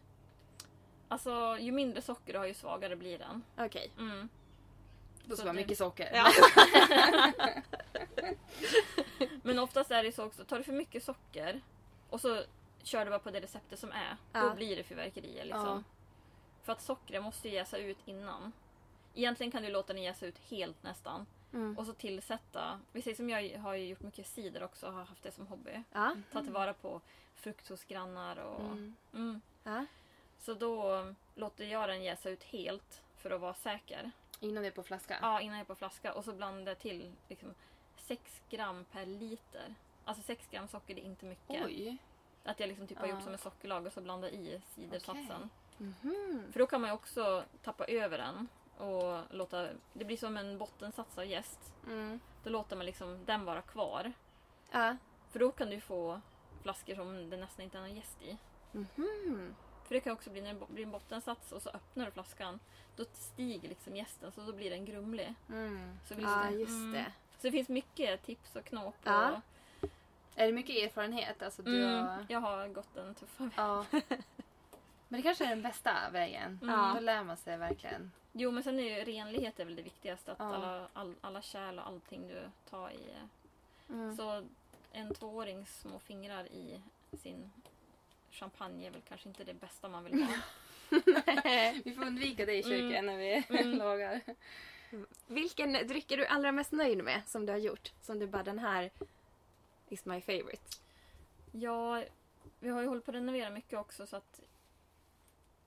alltså, 1.08 1.56
ju 1.60 1.72
mindre 1.72 2.02
socker 2.02 2.32
du 2.32 2.38
har 2.38 2.46
ju 2.46 2.54
svagare 2.54 2.96
blir 2.96 3.18
den. 3.18 3.42
Okej. 3.56 3.90
Mm. 3.98 4.28
Då 5.24 5.36
ska 5.36 5.46
det- 5.46 5.52
mycket 5.52 5.78
socker. 5.78 6.10
Ja. 6.14 6.30
Men 9.42 9.58
oftast 9.58 9.90
är 9.90 10.02
det 10.02 10.12
så 10.12 10.24
också, 10.24 10.44
tar 10.44 10.58
du 10.58 10.64
för 10.64 10.72
mycket 10.72 11.02
socker 11.04 11.60
och 12.10 12.20
så 12.20 12.42
kör 12.82 13.04
du 13.04 13.10
bara 13.10 13.18
på 13.20 13.30
det 13.30 13.40
receptet 13.40 13.78
som 13.78 13.92
är, 13.92 14.16
Ja. 14.32 14.40
då 14.40 14.54
blir 14.54 14.76
det 14.76 14.82
fyrverkerier. 14.82 15.44
Liksom. 15.44 15.66
Ja. 15.66 15.82
För 16.62 16.72
att 16.72 16.82
sockret 16.82 17.22
måste 17.22 17.48
ju 17.48 17.54
jäsa 17.54 17.78
ut 17.78 17.98
innan. 18.04 18.52
Egentligen 19.14 19.50
kan 19.50 19.62
du 19.62 19.68
låta 19.70 19.92
den 19.92 20.02
jäsa 20.02 20.26
ut 20.26 20.38
helt 20.48 20.82
nästan. 20.82 21.26
Mm. 21.52 21.78
Och 21.78 21.86
så 21.86 21.92
tillsätta, 21.92 22.80
vi 22.92 23.02
säger 23.02 23.16
som 23.16 23.30
jag 23.30 23.58
har 23.58 23.74
ju 23.74 23.86
gjort 23.86 24.02
mycket 24.02 24.26
cider 24.26 24.62
också 24.62 24.86
och 24.86 24.92
har 24.92 25.04
haft 25.04 25.22
det 25.22 25.32
som 25.32 25.46
hobby. 25.46 25.82
Ja. 25.92 26.16
Ta 26.32 26.42
tillvara 26.42 26.74
på 26.74 27.00
frukt 27.34 27.68
hos 27.68 27.84
grannar 27.84 28.36
och... 28.36 28.60
Mm. 28.60 28.96
Mm. 29.14 29.40
ja. 29.64 29.86
Så 30.38 30.54
då 30.54 31.06
låter 31.34 31.64
jag 31.64 31.88
den 31.88 32.02
jäsa 32.02 32.30
ut 32.30 32.44
helt 32.44 33.02
för 33.16 33.30
att 33.30 33.40
vara 33.40 33.54
säker. 33.54 34.10
Innan 34.40 34.62
det 34.62 34.68
är 34.68 34.72
på 34.72 34.82
flaska? 34.82 35.18
Ja, 35.22 35.40
innan 35.40 35.56
jag 35.56 35.64
är 35.64 35.68
på 35.68 35.74
flaska. 35.74 36.14
Och 36.14 36.24
så 36.24 36.32
blandar 36.32 36.72
jag 36.72 36.78
till 36.78 37.12
liksom 37.28 37.54
6 37.96 38.42
gram 38.50 38.84
per 38.92 39.06
liter. 39.06 39.74
Alltså 40.04 40.22
6 40.22 40.46
gram 40.50 40.68
socker 40.68 40.94
det 40.94 41.00
är 41.00 41.04
inte 41.04 41.26
mycket. 41.26 41.66
Oj. 41.66 41.96
Att 42.44 42.60
jag 42.60 42.68
liksom 42.68 42.86
typ 42.86 42.98
har 42.98 43.06
gjort 43.06 43.22
som 43.22 43.32
en 43.32 43.38
sockerlag 43.38 43.86
och 43.86 43.92
så 43.92 44.00
blandar 44.00 44.28
i 44.28 44.60
cidersatsen. 44.74 45.50
Mhm. 45.78 46.42
För 46.52 46.58
då 46.58 46.66
kan 46.66 46.80
man 46.80 46.90
ju 46.90 46.94
också 46.94 47.44
tappa 47.62 47.84
över 47.84 48.18
den 48.18 48.48
och 48.78 49.20
låta... 49.30 49.68
Det 49.92 50.04
blir 50.04 50.16
som 50.16 50.36
en 50.36 50.58
bottensats 50.58 51.18
av 51.18 51.26
jäst. 51.26 51.74
Mm. 51.86 52.20
Då 52.44 52.50
låter 52.50 52.76
man 52.76 52.86
liksom 52.86 53.24
den 53.24 53.44
vara 53.44 53.62
kvar. 53.62 54.12
Ja. 54.70 54.96
För 55.30 55.38
då 55.38 55.50
kan 55.50 55.70
du 55.70 55.80
få 55.80 56.20
flaskor 56.62 56.94
som 56.94 57.30
det 57.30 57.36
nästan 57.36 57.64
inte 57.64 57.78
är 57.78 57.82
någon 57.82 57.96
jäst 57.96 58.22
i. 58.22 58.36
Mhm. 58.72 59.54
För 59.84 59.94
det 59.94 60.00
kan 60.00 60.12
också 60.12 60.30
bli 60.30 60.40
när 60.40 60.54
det 60.54 60.66
blir 60.68 60.84
en 60.84 60.90
bottensats 60.90 61.52
och 61.52 61.62
så 61.62 61.70
öppnar 61.70 62.06
du 62.06 62.10
flaskan. 62.10 62.60
Då 62.96 63.04
stiger 63.12 63.68
liksom 63.68 63.96
jästen 63.96 64.32
så 64.32 64.40
då 64.40 64.52
blir 64.52 64.70
den 64.70 64.84
grumlig. 64.84 65.34
Mm. 65.48 65.98
Så, 66.04 66.14
Ja, 66.18 66.50
just 66.50 66.70
Mm. 66.70 66.92
det. 66.92 67.12
så 67.32 67.38
det 67.46 67.50
finns 67.52 67.68
mycket 67.68 68.22
tips 68.22 68.56
och 68.56 68.64
knåp. 68.64 68.94
Och, 69.02 69.10
Ja. 69.10 69.40
Är 70.34 70.46
det 70.46 70.52
mycket 70.52 70.76
erfarenhet? 70.76 71.42
Alltså, 71.42 71.62
du 71.62 71.84
mm, 71.84 72.06
har... 72.06 72.26
jag 72.28 72.40
har 72.40 72.68
gått 72.68 72.94
den 72.94 73.14
tuffa 73.14 73.44
vägen. 73.44 73.52
Ja. 73.56 73.84
Men 75.08 75.18
det 75.20 75.22
kanske 75.22 75.44
är 75.44 75.48
den 75.48 75.62
bästa 75.62 76.10
vägen. 76.12 76.58
Mm. 76.62 76.94
Då 76.94 77.00
lär 77.00 77.24
man 77.24 77.36
sig 77.36 77.56
verkligen. 77.56 78.12
Jo 78.32 78.50
men 78.50 78.62
sen 78.62 78.78
är 78.80 78.98
ju 78.98 79.04
renlighet 79.04 79.60
är 79.60 79.64
väl 79.64 79.76
det 79.76 79.82
viktigaste. 79.82 80.32
Att 80.32 80.38
Ja. 80.38 80.44
alla, 80.54 80.88
all, 80.92 81.14
alla 81.20 81.42
kärl 81.42 81.78
och 81.78 81.86
allting 81.86 82.28
du 82.28 82.42
tar 82.70 82.90
i. 82.90 83.14
Mm. 83.88 84.16
Så 84.16 84.44
en 84.92 85.14
tvåårings 85.14 85.80
små 85.80 85.98
fingrar 85.98 86.44
i 86.46 86.80
sin 87.22 87.50
champagne 88.30 88.86
är 88.86 88.90
väl 88.90 89.02
kanske 89.08 89.28
inte 89.28 89.44
det 89.44 89.54
bästa 89.54 89.88
man 89.88 90.04
vill 90.04 90.22
ha. 90.22 90.34
Vi 91.84 91.94
får 91.94 92.04
undvika 92.06 92.46
det 92.46 92.54
i 92.54 92.62
köket 92.62 92.98
Mm. 92.98 93.06
när 93.06 93.16
vi 93.16 93.44
Mm. 93.60 93.78
lagar. 93.78 94.20
Vilken 95.26 95.72
dryck 95.72 96.10
är 96.10 96.16
du 96.16 96.26
allra 96.26 96.52
mest 96.52 96.72
nöjd 96.72 97.04
med 97.04 97.22
som 97.26 97.46
du 97.46 97.52
har 97.52 97.58
gjort? 97.58 97.92
Som 98.02 98.18
du 98.18 98.26
bara 98.26 98.42
den 98.42 98.58
här 98.58 98.90
is 99.88 100.04
my 100.04 100.20
favorite. 100.20 100.62
Ja, 101.52 102.04
vi 102.60 102.68
har 102.70 102.80
ju 102.80 102.86
hållit 102.88 103.04
på 103.04 103.10
att 103.10 103.14
renovera 103.14 103.50
mycket 103.50 103.78
också 103.78 104.06
så 104.06 104.16
att 104.16 104.40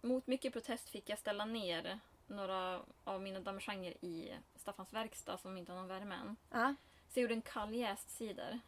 mot 0.02 0.28
mycket 0.28 0.54
protest 0.54 0.90
fick 0.90 1.10
jag 1.10 1.20
ställa 1.20 1.46
ner 1.46 2.00
några 2.32 2.82
av 3.04 3.22
mina 3.22 3.40
damejeaner 3.40 4.06
i 4.06 4.34
Staffans 4.56 4.94
verkstad 4.94 5.38
som 5.38 5.58
inte 5.58 5.72
har 5.72 5.80
någon 5.80 5.88
värme 5.88 6.16
än. 6.16 6.36
Ja. 6.50 6.76
Så 7.08 7.20
jag 7.20 7.22
gjorde 7.22 7.34
en 7.34 7.42
kalljäst 7.42 8.10
cider. 8.10 8.60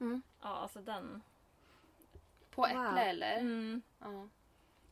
Mm. 0.00 0.22
Ja, 0.40 0.48
alltså 0.48 0.80
den. 0.80 1.22
På 2.50 2.62
Wow. 2.62 2.70
äpple 2.70 3.02
eller? 3.04 3.36
Mm. 3.38 3.82
Ja. 3.98 4.28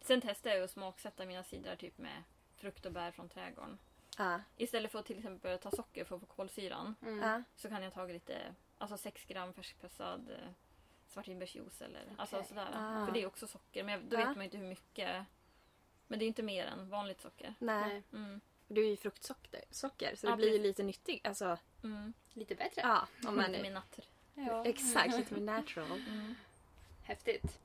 Sen 0.00 0.20
testade 0.20 0.54
jag 0.54 0.64
att 0.64 0.70
smaksätta 0.70 1.26
mina 1.26 1.42
cider 1.44 1.76
typ 1.76 1.98
med 1.98 2.22
frukt 2.56 2.86
och 2.86 2.92
bär 2.92 3.10
från 3.10 3.28
trädgården. 3.28 3.78
Ja. 4.18 4.40
Istället 4.56 4.92
för 4.92 4.98
att 4.98 5.06
till 5.06 5.18
exempel 5.18 5.58
ta 5.58 5.70
socker 5.70 6.04
för 6.04 6.14
att 6.16 6.20
få 6.20 6.26
kolsyran 6.26 6.94
Mm. 7.02 7.18
Ja. 7.18 7.42
så 7.56 7.68
kan 7.68 7.82
jag 7.82 7.92
ta 7.94 8.04
lite, 8.04 8.54
alltså 8.78 8.96
6 8.96 9.24
gram 9.24 9.52
färskpressad 9.52 10.30
eh, 10.30 10.48
svartvinbärsjuice 11.08 11.82
eller 11.82 12.02
alltså 12.18 12.36
Okej. 12.36 12.48
sådär. 12.48 12.68
Ah. 12.74 13.06
För 13.06 13.12
det 13.12 13.22
är 13.22 13.26
också 13.26 13.46
socker, 13.46 13.84
men 13.84 13.94
jag- 13.94 14.02
då 14.04 14.16
Ja. 14.20 14.26
vet 14.26 14.36
man 14.36 14.44
inte 14.44 14.56
hur 14.58 14.68
mycket. 14.68 15.24
Men 16.08 16.18
det 16.18 16.24
är 16.24 16.26
inte 16.26 16.42
mer 16.42 16.66
än 16.66 16.88
vanligt 16.90 17.20
socker. 17.20 17.54
Nej. 17.58 18.02
Mm. 18.12 18.40
Du 18.68 18.84
är 18.84 18.90
ju 18.90 18.96
fruktsocker, 18.96 19.60
socker, 19.70 20.16
så 20.16 20.26
Ja, 20.26 20.30
det 20.30 20.36
blir 20.36 20.52
ju 20.52 20.58
lite 20.58 20.82
nyttig. 20.82 21.20
Alltså, 21.24 21.58
Mm. 21.82 22.12
Lite 22.32 22.54
bättre. 22.54 22.80
ja, 22.84 23.08
om 23.28 23.36
man 23.36 23.50
Lite 23.50 23.62
mer 23.62 23.70
natter. 23.70 24.04
Ja. 24.34 24.64
Exakt, 24.66 25.16
lite 25.16 25.34
mer 25.34 25.40
natural. 25.40 26.02
Mm. 26.08 26.34
Häftigt. 27.02 27.58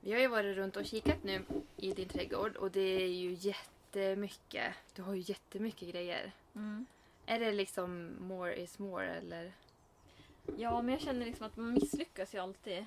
Vi 0.00 0.12
har 0.12 0.20
ju 0.20 0.28
varit 0.28 0.56
runt 0.56 0.76
och 0.76 0.86
kikat 0.86 1.22
nu 1.24 1.42
i 1.76 1.92
din 1.92 2.08
trädgård 2.08 2.56
och 2.56 2.70
det 2.70 2.80
är 3.02 3.08
ju 3.08 3.32
jättemycket. 3.32 4.74
Du 4.94 5.02
har 5.02 5.14
ju 5.14 5.20
jättemycket 5.20 5.88
grejer. 5.88 6.32
Mm. 6.54 6.86
Är 7.26 7.40
det 7.40 7.52
liksom 7.52 8.16
more 8.20 8.56
is 8.56 8.78
more 8.78 9.06
eller? 9.06 9.52
Ja, 10.56 10.82
men 10.82 10.92
jag 10.92 11.02
känner 11.02 11.26
liksom 11.26 11.46
att 11.46 11.56
man 11.56 11.72
misslyckas 11.74 12.34
ju 12.34 12.38
alltid 12.38 12.86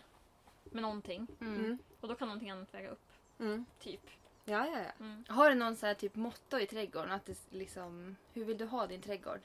med 0.63 0.81
någonting. 0.81 1.27
Mm. 1.41 1.77
Och 1.99 2.07
då 2.07 2.15
kan 2.15 2.27
någonting 2.27 2.49
annat 2.49 2.73
väga 2.73 2.89
upp. 2.89 3.11
Mm. 3.39 3.65
Typ. 3.79 4.09
Ja, 4.51 4.67
ja, 4.67 4.79
ja. 4.79 4.91
Mm. 5.05 5.23
Har 5.29 5.49
du 5.49 5.55
någon 5.55 5.75
så 5.75 5.85
här 5.85 5.93
typ 5.93 6.15
motto 6.15 6.59
i 6.59 6.67
trädgården? 6.67 7.11
Att 7.11 7.25
det 7.25 7.37
liksom, 7.49 8.15
hur 8.33 8.45
vill 8.45 8.57
du 8.57 8.65
ha 8.65 8.87
din 8.87 9.01
trädgård? 9.01 9.39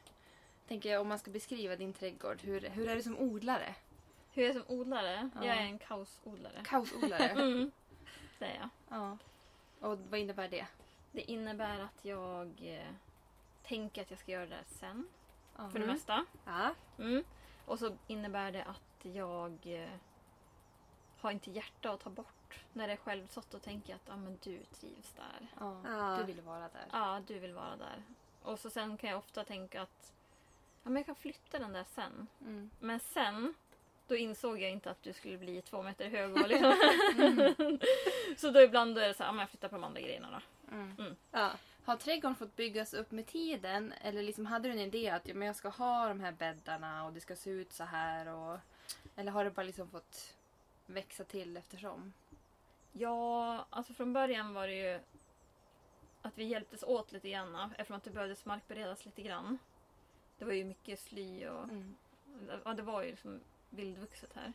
Tänker 0.68 0.92
jag 0.92 1.00
om 1.00 1.08
man 1.08 1.18
ska 1.18 1.30
beskriva 1.30 1.76
din 1.76 1.92
trädgård. 1.92 2.40
Hur, 2.42 2.60
hur 2.60 2.88
är 2.88 2.96
du 2.96 3.02
som 3.02 3.18
odlare? 3.18 3.74
Hur 4.32 4.42
är 4.42 4.46
jag 4.46 4.56
som 4.64 4.76
odlare? 4.78 5.30
Ja. 5.34 5.44
Jag 5.46 5.56
är 5.56 5.60
en 5.62 5.78
kaosodlare. 5.78 6.62
Kaosodlare? 6.64 7.28
Mm. 7.30 7.70
Det 8.38 8.44
är 8.44 8.54
jag. 8.60 8.68
ja. 8.88 9.18
Och 9.80 9.98
vad 9.98 10.20
innebär 10.20 10.48
det? 10.48 10.66
Det 11.12 11.30
innebär 11.30 11.80
att 11.80 12.04
jag 12.04 12.52
eh, 12.62 12.92
tänker 13.62 14.02
att 14.02 14.10
jag 14.10 14.18
ska 14.20 14.32
göra 14.32 14.46
det 14.46 14.64
sen. 14.66 15.08
Ja. 15.56 15.68
För 15.68 15.78
det 15.78 15.84
Mm. 15.84 15.94
mesta. 15.94 16.24
ja. 16.44 16.74
Mm. 16.98 17.24
Och 17.64 17.78
så 17.78 17.96
innebär 18.06 18.52
det 18.52 18.64
att 18.64 19.04
jag 19.04 19.58
eh, 19.64 19.88
har 21.20 21.30
inte 21.30 21.50
hjärta 21.50 21.90
att 21.90 22.00
ta 22.00 22.10
bort. 22.10 22.35
När 22.72 22.86
det 22.86 22.92
är 22.92 22.96
självsått 22.96 23.54
och 23.54 23.62
tänker 23.62 23.94
att 23.94 24.10
ah, 24.10 24.16
men 24.16 24.38
du 24.42 24.58
trivs 24.80 25.12
där. 25.16 25.48
Ja. 25.60 26.16
Du 26.18 26.24
vill 26.24 26.40
vara 26.40 26.60
där. 26.60 26.86
Ja, 26.92 27.22
du 27.26 27.38
vill 27.38 27.52
vara 27.52 27.76
där. 27.76 28.02
Och 28.42 28.58
så 28.58 28.70
sen 28.70 28.96
kan 28.96 29.10
jag 29.10 29.18
ofta 29.18 29.44
tänka 29.44 29.82
att 29.82 30.12
ja, 30.82 30.90
men 30.90 30.96
jag 30.96 31.06
kan 31.06 31.14
flytta 31.14 31.58
den 31.58 31.72
där 31.72 31.84
sen. 31.94 32.26
Mm. 32.40 32.70
Men 32.80 33.00
sen, 33.00 33.54
då 34.08 34.16
insåg 34.16 34.60
jag 34.60 34.70
inte 34.70 34.90
att 34.90 35.02
du 35.02 35.12
skulle 35.12 35.38
bli 35.38 35.62
två 35.62 35.82
meter 35.82 36.08
hög. 36.08 36.32
Och 36.42 36.48
liksom. 36.48 37.78
så 38.36 38.50
då 38.50 38.60
ibland 38.60 38.94
då 38.94 39.00
är 39.00 39.08
det 39.08 39.14
så 39.14 39.22
här, 39.22 39.28
ja, 39.28 39.32
men 39.32 39.40
jag 39.40 39.50
flyttar 39.50 39.68
på 39.68 39.74
de 39.74 39.84
andra 39.84 40.00
grejerna 40.00 40.30
då. 40.30 40.74
Mm. 40.76 41.16
ja. 41.30 41.50
Har 41.84 41.96
trädgården 41.96 42.36
fått 42.36 42.56
byggas 42.56 42.94
upp 42.94 43.10
med 43.10 43.26
tiden? 43.26 43.94
Eller 44.00 44.22
liksom 44.22 44.46
hade 44.46 44.68
du 44.68 44.72
en 44.72 44.80
idé 44.80 45.10
att 45.10 45.28
ja, 45.28 45.34
men 45.34 45.46
jag 45.46 45.56
ska 45.56 45.68
ha 45.68 46.08
de 46.08 46.20
här 46.20 46.32
bäddarna 46.32 47.04
och 47.04 47.12
det 47.12 47.20
ska 47.20 47.36
se 47.36 47.50
ut 47.50 47.72
så 47.72 47.84
här? 47.84 48.28
Och, 48.28 48.58
eller 49.16 49.32
har 49.32 49.44
det 49.44 49.50
bara 49.50 49.66
liksom 49.66 49.88
fått 49.88 50.34
växa 50.86 51.24
till 51.24 51.56
eftersom? 51.56 52.12
Ja, 52.98 53.66
alltså 53.70 53.92
från 53.94 54.12
början 54.12 54.54
var 54.54 54.66
det 54.66 54.74
ju 54.74 55.00
att 56.22 56.38
vi 56.38 56.44
hjälptes 56.44 56.82
åt 56.82 57.12
lite 57.12 57.30
grann 57.30 57.72
eftersom 57.78 57.96
att 57.96 58.04
det 58.04 58.10
behövdes 58.10 58.44
markberedas 58.44 59.04
lite 59.04 59.22
grann. 59.22 59.58
Det 60.38 60.44
var 60.44 60.52
ju 60.52 60.64
mycket 60.64 61.00
sly 61.00 61.46
och 61.46 61.64
Mm. 61.64 61.96
ja, 62.64 62.74
det 62.74 62.82
var 62.82 63.02
ju 63.02 63.10
liksom 63.10 63.40
vildvuxet 63.70 64.30
här. 64.34 64.52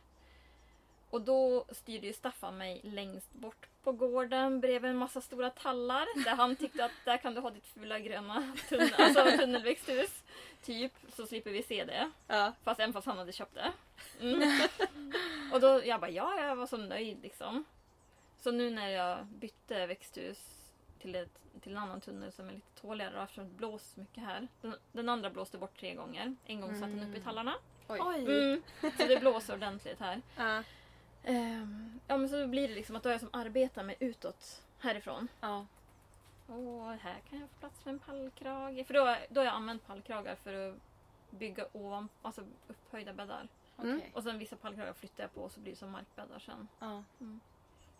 Och 1.10 1.20
då 1.20 1.64
styrde 1.70 2.06
ju 2.06 2.12
Staffan 2.12 2.58
mig 2.58 2.80
längst 2.84 3.32
bort 3.32 3.68
på 3.82 3.92
gården 3.92 4.60
bredvid 4.60 4.90
en 4.90 4.96
massa 4.96 5.20
stora 5.20 5.50
tallar 5.50 6.24
där 6.24 6.34
han 6.34 6.56
tyckte 6.56 6.84
att 6.84 6.92
där 7.04 7.16
kan 7.16 7.34
du 7.34 7.40
ha 7.40 7.50
ditt 7.50 7.66
fula 7.66 7.98
gröna 7.98 8.56
tunnel, 8.68 8.94
alltså 8.98 9.24
tunnelväxthus. 9.38 10.22
Typ, 10.62 10.92
så 11.08 11.26
slipper 11.26 11.50
vi 11.50 11.62
se 11.62 11.84
det. 11.84 12.10
Ja. 12.26 12.52
Fast 12.62 12.80
även 12.80 12.92
fast 12.92 13.06
han 13.06 13.18
hade 13.18 13.32
köpt 13.32 13.54
det. 13.54 13.72
Mm. 14.20 14.60
och 15.52 15.60
då 15.60 15.82
jag 15.84 16.00
bara 16.00 16.10
ja, 16.10 16.40
jag 16.40 16.56
var 16.56 16.66
så 16.66 16.76
nöjd 16.76 17.22
liksom. 17.22 17.64
Så 18.42 18.50
nu 18.52 18.70
när 18.70 18.88
jag 18.88 19.26
bytte 19.26 19.86
växthus 19.86 20.70
till, 20.98 21.14
ett, 21.14 21.38
till 21.60 21.72
en 21.72 21.78
annan 21.78 22.00
tunnel 22.00 22.32
som 22.32 22.48
är 22.48 22.52
lite 22.52 22.80
tåligare 22.80 23.22
eftersom 23.22 23.44
det 23.44 23.54
blåser 23.54 23.94
så 23.94 24.00
mycket 24.00 24.22
här. 24.24 24.48
Den, 24.60 24.74
den 24.92 25.08
andra 25.08 25.30
blåste 25.30 25.58
bort 25.58 25.78
tre 25.80 25.94
gånger. 25.94 26.36
En 26.46 26.60
gång 26.60 26.70
satt 26.74 26.80
den 26.80 26.98
uppe 26.98 27.02
i 27.02 27.06
Mm. 27.10 27.22
tallarna. 27.22 27.54
Oj. 27.88 27.98
Oj! 28.02 28.18
Mm. 28.24 28.62
Så 28.98 29.06
det 29.06 29.20
blåser 29.20 29.54
ordentligt 29.54 30.00
här. 30.00 30.22
Ja. 30.36 30.62
Ehm, 31.24 32.00
ja 32.06 32.16
men 32.16 32.28
så 32.28 32.46
blir 32.46 32.68
det 32.68 32.74
liksom 32.74 32.96
att 32.96 33.02
då 33.02 33.08
har 33.08 33.12
jag 33.12 33.20
som 33.20 33.30
arbetar 33.32 33.82
mig 33.82 33.96
utåt 34.00 34.62
härifrån. 34.78 35.28
Ja. 35.40 35.66
Och 36.46 36.86
här 36.92 37.20
kan 37.30 37.40
jag 37.40 37.48
få 37.50 37.56
plats 37.60 37.84
med 37.84 37.92
en 37.92 37.98
pallkrage. 37.98 38.86
För 38.86 38.94
då, 38.94 39.16
då 39.30 39.40
har 39.40 39.44
jag 39.44 39.54
använt 39.54 39.86
pallkragar 39.86 40.34
för 40.34 40.68
att 40.70 40.76
bygga 41.30 41.66
ovan, 41.72 42.08
alltså 42.22 42.44
upphöjda 42.68 43.12
bäddar. 43.12 43.48
Mm. 43.78 44.00
Och 44.14 44.22
sen 44.22 44.38
vissa 44.38 44.56
pallkragar 44.56 44.92
flyttar 44.92 45.24
jag 45.24 45.34
på 45.34 45.40
och 45.40 45.52
så 45.52 45.60
blir 45.60 45.72
det 45.72 45.78
som 45.78 45.90
markbäddar 45.90 46.38
sen. 46.38 46.68
Ja. 46.78 47.04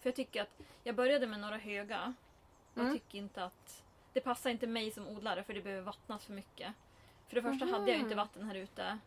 För 0.03 0.09
jag 0.09 0.15
tycker 0.17 0.43
att 0.43 0.61
jag 0.85 0.95
började 0.95 1.27
med 1.27 1.41
några 1.41 1.57
höga. 1.57 2.15
Jag 2.75 2.83
Mm. 2.83 2.95
tycker 2.95 3.19
inte 3.19 3.45
att 3.45 3.83
det 4.12 4.21
passar 4.21 4.51
inte 4.51 4.67
mig 4.67 4.91
som 4.91 5.09
odlare 5.09 5.43
för 5.45 5.55
det 5.55 5.61
behöver 5.62 5.83
vattnas 5.83 6.25
för 6.25 6.33
mycket. 6.33 6.73
För 7.29 7.35
det 7.35 7.43
första 7.43 7.65
Mhm. 7.65 7.75
hade 7.75 7.91
jag 7.91 8.01
inte 8.01 8.15
vatten 8.15 8.45
här 8.45 8.55
ute. 8.55 8.99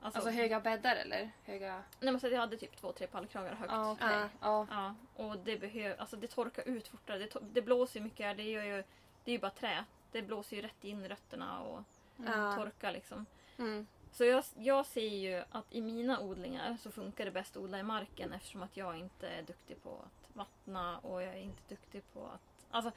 Alltså, 0.00 0.18
Alltså 0.20 0.30
höga 0.40 0.60
bäddar 0.60 0.96
eller? 0.96 1.30
Höga... 1.44 1.82
nej, 2.00 2.12
men 2.12 2.20
så 2.20 2.26
att 2.26 2.32
jag 2.32 2.40
hade 2.40 2.56
typ 2.56 2.76
två, 2.76 2.92
tre 2.92 3.06
pallkragar 3.06 3.54
högt. 3.54 3.72
Ja, 3.72 3.92
okej. 3.92 4.06
Ja. 4.10 4.28
Ja. 4.40 4.66
Ja, 4.70 5.24
och 5.24 5.38
det 5.38 5.56
behöver, 5.56 5.96
alltså 6.00 6.16
det 6.16 6.26
torkar 6.26 6.68
ut 6.68 6.88
fortare. 6.88 7.18
Det, 7.18 7.26
to- 7.34 7.50
det 7.52 7.62
blåser 7.62 8.00
ju 8.00 8.04
mycket 8.04 8.26
här. 8.26 8.34
Det, 8.34 8.42
gör 8.42 8.64
ju, 8.64 8.76
det 9.24 9.30
är 9.30 9.32
ju 9.32 9.38
bara 9.38 9.50
trä. 9.50 9.84
Det 10.12 10.22
blåser 10.22 10.56
ju 10.56 10.62
rätt 10.62 10.84
in 10.84 11.04
i 11.04 11.08
rötterna 11.08 11.60
och 11.60 11.82
Ja. 12.16 12.56
torkar 12.56 12.92
liksom. 12.92 13.26
Mm. 13.58 13.86
Så 14.14 14.24
jag, 14.24 14.44
jag 14.54 14.86
ser 14.86 15.08
ju 15.08 15.42
att 15.50 15.64
i 15.70 15.80
mina 15.80 16.20
odlingar 16.20 16.76
så 16.76 16.90
funkar 16.90 17.24
det 17.24 17.30
bäst 17.30 17.56
att 17.56 17.62
odla 17.62 17.78
i 17.78 17.82
marken 17.82 18.32
eftersom 18.32 18.62
att 18.62 18.76
jag 18.76 18.98
inte 18.98 19.28
är 19.28 19.42
duktig 19.42 19.82
på 19.82 19.90
att 19.90 20.36
vattna 20.36 20.98
och 20.98 21.22
jag 21.22 21.34
är 21.34 21.40
inte 21.40 21.62
duktig 21.68 22.02
på 22.12 22.26
att... 22.26 22.66
Alltså, 22.70 22.92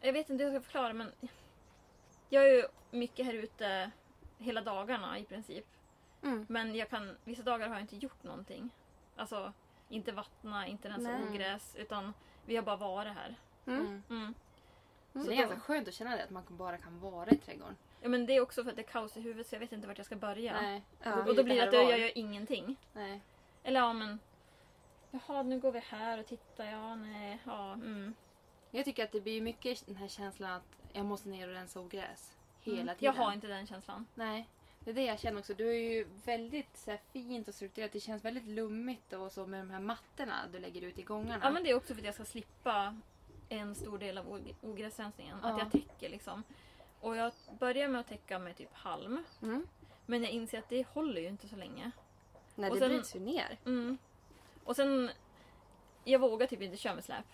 jag 0.00 0.12
vet 0.12 0.30
inte 0.30 0.44
hur 0.44 0.52
jag 0.52 0.62
ska 0.62 0.66
förklara 0.66 0.92
men 0.92 1.12
jag 2.28 2.44
är 2.44 2.54
ju 2.54 2.64
mycket 2.90 3.26
här 3.26 3.34
ute 3.34 3.90
hela 4.38 4.60
dagarna 4.60 5.18
i 5.18 5.24
princip. 5.24 5.66
Mm. 6.22 6.46
Men 6.48 6.74
jag 6.74 6.90
kan, 6.90 7.16
vissa 7.24 7.42
dagar 7.42 7.68
har 7.68 7.74
jag 7.74 7.82
inte 7.82 7.96
gjort 7.96 8.22
någonting. 8.22 8.70
Alltså 9.16 9.52
inte 9.88 10.12
vattna, 10.12 10.66
inte 10.66 10.88
rensa 10.88 11.10
Nej. 11.10 11.28
ogräs 11.28 11.76
utan 11.76 12.14
vi 12.44 12.56
har 12.56 12.62
bara 12.62 12.76
varit 12.76 13.14
här. 13.14 13.34
Mm. 13.66 13.80
Mm. 13.80 14.02
Mm. 14.10 14.34
Så 15.12 15.30
det 15.30 15.36
är 15.36 15.38
ganska 15.38 15.60
skönt 15.60 15.88
att 15.88 15.94
känna 15.94 16.16
det, 16.16 16.24
att 16.24 16.30
man 16.30 16.42
bara 16.48 16.78
kan 16.78 17.00
vara 17.00 17.30
i 17.30 17.38
trädgården. 17.38 17.76
Ja, 18.00 18.08
men 18.08 18.26
det 18.26 18.32
är 18.36 18.40
också 18.40 18.62
för 18.62 18.70
att 18.70 18.76
det 18.76 18.82
är 18.82 18.86
kaos 18.92 19.16
i 19.16 19.20
huvudet 19.20 19.46
så 19.46 19.54
jag 19.54 19.60
vet 19.60 19.72
inte 19.72 19.86
vart 19.88 19.96
jag 19.98 20.06
ska 20.06 20.16
börja. 20.16 20.60
Nej. 20.60 20.82
Ja. 21.02 21.24
Och 21.24 21.34
då 21.34 21.42
blir 21.42 21.56
det 21.56 21.68
att 21.68 21.74
jag, 21.74 21.98
gör 22.00 22.18
ingenting. 22.18 22.76
Nej. 22.92 23.20
Eller 23.62 23.80
ja 23.80 23.92
men... 23.92 24.18
Jaha, 25.10 25.42
nu 25.42 25.60
går 25.60 25.72
vi 25.72 25.78
här 25.78 26.18
och 26.20 26.26
tittar. 26.26 26.64
Ja, 26.64 26.94
nej, 26.94 27.38
ja, 27.44 27.72
mm. 27.72 28.14
Jag 28.70 28.84
tycker 28.84 29.04
att 29.04 29.12
det 29.12 29.20
blir 29.20 29.40
mycket 29.40 29.86
den 29.86 29.96
här 29.96 30.08
känslan 30.08 30.52
att 30.52 30.78
jag 30.92 31.04
måste 31.06 31.28
ner 31.28 31.48
och 31.48 31.54
rensa 31.54 31.80
ogräs. 31.80 32.36
Hela 32.60 32.80
Mm. 32.82 32.94
tiden. 32.96 33.14
Jag 33.14 33.24
har 33.24 33.32
inte 33.32 33.46
den 33.46 33.66
känslan. 33.66 34.06
Nej. 34.14 34.48
Det 34.80 34.90
är 34.90 34.94
det 34.94 35.02
jag 35.04 35.20
känner 35.20 35.38
också. 35.38 35.54
Du 35.54 35.68
är 35.68 35.74
ju 35.94 36.06
väldigt 36.24 36.76
så 36.76 36.90
här, 36.90 37.00
fint 37.12 37.48
och 37.48 37.54
strukturerat. 37.54 37.92
Det 37.92 38.00
känns 38.00 38.24
väldigt 38.24 38.46
lummigt 38.46 39.12
och 39.12 39.32
så 39.32 39.46
med 39.46 39.60
de 39.60 39.70
här 39.70 39.80
mattorna 39.80 40.34
du 40.52 40.58
lägger 40.58 40.82
ut 40.82 40.98
i 40.98 41.02
gångarna. 41.02 41.40
Ja, 41.42 41.50
men 41.50 41.64
det 41.64 41.70
är 41.70 41.74
också 41.76 41.94
för 41.94 42.00
att 42.00 42.06
jag 42.06 42.14
ska 42.14 42.24
slippa 42.24 42.96
en 43.48 43.74
stor 43.74 43.98
del 43.98 44.18
av 44.18 44.28
og- 44.32 44.54
ogräsrensningen. 44.62 45.36
Att 45.42 45.58
Ja. 45.58 45.58
jag 45.58 45.72
täcker 45.72 46.08
liksom. 46.08 46.42
Och 47.06 47.16
jag 47.16 47.32
börjar 47.58 47.88
med 47.88 48.00
att 48.00 48.08
täcka 48.08 48.38
med 48.38 48.56
typ 48.56 48.74
halm. 48.74 49.24
Mm. 49.42 49.66
Men 50.06 50.22
jag 50.22 50.32
inser 50.32 50.58
att 50.58 50.68
det 50.68 50.86
håller 50.88 51.20
ju 51.20 51.28
inte 51.28 51.48
så 51.48 51.56
länge. 51.56 51.90
Nej, 52.54 52.70
Och 52.70 52.76
det 52.76 52.80
sen- 52.80 52.88
bryts 52.88 53.16
ju 53.16 53.20
ner. 53.20 53.58
Mm. 53.66 53.98
Och 54.64 54.76
sen... 54.76 55.10
Jag 56.04 56.18
vågar 56.18 56.46
typ 56.46 56.62
inte 56.62 56.76
köra 56.76 56.94
med 56.94 57.04
släp. 57.04 57.24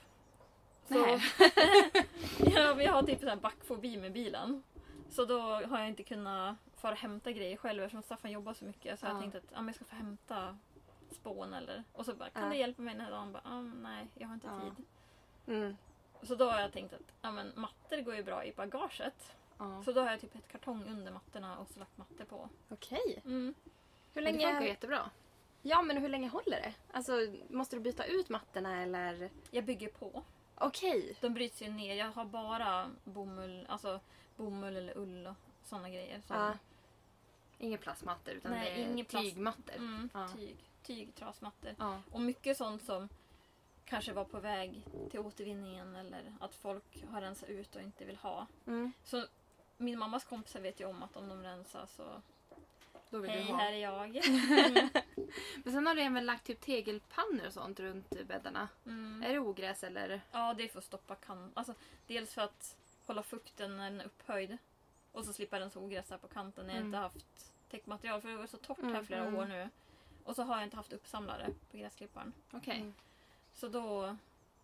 Så, 0.89 0.95
Nej. 1.07 1.21
ja, 2.55 2.75
men 2.75 2.85
jag 2.85 2.93
har 2.93 3.03
typ 3.03 3.23
här 3.25 3.37
backfobi 3.37 3.97
med 3.97 4.13
bilen. 4.13 4.63
Så 5.11 5.25
då 5.25 5.41
har 5.41 5.79
jag 5.79 5.89
inte 5.89 6.03
kunnat 6.03 6.57
fara 6.77 6.93
och 6.93 6.99
hämta 6.99 7.33
grejer 7.33 7.57
själv 7.57 7.83
eftersom 7.83 8.03
Staffan 8.03 8.31
jobbar 8.31 8.55
så 8.55 8.65
mycket. 8.65 9.01
Så 9.01 9.07
Ja. 9.07 9.11
jag 9.11 9.21
tänkte 9.21 9.39
att 9.39 9.51
men 9.55 9.67
jag 9.67 9.75
ska 9.75 9.85
få 9.85 9.97
hämta 9.97 10.59
spån 11.11 11.55
eller... 11.55 11.85
Och 11.93 12.05
så 12.05 12.15
bara, 12.15 12.31
kan 12.31 12.45
Ja. 12.45 12.51
du 12.51 12.57
hjälpa 12.57 12.83
mig 12.83 12.95
den 12.95 13.05
här 13.05 13.11
dagen? 13.11 13.33
Bara, 13.33 13.43
ah, 13.45 13.61
nej, 13.63 14.07
jag 14.15 14.29
har 14.29 14.35
inte 14.35 14.47
Ja. 14.47 14.61
tid. 14.61 14.85
Mm. 15.57 15.77
Så 16.23 16.35
då 16.35 16.51
har 16.51 16.61
jag 16.61 16.73
tänkt 16.73 16.93
att 16.95 17.13
ja, 17.23 17.31
men 17.31 17.53
mattor 17.57 17.97
går 18.01 18.15
ju 18.15 18.23
bra 18.23 18.45
i 18.45 18.53
bagaget. 18.53 19.33
Ja. 19.59 19.83
Så 19.85 19.93
då 19.93 20.01
har 20.01 20.11
jag 20.11 20.21
typ 20.21 20.35
ett 20.35 20.49
kartong 20.49 20.85
under 20.89 21.13
mattorna 21.13 21.59
och 21.59 21.69
så 21.69 21.79
lagt 21.81 21.97
mattor 21.99 22.25
på. 22.25 22.49
Okej. 22.69 23.23
Mm. 23.25 23.55
Hur 24.15 24.23
Men 24.23 24.25
Det 24.25 24.39
funkar 24.41 24.53
länge... 24.53 24.67
jättebra. 24.67 25.11
Ja, 25.63 25.83
men 25.83 25.97
hur 25.97 26.09
länge 26.09 26.29
håller 26.29 26.61
det? 26.61 26.75
Alltså, 26.93 27.13
måste 27.49 27.77
du 27.77 27.81
byta 27.81 28.05
ut 28.05 28.29
mattorna 28.29 28.83
eller? 28.83 29.31
Jag 29.51 29.65
bygger 29.65 29.89
på. 29.89 30.23
Okej. 30.55 31.17
De 31.21 31.35
bryts 31.35 31.63
ju 31.63 31.69
ner. 31.71 31.95
Jag 31.95 32.13
har 32.13 32.25
bara 32.25 32.91
bomull, 33.05 33.67
alltså 33.69 34.01
bomull 34.37 34.77
eller 34.77 34.97
ull 34.99 35.27
och 35.27 35.35
sådana 35.65 35.91
grejer. 35.91 36.21
Som, 36.27 36.37
Ja. 36.37 36.53
Inga 37.59 37.79
plastmattor 37.79 38.35
utan 38.35 38.53
Nej, 38.53 38.75
det 38.75 38.83
är 38.83 38.93
ingen 38.93 39.07
plast. 39.07 39.25
tygmattor. 39.25 39.75
Mm, 39.77 40.09
Ja. 40.15 40.29
tyg, 40.37 40.57
tyg, 40.83 41.15
trasmattor. 41.15 41.75
Ja. 41.79 42.03
Och 42.11 42.21
mycket 42.21 42.57
sånt 42.57 42.83
som 42.83 43.09
kanske 43.85 44.13
var 44.13 44.25
på 44.25 44.41
väg 44.41 44.87
till 45.11 45.21
återvinningen 45.21 45.97
eller 45.97 46.35
att 46.41 46.55
folk 46.55 47.05
har 47.11 47.21
rensat 47.21 47.49
ut 47.49 47.77
och 47.77 47.83
inte 47.83 48.05
vill 48.05 48.17
ha. 48.17 48.47
Mm. 48.67 48.93
Så 49.05 49.27
min 49.83 49.99
mammas 49.99 50.25
kompisar 50.25 50.61
vet 50.61 50.81
ju 50.81 50.85
om 50.85 51.03
att 51.03 51.17
om 51.17 51.29
de 51.29 51.43
rensar 51.43 51.87
så 51.87 52.23
Då 53.11 53.19
vill 53.19 53.31
hej 53.31 53.45
du 53.45 53.53
ha. 53.53 53.59
här 53.59 53.73
är 53.73 53.77
jag. 53.77 54.17
Mm. 54.17 54.89
Men 55.65 55.73
sen 55.73 55.87
har 55.87 55.95
du 55.95 56.03
även 56.03 56.27
lagt 56.27 56.45
typ 56.47 56.61
tegelpannor 56.61 57.47
och 57.47 57.53
sånt 57.53 57.81
runt 57.81 58.27
bäddarna. 58.29 58.69
Mm. 58.87 59.23
Är 59.23 59.33
det 59.33 59.39
ogräs 59.39 59.85
eller? 59.85 60.21
Ja, 60.33 60.55
det 60.55 60.65
är 60.65 60.69
för 60.69 60.79
att 60.79 60.85
stoppa 60.85 61.15
kan... 61.15 61.51
Alltså, 61.55 61.75
dels 62.07 62.35
för 62.35 62.43
att 62.43 62.77
hålla 63.07 63.23
fukten 63.23 63.77
när 63.77 63.91
den 63.91 64.01
är 64.01 64.05
upphöjd. 64.05 64.59
Och 65.13 65.25
så 65.25 65.33
slippa 65.33 65.61
rensa 65.61 65.79
ogräs 65.79 66.11
här 66.11 66.19
på 66.19 66.29
kanten 66.29 66.67
när 66.67 66.73
jag 66.75 66.81
Mm. 66.81 66.89
inte 66.89 66.99
haft 66.99 67.53
täckmaterial. 67.71 68.21
För 68.21 68.29
det 68.29 68.37
var 68.37 68.47
så 68.47 68.57
torrt 68.57 68.79
här 68.83 68.89
Mm, 68.91 69.07
flera 69.07 69.21
mm. 69.23 69.35
år 69.35 69.47
nu. 69.47 69.69
Och 70.25 70.37
så 70.37 70.43
har 70.43 70.55
jag 70.55 70.65
inte 70.65 70.77
haft 70.77 70.93
uppsamlare 70.93 71.49
på 71.71 71.77
gräsklipparen. 71.77 72.33
Okej. 72.53 72.77
Mm. 72.77 72.95
Så 73.55 73.69
då 73.69 74.17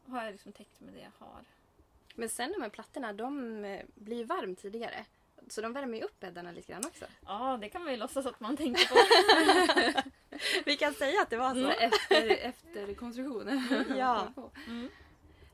har 0.07 0.24
jag 0.24 0.33
liksom 0.33 0.52
täckt 0.52 0.81
med 0.81 0.94
det 0.94 1.00
jag 1.00 1.26
har. 1.26 1.44
Men 2.18 2.28
sen 2.28 2.52
de 2.52 2.62
här 2.62 2.68
plattorna, 2.68 3.12
de 3.12 3.64
eh, 3.64 3.85
blir 3.94 4.24
varm 4.24 4.57
tidigare. 4.57 5.04
Så 5.48 5.61
de 5.61 5.72
värmer 5.72 5.98
ju 5.98 6.04
upp 6.04 6.20
bäddarna 6.20 6.52
lite 6.52 6.72
grann 6.72 6.87
också. 6.87 7.04
Ja, 7.26 7.59
det 7.61 7.68
kan 7.68 7.83
man 7.85 7.90
ju 7.92 7.96
låtsas 7.98 8.26
att 8.26 8.40
man 8.40 8.57
tänker 8.57 8.87
på. 8.88 8.96
Vi 10.64 10.76
kan 10.76 10.94
säga 10.94 11.22
att 11.22 11.31
det 11.31 11.37
var 11.37 11.54
så. 11.54 11.62
Så 11.62 11.70
efter, 11.70 12.28
efter 12.31 12.94
konstruktionen. 12.94 13.85
Ja. 13.98 14.33
Mm. 14.66 14.88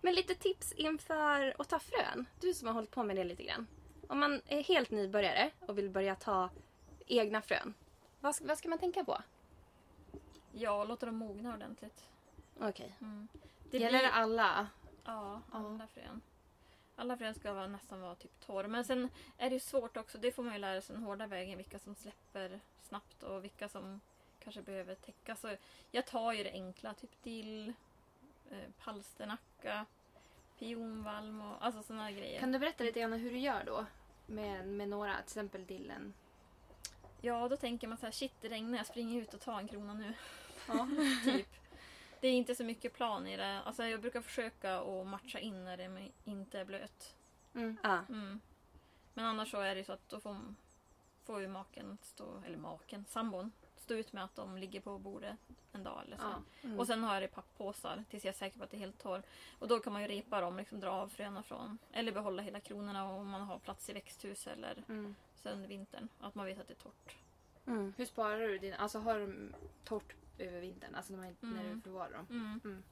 Men 0.00 0.14
lite 0.14 0.34
tips 0.34 0.72
inför 0.72 1.54
att 1.58 1.68
ta 1.68 1.78
frön. 1.78 2.26
Du 2.40 2.54
som 2.54 2.66
har 2.68 2.74
hållit 2.74 2.90
på 2.90 3.02
med 3.02 3.16
det 3.16 3.24
lite 3.24 3.42
grann. 3.42 3.66
Om 4.08 4.18
man 4.20 4.40
är 4.46 4.62
helt 4.62 4.90
nybörjare 4.90 5.50
och 5.60 5.78
vill 5.78 5.90
börja 5.90 6.14
ta 6.14 6.50
egna 7.06 7.42
frön. 7.42 7.74
Vad, 8.20 8.34
ska- 8.34 8.44
vad 8.46 8.58
ska 8.58 8.68
man 8.68 8.78
tänka 8.78 9.04
på? 9.04 9.22
Ja, 10.52 10.84
låta 10.84 11.06
dem 11.06 11.16
mogna 11.16 11.54
ordentligt. 11.54 12.04
Okej. 12.60 12.96
Mm. 13.00 13.28
Gäller 13.70 13.88
blir- 13.88 14.02
det 14.02 14.10
alla? 14.12 14.66
Ja, 15.04 15.12
Ja. 15.12 15.58
alla 15.58 15.86
frön. 15.86 16.20
Alla 16.96 17.16
frön 17.16 17.34
ska 17.34 17.52
vara, 17.52 17.66
nästan 17.66 18.00
vara 18.00 18.14
typ 18.14 18.40
torr. 18.40 18.64
Men 18.64 18.84
sen 18.84 19.08
är 19.38 19.50
det 19.50 19.54
ju 19.54 19.60
svårt 19.60 19.96
också. 19.96 20.18
Det 20.18 20.32
får 20.32 20.42
man 20.42 20.52
ju 20.52 20.58
lära 20.58 20.80
sig 20.80 20.96
den 20.96 21.04
hårda 21.04 21.26
vägen. 21.26 21.56
Vilka 21.56 21.78
som 21.78 21.94
släpper 21.94 22.60
snabbt 22.82 23.22
och 23.22 23.44
vilka 23.44 23.68
som 23.68 24.00
kanske 24.44 24.62
behöver 24.62 24.94
täckas. 24.94 25.40
Så 25.40 25.56
jag 25.90 26.06
tar 26.06 26.32
ju 26.32 26.44
det 26.44 26.52
enkla. 26.52 26.94
Typ 26.94 27.22
dill, 27.22 27.72
eh, 28.50 28.70
palsternacka, 28.84 29.86
pionvalm 30.58 31.40
och 31.40 31.64
alltså 31.64 31.82
sådana 31.82 32.10
grejer. 32.10 32.40
Kan 32.40 32.52
du 32.52 32.58
berätta 32.58 32.84
lite 32.84 33.00
grann 33.00 33.12
hur 33.12 33.30
du 33.30 33.38
gör 33.38 33.64
då? 33.64 33.86
Med, 34.26 34.66
med 34.68 34.88
några, 34.88 35.14
till 35.14 35.22
exempel 35.22 35.66
dillen. 35.66 36.14
Ja, 37.20 37.48
då 37.48 37.56
tänker 37.56 37.88
man 37.88 37.98
så 37.98 38.06
här, 38.06 38.12
shit 38.12 38.32
det 38.40 38.48
regnar, 38.48 38.78
jag 38.78 38.86
springer 38.86 39.22
ut 39.22 39.34
och 39.34 39.40
tar 39.40 39.58
en 39.58 39.68
krona 39.68 39.94
nu. 39.94 40.14
Ja. 40.68 40.88
typ. 41.24 41.48
Det 42.24 42.28
är 42.28 42.32
inte 42.32 42.54
så 42.54 42.64
mycket 42.64 42.92
plan 42.92 43.26
i 43.26 43.36
det. 43.36 43.60
Alltså 43.64 43.84
jag 43.84 44.00
brukar 44.00 44.20
försöka 44.20 44.78
att 44.78 45.06
matcha 45.06 45.38
in 45.38 45.64
när 45.64 45.76
det 45.76 46.08
inte 46.24 46.60
är 46.60 46.64
blöt. 46.64 47.14
Mm. 47.54 47.76
Ja. 47.82 47.98
Mm. 48.08 48.40
Men 49.14 49.24
annars 49.24 49.50
så 49.50 49.60
är 49.60 49.74
det 49.74 49.84
så 49.84 49.92
att 49.92 50.08
då 50.08 50.20
får, 50.20 50.36
får 51.24 51.40
ju 51.40 51.48
maken 51.48 51.98
stå, 52.02 52.42
eller 52.46 52.56
maken, 52.58 53.04
sambon, 53.08 53.52
stå 53.76 53.94
ut 53.94 54.12
med 54.12 54.24
att 54.24 54.34
de 54.34 54.58
ligger 54.58 54.80
på 54.80 54.98
bordet 54.98 55.36
en 55.72 55.84
dag 55.84 56.02
eller 56.06 56.16
så. 56.16 56.22
Ja. 56.22 56.42
Mm. 56.68 56.78
Och 56.80 56.86
sen 56.86 57.04
har 57.04 57.14
jag 57.14 57.22
det 57.22 57.26
i 57.26 57.28
papppåsar 57.28 58.04
tills 58.10 58.24
jag 58.24 58.34
är 58.34 58.38
säker 58.38 58.58
på 58.58 58.64
att 58.64 58.70
det 58.70 58.76
är 58.76 58.78
helt 58.78 59.02
torr. 59.02 59.22
Och 59.58 59.68
då 59.68 59.78
kan 59.78 59.92
man 59.92 60.02
ju 60.02 60.08
repa 60.08 60.40
dem, 60.40 60.56
liksom 60.56 60.80
dra 60.80 60.90
av 60.90 61.08
fröna 61.08 61.42
från. 61.42 61.78
Eller 61.92 62.12
behålla 62.12 62.42
hela 62.42 62.60
kronorna 62.60 63.04
om 63.04 63.28
man 63.28 63.40
har 63.40 63.58
plats 63.58 63.90
i 63.90 63.92
växthus 63.92 64.46
eller 64.46 64.84
Mm. 64.88 65.14
så 65.42 65.48
under 65.48 65.68
vintern. 65.68 66.08
Att 66.20 66.34
man 66.34 66.46
vet 66.46 66.60
att 66.60 66.68
det 66.68 66.74
är 66.74 66.82
torrt. 66.82 67.16
Mm. 67.66 67.94
Hur 67.96 68.06
sparar 68.06 68.38
du 68.38 68.58
dina? 68.58 68.76
Alltså 68.76 68.98
har 68.98 69.18
du 69.18 69.52
torrt 69.84 70.14
över 70.38 70.60
vintern? 70.60 70.94
Alltså 70.94 71.12
när, 71.12 71.18
man, 71.20 71.36
när 71.40 71.60
Mm. 71.62 71.74
du 71.76 71.80
förvarar 71.80 72.10
dem? 72.12 72.26
Mm. 72.30 72.60
Mm. 72.64 72.82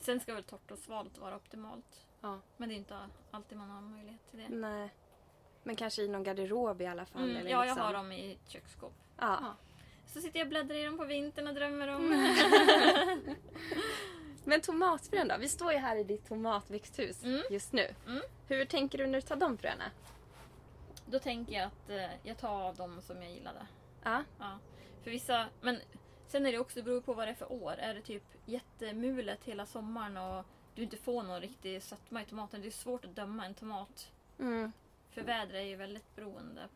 Sen 0.00 0.20
ska 0.20 0.34
väl 0.34 0.44
torrt 0.44 0.70
och 0.70 0.78
svalt 0.78 1.18
vara 1.18 1.36
optimalt. 1.36 2.06
Ja. 2.20 2.40
Men 2.56 2.68
det 2.68 2.74
är 2.74 2.76
inte 2.76 3.08
alltid 3.30 3.58
man 3.58 3.70
har 3.70 3.80
möjlighet 3.80 4.30
till 4.30 4.38
det. 4.38 4.48
Nej. 4.48 4.94
Men 5.62 5.76
kanske 5.76 6.02
i 6.02 6.08
någon 6.08 6.22
garderob 6.22 6.80
i 6.80 6.86
alla 6.86 7.06
fall. 7.06 7.22
Mm, 7.24 7.36
eller 7.36 7.50
ja, 7.50 7.56
jag 7.58 7.64
liksom. 7.66 7.82
har 7.82 7.92
dem 7.92 8.12
i 8.12 8.32
ett 8.32 8.50
köksskåp. 8.50 8.92
Ja. 9.16 9.38
Ja. 9.42 9.54
Så 10.06 10.20
sitter 10.20 10.38
jag 10.38 10.46
och 10.46 10.50
bläddrar 10.50 10.76
i 10.76 10.84
dem 10.84 10.98
på 10.98 11.04
vintern 11.04 11.46
och 11.48 11.54
drömmer 11.54 11.88
om... 11.88 12.08
Men 14.44 14.60
tomatfrön 14.60 15.28
då? 15.28 15.36
Vi 15.38 15.48
står 15.48 15.72
ju 15.72 15.78
här 15.78 15.96
i 15.96 16.04
ditt 16.04 16.28
tomatväxthus 16.28 17.24
Mm. 17.24 17.42
just 17.50 17.72
nu. 17.72 17.94
Mm. 18.06 18.22
Hur 18.48 18.64
tänker 18.64 18.98
du 18.98 19.06
när 19.06 19.20
du 19.20 19.26
tar 19.26 19.36
de 19.36 19.58
fröna? 19.58 19.84
Då 21.06 21.18
tänker 21.18 21.52
jag 21.52 21.64
att 21.66 21.90
eh, 21.90 22.10
jag 22.22 22.38
tar 22.38 22.60
av 22.62 22.76
dem 22.76 23.00
som 23.02 23.22
jag 23.22 23.32
gillade. 23.32 23.66
Ja. 24.02 24.24
Ja. 24.38 24.58
För 25.02 25.10
vissa... 25.10 25.46
Men 25.60 25.78
sen 26.28 26.46
är 26.46 26.52
det 26.52 26.58
också, 26.58 26.76
det 26.78 26.82
beror 26.82 27.00
på 27.00 27.14
vad 27.14 27.26
det 27.26 27.30
är 27.30 27.34
för 27.34 27.52
år. 27.52 27.72
Är 27.78 27.94
det 27.94 28.00
typ 28.00 28.22
jättemulet 28.46 29.44
hela 29.44 29.66
sommaren 29.66 30.16
och 30.16 30.44
du 30.74 30.82
inte 30.82 30.96
får 30.96 31.22
någon 31.22 31.40
riktig 31.40 31.82
sötma 31.82 32.22
i 32.22 32.24
tomaten. 32.24 32.60
Det 32.62 32.66
är 32.68 32.70
svårt 32.70 33.04
att 33.04 33.16
döma 33.16 33.46
en 33.46 33.54
tomat. 33.54 34.10
Mm. 34.38 34.72
För 35.10 35.22
vädret 35.22 35.54
är 35.54 35.60
ju 35.66 35.76
väldigt 35.76 36.16
beroende. 36.16 36.68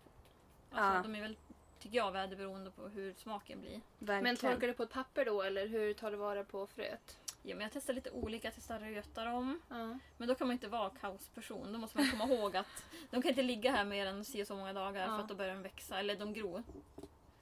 På, 0.70 0.78
alltså, 0.78 0.96
Ja. 0.96 1.02
De 1.02 1.14
är 1.14 1.20
väldigt, 1.20 1.40
tycker 1.78 1.96
jag, 1.96 2.12
väderberoende 2.12 2.70
på 2.70 2.88
hur 2.88 3.14
smaken 3.14 3.60
blir. 3.60 3.80
Verkligen. 3.98 4.22
Men 4.22 4.36
torkar 4.36 4.66
du 4.66 4.72
på 4.74 4.82
ett 4.82 4.90
papper 4.92 5.24
då 5.24 5.42
eller 5.42 5.66
hur 5.68 5.94
tar 5.94 6.10
du 6.10 6.16
vara 6.16 6.44
på 6.44 6.66
fröet? 6.66 7.18
Ja, 7.42 7.54
men 7.54 7.62
jag 7.62 7.72
testar 7.72 7.94
lite 7.94 8.10
olika, 8.10 8.46
jag 8.46 8.54
testar 8.54 8.78
röta 8.80 9.24
dem. 9.24 9.60
Ja. 9.68 9.98
Men 10.16 10.28
då 10.28 10.34
kan 10.34 10.46
man 10.46 10.52
inte 10.52 10.68
vara 10.68 10.90
kaosperson. 10.90 11.72
Då 11.72 11.78
måste 11.78 11.98
man 11.98 12.10
komma 12.10 12.24
ihåg 12.24 12.56
att 12.56 12.84
de 13.10 13.22
kan 13.22 13.28
inte 13.28 13.42
ligga 13.42 13.70
här 13.70 13.84
mer 13.84 14.06
än 14.06 14.24
si 14.24 14.42
och 14.42 14.46
så 14.46 14.56
många 14.56 14.72
dagar 14.72 15.00
Ja. 15.00 15.06
för 15.06 15.22
att 15.22 15.28
då 15.28 15.34
börjar 15.34 15.54
de 15.54 15.62
växa, 15.62 15.98
eller 15.98 16.16
de 16.16 16.32
gror. 16.32 16.62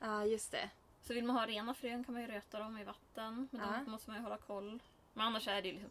Ja, 0.00 0.24
just 0.24 0.52
det. 0.52 0.70
Så 1.02 1.14
vill 1.14 1.24
man 1.24 1.36
ha 1.36 1.46
rena 1.46 1.74
frön 1.74 2.04
kan 2.04 2.12
man 2.14 2.22
ju 2.22 2.28
röta 2.28 2.58
dem 2.58 2.78
i 2.78 2.84
vatten. 2.84 3.48
Men 3.52 3.60
Ja. 3.60 3.80
då 3.84 3.90
måste 3.90 4.10
man 4.10 4.18
ju 4.18 4.22
hålla 4.22 4.36
koll. 4.36 4.78
Men 5.12 5.26
annars 5.26 5.48
är 5.48 5.62
det 5.62 5.68
ju 5.68 5.74
liksom 5.74 5.90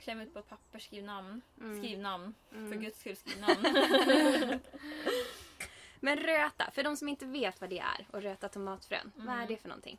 Kläm 0.00 0.20
ut 0.20 0.32
på 0.32 0.38
ett 0.38 0.48
papper, 0.48 0.78
skriv 0.78 1.04
namn. 1.04 1.40
Mm. 1.60 1.82
Skriv 1.82 1.98
namn. 1.98 2.34
För 2.50 2.56
Mm. 2.58 2.80
guds 2.82 3.00
skull, 3.00 3.16
skriv 3.16 3.40
namn. 3.40 3.62
Men 6.00 6.16
röta, 6.16 6.70
för 6.70 6.82
de 6.82 6.96
som 6.96 7.08
inte 7.08 7.26
vet 7.26 7.60
vad 7.60 7.70
det 7.70 7.78
är 7.78 8.06
och 8.10 8.22
röta 8.22 8.48
tomatfrön. 8.48 9.12
Vad 9.16 9.28
är 9.28 9.32
Mm. 9.34 9.46
det 9.48 9.56
för 9.56 9.68
någonting? 9.68 9.98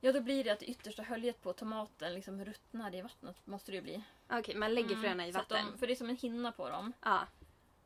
ja, 0.00 0.12
då 0.12 0.20
blir 0.20 0.44
det 0.44 0.50
att 0.50 0.58
det 0.60 0.66
yttersta 0.70 1.02
höljet 1.02 1.42
på 1.42 1.52
tomaten 1.52 2.14
liksom 2.14 2.44
ruttnar 2.44 2.94
i 2.94 3.00
vattnet. 3.02 3.36
Måste 3.46 3.70
det 3.72 3.76
ju 3.76 3.82
bli. 3.82 4.02
Okej, 4.30 4.54
man 4.54 4.74
lägger 4.74 4.90
Mm, 4.90 5.02
fröna 5.02 5.26
i 5.26 5.28
att 5.28 5.34
vatten. 5.34 5.66
De, 5.72 5.78
för 5.78 5.86
det 5.86 5.92
är 5.92 5.96
som 5.96 6.08
en 6.10 6.16
hinna 6.16 6.52
på 6.52 6.68
dem. 6.68 6.92
Ja. 7.02 7.26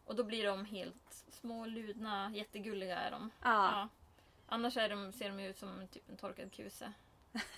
Och 0.05 0.16
då 0.16 0.25
blir 0.25 0.44
de 0.46 0.64
helt 0.64 1.25
små, 1.29 1.66
ludna, 1.66 2.31
jättegulliga 2.35 2.98
är 2.98 3.11
de. 3.11 3.31
Ja. 3.42 3.48
Ja. 3.51 3.88
Annars 4.53 4.77
är 4.77 4.88
de, 4.88 5.12
ser 5.12 5.29
de 5.29 5.41
ut 5.41 5.59
som 5.59 5.87
typ 5.88 6.09
en 6.09 6.17
torkad 6.17 6.53
kuse. 6.53 6.93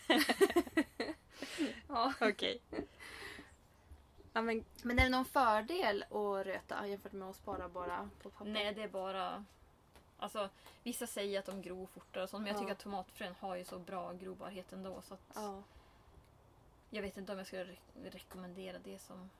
ja. 1.88 2.12
Okej. 2.20 2.60
Ja, 4.32 4.42
men 4.42 4.64
Men 4.82 4.98
är 4.98 5.04
det 5.04 5.08
någon 5.10 5.24
fördel 5.24 6.02
att 6.02 6.46
röta 6.46 6.86
jämfört 6.86 7.12
med 7.12 7.28
att 7.28 7.36
spara 7.36 7.68
bara 7.68 8.10
på 8.22 8.30
papper? 8.30 8.50
Nej, 8.50 8.74
det 8.74 8.82
är 8.82 8.88
bara... 8.88 9.44
Alltså, 10.18 10.48
vissa 10.82 11.06
säger 11.06 11.38
att 11.38 11.46
de 11.46 11.62
gror 11.62 11.86
fortare 11.86 12.22
och 12.22 12.30
sånt, 12.30 12.40
men 12.42 12.48
jag 12.48 12.56
Ja. 12.56 12.60
tycker 12.60 12.72
att 12.72 12.78
tomatfrön 12.78 13.34
har 13.40 13.56
ju 13.56 13.64
så 13.64 13.78
bra 13.78 14.12
grobarhet 14.12 14.72
ändå. 14.72 15.02
Så 15.02 15.14
att 15.14 15.30
Ja. 15.34 15.62
Jag 16.90 17.02
vet 17.02 17.16
inte 17.16 17.32
om 17.32 17.38
jag 17.38 17.46
skulle 17.46 17.64
re- 17.64 18.10
rekommendera 18.10 18.78
det 18.78 18.98
som... 18.98 19.30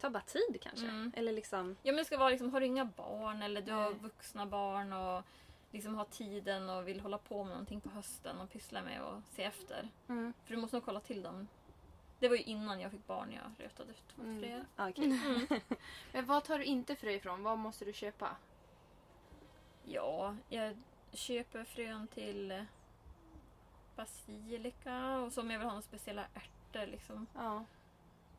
ta 0.00 0.10
bara 0.10 0.22
tid 0.22 0.58
kanske. 0.62 0.86
Mm. 0.86 1.12
Eller 1.16 1.32
liksom... 1.32 1.76
Ja 1.82 1.92
men 1.92 1.96
det 1.96 2.04
ska 2.04 2.18
vara 2.18 2.28
liksom, 2.30 2.52
har 2.52 2.60
du 2.60 2.66
inga 2.66 2.84
barn 2.84 3.42
eller 3.42 3.62
du 3.62 3.72
har 3.72 3.90
Nej. 3.90 3.98
vuxna 3.98 4.46
barn 4.46 4.92
och 4.92 5.24
liksom 5.74 5.94
har 5.94 6.04
tiden 6.04 6.70
och 6.70 6.88
vill 6.88 7.00
hålla 7.00 7.18
på 7.18 7.44
med 7.44 7.50
någonting 7.52 7.80
på 7.80 7.88
hösten 7.88 8.40
och 8.40 8.50
pyssla 8.50 8.82
med 8.82 9.02
och 9.02 9.22
se 9.30 9.44
efter. 9.44 9.88
Mm. 10.08 10.32
För 10.44 10.54
du 10.54 10.60
måste 10.60 10.76
nog 10.76 10.84
kolla 10.84 11.00
till 11.00 11.22
dem. 11.22 11.48
Det 12.18 12.28
var 12.28 12.36
ju 12.36 12.42
innan 12.42 12.80
jag 12.80 12.90
fick 12.90 13.06
barn 13.06 13.32
jag 13.32 13.64
rötade 13.66 13.92
tomatfrö. 13.92 14.48
Mm. 14.48 14.66
Okej. 14.76 15.04
Mm. 15.04 15.46
Men 16.12 16.26
vad 16.26 16.44
tar 16.44 16.58
du 16.58 16.64
inte 16.64 16.96
frö 16.96 17.10
ifrån? 17.10 17.42
Vad 17.42 17.58
måste 17.58 17.84
du 17.84 17.92
köpa? 17.92 18.36
Ja, 19.84 20.36
jag 20.48 20.76
köper 21.12 21.64
frön 21.64 22.06
till 22.06 22.50
eh, 22.50 22.62
basilika 23.96 25.16
och 25.16 25.32
så 25.32 25.40
om 25.40 25.50
jag 25.50 25.58
vill 25.58 25.66
ha 25.66 25.72
några 25.72 25.82
speciella 25.82 26.26
ärtor 26.34 26.86
liksom. 26.86 27.26
Ja. 27.34 27.64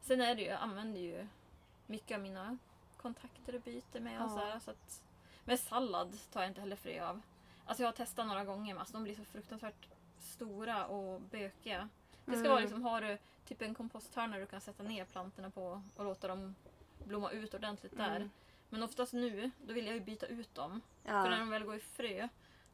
Sen 0.01 0.21
är 0.21 0.35
det 0.35 0.41
ju, 0.41 0.47
jag 0.47 0.59
använder 0.61 0.99
ju 0.99 1.27
mycket 1.87 2.15
av 2.15 2.21
mina 2.21 2.57
kontakter 2.97 3.55
och 3.55 3.61
byter 3.61 3.99
med 3.99 4.21
och 4.21 4.25
Ja. 4.25 4.29
sådär. 4.29 4.59
Så 4.59 4.71
att, 4.71 5.01
men 5.45 5.57
sallad 5.57 6.17
tar 6.31 6.41
jag 6.41 6.49
inte 6.49 6.61
heller 6.61 6.75
frö 6.75 7.07
av. 7.09 7.21
Alltså 7.65 7.83
jag 7.83 7.87
har 7.87 7.93
testat 7.93 8.27
några 8.27 8.43
gånger 8.45 8.73
men 8.73 8.79
alltså 8.79 8.93
de 8.93 9.03
blir 9.03 9.15
så 9.15 9.23
fruktansvärt 9.25 9.87
stora 10.19 10.85
och 10.87 11.21
bökiga. 11.21 11.89
Det 12.25 12.31
ska 12.31 12.39
Mm. 12.39 12.49
vara 12.51 12.59
liksom, 12.59 12.81
har 12.83 13.01
du 13.01 13.17
typ 13.45 13.61
en 13.61 13.75
komposthörna 13.75 14.37
du 14.37 14.45
kan 14.45 14.61
sätta 14.61 14.83
ner 14.83 15.05
plantorna 15.05 15.49
på 15.49 15.81
och 15.95 16.05
låta 16.05 16.27
dem 16.27 16.55
blomma 17.05 17.31
ut 17.31 17.53
ordentligt 17.53 17.97
där. 17.97 18.15
Mm. 18.15 18.29
Men 18.69 18.83
oftast 18.83 19.13
nu, 19.13 19.51
då 19.67 19.73
vill 19.73 19.85
jag 19.85 19.93
ju 19.95 20.01
byta 20.01 20.25
ut 20.25 20.55
dem. 20.55 20.81
För 21.03 21.11
när 21.11 21.31
Ja. 21.31 21.37
de 21.39 21.49
väl 21.49 21.63
går 21.63 21.75
i 21.75 21.79
frö, 21.79 22.27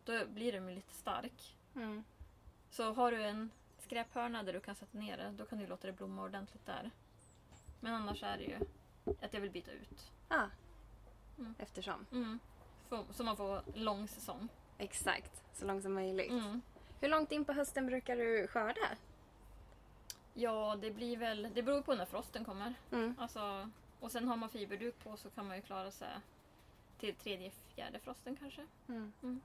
då 0.05 0.25
blir 0.25 0.51
de 0.53 0.69
ju 0.69 0.75
lite 0.75 0.93
stark. 0.93 1.55
Mm. 1.75 2.03
Så 2.69 2.93
har 2.93 3.11
du 3.11 3.23
en 3.23 3.49
skräphörna 3.79 4.43
där 4.43 4.53
du 4.53 4.59
kan 4.59 4.75
sätta 4.75 4.97
ner 4.97 5.17
det, 5.17 5.31
då 5.37 5.45
kan 5.45 5.59
du 5.59 5.67
låta 5.67 5.87
det 5.87 5.93
blomma 5.93 6.23
ordentligt 6.23 6.65
där. 6.65 6.91
Men 7.79 7.93
annars 7.93 8.23
är 8.23 8.37
det 8.37 8.43
ju 8.43 8.57
att 9.21 9.33
jag 9.33 9.41
vill 9.41 9.51
byta 9.51 9.71
ut. 9.71 10.11
ja. 10.29 10.49
Mm. 11.37 11.55
Eftersom. 11.59 12.05
Mm. 12.11 12.39
Så, 12.91 13.05
så 13.13 13.23
man 13.23 13.37
får 13.37 13.61
lång 13.73 14.07
säsong. 14.07 14.49
Exakt. 14.77 15.43
Så 15.53 15.65
långt 15.65 15.83
som 15.83 15.93
möjligt. 15.93 16.31
Mm. 16.31 16.61
Hur 16.99 17.09
långt 17.09 17.31
in 17.31 17.45
på 17.45 17.53
hösten 17.53 17.85
brukar 17.85 18.15
du 18.15 18.47
skörda? 18.47 18.89
Ja, 20.33 20.77
det 20.81 20.91
blir 20.91 21.17
väl... 21.17 21.49
Det 21.53 21.63
beror 21.63 21.81
på 21.81 21.95
när 21.95 22.05
frosten 22.05 22.45
kommer. 22.45 22.73
Mm. 22.91 23.15
Alltså, 23.19 23.69
och 23.99 24.11
sen 24.11 24.27
har 24.27 24.35
man 24.35 24.49
fiberduk 24.49 25.03
på 25.03 25.17
så 25.17 25.29
kan 25.29 25.47
man 25.47 25.55
ju 25.55 25.61
klara 25.61 25.91
sig 25.91 26.07
till 26.99 27.15
tredje, 27.15 27.51
fjärde 27.75 27.99
frosten 27.99 28.35
kanske. 28.35 28.65
Mm. 28.87 29.41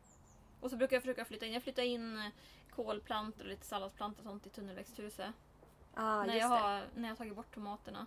Och 0.61 0.71
så 0.71 0.77
brukar 0.77 0.97
jag 0.97 1.03
försöka 1.03 1.25
flytta 1.25 1.47
in. 1.47 1.53
Jag 1.53 1.63
flyttar 1.63 1.83
in 1.83 2.19
eh, 2.19 2.29
kolplantor 2.71 3.45
och 3.45 3.51
lite 3.51 3.67
salladsplantor 3.67 4.21
och 4.21 4.31
sånt 4.31 4.47
i 4.47 4.51
tunnelväxthuset. 4.51 5.31
Ja, 5.95 6.25
när, 6.25 6.35
jag 6.35 6.51
det. 6.51 6.57
har, 6.57 6.85
när 6.95 7.03
jag 7.03 7.11
har 7.11 7.17
tagit 7.17 7.37
bort 7.37 7.55
tomaterna. 7.55 8.07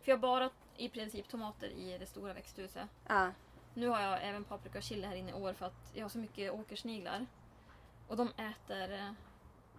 För 0.00 0.10
jag 0.10 0.16
har 0.16 0.22
bara 0.22 0.50
i 0.76 0.88
princip 0.88 1.28
tomater 1.28 1.68
i 1.68 1.98
det 1.98 2.06
stora 2.06 2.32
växthuset. 2.32 2.88
Ja. 3.06 3.30
Nu 3.74 3.88
har 3.88 4.00
jag 4.00 4.18
även 4.28 4.44
paprika 4.44 4.78
och 4.78 4.84
chili 4.84 5.06
här 5.06 5.14
inne 5.14 5.30
i 5.30 5.34
år 5.34 5.52
för 5.52 5.66
att 5.66 5.90
jag 5.94 6.04
har 6.04 6.08
så 6.08 6.18
mycket 6.18 6.52
åkersniglar. 6.52 7.26
Och 8.08 8.16
de 8.16 8.28
äter, 8.28 8.92
eh, 8.92 9.12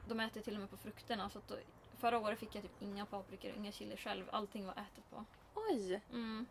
de 0.08 0.20
äter 0.20 0.42
till 0.42 0.54
och 0.56 0.60
med 0.60 0.70
på 0.70 0.78
frukterna. 0.78 1.30
Så 1.30 1.40
då, 1.48 1.56
förra 1.98 2.18
året 2.20 2.40
fick 2.40 2.56
jag 2.56 2.64
typ 2.64 2.82
inga 2.82 3.06
paprikor 3.06 3.52
och 3.52 3.58
inga 3.58 3.72
chili 3.72 3.98
själv. 3.98 4.26
Allting 4.32 4.66
var 4.66 4.74
ätet 4.74 5.10
på. 5.10 5.26
Oj! 5.56 6.02
Mm. 6.12 6.46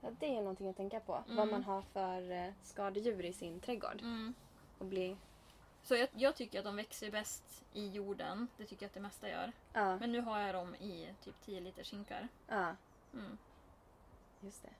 Ja, 0.00 0.08
det 0.20 0.26
är 0.26 0.34
någonting 0.40 0.68
att 0.68 0.76
tänka 0.76 1.00
på. 1.00 1.14
Mm. 1.24 1.36
Vad 1.36 1.48
man 1.48 1.64
har 1.64 1.82
för 1.82 2.30
eh, 2.30 2.52
skadedjur 2.62 3.24
i 3.24 3.32
sin 3.32 3.60
trädgård. 3.60 4.00
Mm. 4.00 4.34
Och 4.78 4.86
bli... 4.86 5.16
Så 5.82 5.94
jag, 5.96 6.08
jag 6.14 6.36
tycker 6.36 6.58
att 6.58 6.64
de 6.64 6.76
växer 6.76 7.10
bäst 7.10 7.64
i 7.72 7.88
jorden. 7.88 8.48
Det 8.56 8.64
tycker 8.66 8.82
jag 8.84 8.88
att 8.88 8.94
det 8.94 9.00
mesta 9.00 9.28
gör. 9.28 9.52
Ja, 9.72 9.98
Men 9.98 10.12
nu 10.12 10.20
har 10.20 10.40
jag 10.40 10.54
dem 10.54 10.74
i 10.74 11.14
typ 11.24 11.34
10 11.44 11.60
liter 11.60 11.84
skinkar. 11.84 12.28
ja, 12.48 12.76
Mm. 13.12 13.38
just 14.40 14.62
det. 14.62 14.70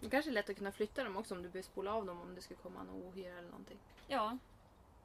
Det 0.00 0.10
kanske 0.10 0.30
är 0.30 0.32
lätt 0.32 0.50
att 0.50 0.56
kunna 0.56 0.72
flytta 0.72 1.04
dem 1.04 1.16
också 1.16 1.34
om 1.34 1.42
du 1.42 1.48
behöver 1.48 1.68
spola 1.68 1.94
av 1.94 2.06
dem 2.06 2.20
om 2.20 2.34
det 2.34 2.42
skulle 2.42 2.60
komma 2.62 2.82
någon 2.82 3.02
ohyra 3.02 3.38
eller 3.38 3.48
någonting. 3.48 3.78
Ja, 4.08 4.38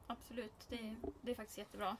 absolut. 0.06 0.68
Det, 0.68 0.96
det 1.20 1.30
är 1.30 1.34
faktiskt 1.34 1.58
jättebra. 1.58 1.96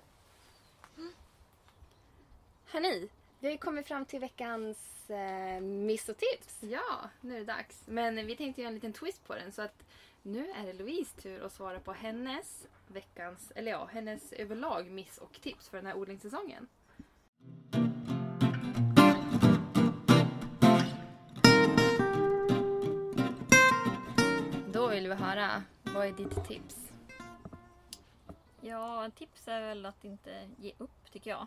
Hörni, 2.67 3.09
vi 3.41 3.47
har 3.47 3.53
ju 3.53 3.59
kommit 3.59 3.87
fram 3.87 4.05
till 4.05 4.21
veckans 4.21 5.11
eh, 5.11 5.61
missotips. 5.61 6.63
Ja, 6.63 7.11
nu 7.21 7.35
är 7.35 7.39
det 7.39 7.45
dags. 7.45 7.83
Men 7.87 8.27
vi 8.27 8.37
tänkte 8.37 8.63
göra 8.63 8.69
en 8.69 8.75
liten 8.75 8.93
twist 8.93 9.27
på 9.27 9.35
den 9.35 9.53
så 9.53 9.63
att 9.63 9.85
nu 10.23 10.51
är 10.51 10.67
det 10.67 10.73
Louise 10.73 11.21
tur 11.21 11.43
att 11.43 11.53
svara 11.53 11.81
på 11.81 11.93
hennes 11.93 12.67
veckans, 12.87 13.53
eller 13.55 13.71
ja, 13.71 13.89
hennes 13.93 14.33
överlag 14.33 14.91
miss 14.91 15.19
och 15.19 15.41
tips 15.41 15.69
för 15.69 15.77
den 15.77 15.87
här 15.87 15.97
odlingssäsongen. 15.97 16.69
Vi 25.15 25.23
höra, 25.23 25.63
vad 25.83 26.07
är 26.07 26.13
ditt 26.13 26.45
tips? 26.45 26.93
Ja, 28.61 29.11
tips 29.17 29.49
är 29.49 29.61
väl 29.61 29.87
att 29.87 30.05
inte 30.05 30.49
ge 30.57 30.73
upp 30.79 31.13
tycker 31.13 31.31
jag. 31.31 31.47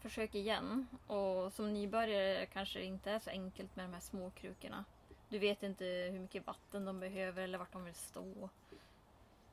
Försök 0.00 0.34
igen. 0.34 0.86
Och 1.06 1.52
som 1.52 1.72
nybörjare 1.72 2.46
kanske 2.46 2.78
det 2.78 2.84
inte 2.84 3.10
är 3.10 3.18
så 3.18 3.30
enkelt 3.30 3.76
med 3.76 3.84
de 3.84 3.92
här 3.92 4.00
små 4.00 4.30
krukorna. 4.30 4.84
Du 5.28 5.38
vet 5.38 5.62
inte 5.62 5.84
hur 5.84 6.20
mycket 6.20 6.46
vatten 6.46 6.84
de 6.84 7.00
behöver 7.00 7.42
eller 7.42 7.58
vart 7.58 7.72
de 7.72 7.84
vill 7.84 7.94
stå. 7.94 8.48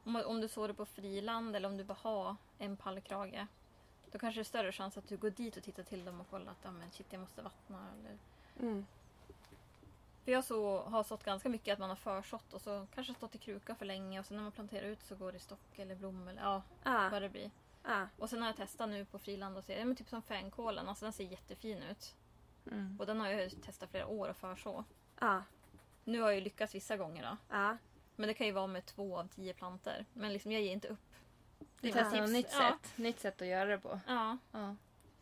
Om, 0.04 0.16
om 0.16 0.42
du 0.42 0.48
sår 0.48 0.68
det 0.68 0.74
på 0.74 0.86
friland 0.86 1.56
eller 1.56 1.68
om 1.68 1.78
du 1.78 1.84
bara 1.84 1.98
har 2.02 2.36
en 2.58 2.78
pallkrage. 2.78 3.46
Då 4.12 4.20
kanske 4.20 4.40
det 4.40 4.42
är 4.42 4.46
större 4.46 4.72
chans 4.72 4.98
att 4.98 5.08
du 5.08 5.18
går 5.18 5.30
dit 5.30 5.58
och 5.58 5.64
tittar 5.64 5.84
till 5.84 6.06
dem 6.06 6.22
och 6.22 6.30
kollar 6.30 6.52
att 6.52 6.66
ah, 6.66 6.72
men 6.72 6.92
shit, 6.92 7.08
jag 7.10 7.22
måste 7.22 7.42
vattna. 7.42 7.88
Eller... 8.00 8.18
Mm. 8.60 8.86
För 10.26 10.32
jag 10.32 10.44
så, 10.44 10.82
har 10.82 11.04
sått 11.04 11.24
ganska 11.24 11.50
mycket 11.50 11.74
att 11.74 11.80
man 11.80 11.90
har 11.90 11.96
försått 11.96 12.54
och 12.54 12.62
så 12.62 12.88
kanske 12.96 13.14
stått 13.14 13.36
i 13.36 13.38
kruka 13.38 13.76
för 13.76 13.86
länge 13.86 14.20
och 14.20 14.26
sen 14.26 14.38
när 14.38 14.44
man 14.44 14.52
planterar 14.52 14.86
ut 14.88 15.04
så 15.04 15.16
går 15.16 15.32
det 15.32 15.36
i 15.36 15.40
stock 15.40 15.80
eller 15.80 15.96
blom 15.96 16.28
eller 16.28 16.42
ja, 16.42 16.62
Ja, 16.84 17.10
vad 17.12 17.22
det 17.22 17.30
blir. 17.30 17.52
ja. 17.84 18.08
Och 18.18 18.30
sen 18.30 18.42
har 18.42 18.50
jag 18.50 18.56
testat 18.58 18.90
nu 18.90 19.06
på 19.06 19.20
friland 19.20 19.58
och 19.58 19.64
ser, 19.64 19.80
ja 19.80 19.86
men 19.86 19.96
typ 19.96 20.10
som 20.10 20.22
fänkålen, 20.22 20.88
alltså 20.90 21.06
den 21.06 21.14
ser 21.14 21.24
jättefin 21.24 21.84
ut. 21.84 22.16
Mm. 22.72 22.96
Och 23.00 23.06
den 23.06 23.20
har 23.20 23.30
jag 23.30 23.52
testat 23.62 23.90
flera 23.90 24.08
år 24.08 24.30
och 24.30 24.38
förså. 24.38 24.84
Ja, 25.20 25.44
Nu 26.04 26.20
har 26.22 26.28
jag 26.30 26.36
ju 26.36 26.42
lyckats 26.44 26.76
vissa 26.76 26.98
gånger 26.98 27.24
då. 27.24 27.38
ja. 27.56 27.78
Men 28.16 28.28
det 28.28 28.34
kan 28.34 28.48
ju 28.48 28.54
vara 28.54 28.68
med 28.68 28.86
två 28.86 29.18
av 29.20 29.28
tio 29.28 29.54
planter. 29.54 30.06
Men 30.14 30.34
liksom 30.34 30.52
jag 30.52 30.62
ger 30.62 30.72
inte 30.72 30.88
upp. 30.88 31.00
Testar 31.82 32.04
tips. 32.04 32.14
något 32.22 32.30
nytt 32.30 32.50
ja. 32.52 32.58
sätt. 32.82 32.98
Nytt 32.98 33.20
sätt 33.20 33.42
att 33.42 33.48
göra 33.48 33.66
det 33.66 33.78
på. 33.78 34.00
Ja. 34.08 34.38
Ja. 34.52 34.76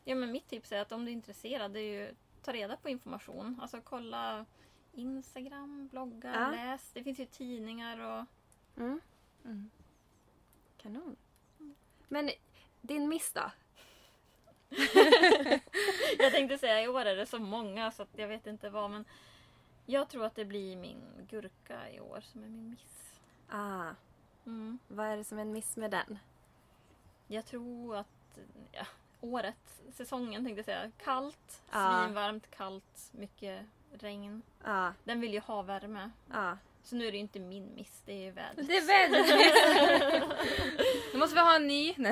ja, 0.04 0.16
men 0.16 0.32
mitt 0.32 0.48
tips 0.48 0.72
är 0.72 0.82
att 0.82 0.92
om 0.92 1.06
du 1.06 1.12
är 1.12 1.14
intresserad, 1.14 1.72
det 1.72 1.80
är 1.80 2.00
ju 2.02 2.16
ta 2.44 2.54
reda 2.54 2.78
på 2.78 2.90
information. 2.90 3.60
Alltså 3.62 3.82
kolla 3.84 4.46
Instagram, 4.94 5.88
bloggar, 5.92 6.42
Ja. 6.42 6.52
läs. 6.52 6.92
Det 6.94 7.04
finns 7.04 7.20
ju 7.20 7.26
tidningar 7.26 8.00
och... 8.00 8.26
Mm. 8.82 9.00
Mm. 9.46 9.70
Kanon. 10.78 11.16
Men 12.08 12.32
din 12.82 13.10
miss 13.10 13.34
då? 13.34 13.52
Jag 16.20 16.32
tänkte 16.32 16.58
säga 16.58 16.84
i 16.84 16.88
år 16.88 17.06
är 17.06 17.16
det 17.16 17.26
så 17.26 17.40
många 17.40 17.92
så 17.92 18.06
jag 18.16 18.28
vet 18.28 18.48
inte 18.48 18.70
vad 18.70 18.92
men 18.92 19.06
jag 19.86 20.10
tror 20.10 20.26
att 20.26 20.36
det 20.36 20.46
blir 20.46 20.76
min 20.78 21.02
gurka 21.30 21.90
i 21.90 22.00
år 22.00 22.22
som 22.22 22.44
är 22.44 22.48
min 22.48 22.70
miss. 22.70 23.20
Ah, 23.50 23.90
Mm. 24.46 24.80
vad 24.88 25.06
är 25.08 25.18
det 25.18 25.24
som 25.24 25.38
är 25.38 25.42
en 25.42 25.52
miss 25.52 25.78
med 25.78 25.92
den? 25.92 26.20
Jag 27.28 27.46
tror 27.46 27.96
att 27.96 28.38
ja, 28.72 28.86
året, 29.22 29.82
säsongen 29.94 30.46
tänkte 30.46 30.60
jag 30.60 30.66
säga, 30.66 30.92
kallt, 30.98 31.64
Ja. 31.72 32.04
svinvarmt, 32.06 32.52
kallt, 32.52 33.10
mycket 33.12 33.66
regn. 34.00 34.42
Ja, 34.64 34.94
Den 35.04 35.22
vill 35.22 35.34
ju 35.34 35.40
ha 35.40 35.62
värme. 35.62 36.10
ja. 36.32 36.58
Så 36.84 36.96
nu 36.96 37.08
är 37.08 37.12
det 37.12 37.18
ju 37.18 37.22
inte 37.22 37.40
min 37.40 37.76
miss, 37.76 38.02
det 38.06 38.12
är 38.14 38.18
ju 38.26 38.32
vädret. 38.32 38.68
Det 38.68 38.78
är 38.78 38.88
vädret. 38.88 40.38
Då 41.14 41.18
måste 41.18 41.36
vi 41.36 41.42
ha 41.42 41.56
en 41.56 41.68
ny. 41.68 41.96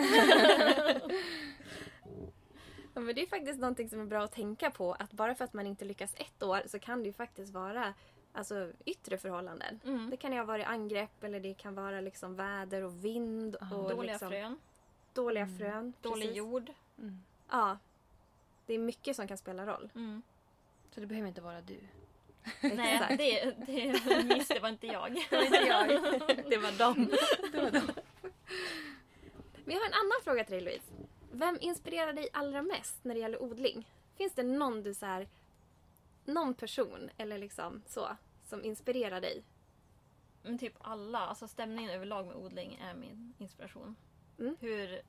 Ja, 2.94 3.02
men 3.02 3.15
det 3.15 3.22
är 3.22 3.28
faktiskt 3.28 3.60
någonting 3.60 3.89
som 3.89 4.00
är 4.02 4.06
bra 4.06 4.24
att 4.24 4.32
tänka 4.32 4.72
på. 4.72 4.94
Att 4.94 5.12
bara 5.12 5.36
för 5.36 5.46
att 5.46 5.54
man 5.54 5.68
inte 5.68 5.86
lyckas 5.86 6.13
ett 6.18 6.44
år 6.44 6.62
så 6.65 6.80
kan 6.80 7.00
det 7.00 7.06
ju 7.08 7.13
faktiskt 7.13 7.54
vara 7.54 7.94
alltså, 8.34 8.72
yttre 8.86 9.18
förhållanden. 9.18 9.80
Mm. 9.86 10.10
Det 10.10 10.18
kan 10.18 10.32
ju 10.34 10.38
ha 10.38 10.46
varit 10.46 10.65
angrepp 10.68 11.24
eller 11.24 11.39
det 11.39 11.54
kan 11.54 11.76
vara 11.76 12.02
liksom 12.02 12.36
väder 12.36 12.84
och 12.84 13.06
vind. 13.06 13.56
Ja, 13.62 13.76
och 13.76 13.89
Dåliga 13.89 14.12
liksom, 14.13 14.30
frön, 14.30 14.58
Dåliga 15.13 15.44
Mm. 15.44 15.58
frön. 15.58 15.94
dålig 16.02 16.22
precis. 16.24 16.38
jord. 16.38 16.72
Mm. 16.98 17.24
Ja. 17.50 17.78
Det 18.65 18.74
är 18.74 18.80
mycket 18.80 19.15
som 19.15 19.28
kan 19.28 19.38
spela 19.38 19.65
roll. 19.65 19.89
Så 21.00 21.02
det 21.02 21.08
behöver 21.08 21.28
inte 21.28 21.42
vara 21.42 21.62
du. 21.62 21.80
Nej, 22.62 23.18
det, 23.18 23.56
det 23.66 24.24
miss, 24.24 24.48
det 24.48 24.60
var 24.60 24.70
inte 24.70 24.88
jag. 24.88 25.14
Det 25.30 25.36
var 25.36 25.44
inte 25.44 25.58
jag. 25.58 25.88
Det 26.50 26.58
var 26.58 26.78
dem. 26.78 27.12
Det 27.52 27.62
var 27.62 27.72
dem. 27.72 27.92
Men 29.66 29.76
jag 29.76 29.80
har 29.80 29.88
en 29.88 29.94
annan 29.94 30.22
fråga 30.24 30.44
till 30.44 30.54
dig 30.54 30.62
Louise. 30.62 30.92
Vem 31.32 31.58
inspirerar 31.62 32.14
dig 32.14 32.30
allra 32.34 32.62
mest 32.62 33.04
när 33.04 33.14
det 33.14 33.20
gäller 33.20 33.42
odling? 33.42 33.92
Finns 34.16 34.34
det 34.34 34.44
någon 34.44 34.84
du 34.84 34.94
så 34.94 35.06
här, 35.06 35.28
någon 36.26 36.54
person 36.54 37.10
eller 37.18 37.38
liksom 37.38 37.82
så 37.88 38.10
som 38.44 38.64
inspirerar 38.64 39.22
dig? 39.22 39.44
Men 40.44 40.58
typ 40.58 40.74
alla, 40.80 41.20
alltså 41.20 41.48
stämningen 41.48 41.92
överlag 41.92 42.28
med 42.28 42.36
odling 42.36 42.80
är 42.82 42.94
min 42.94 43.34
inspiration. 43.38 43.96
Mm. 44.40 44.58
Hur 44.60 45.02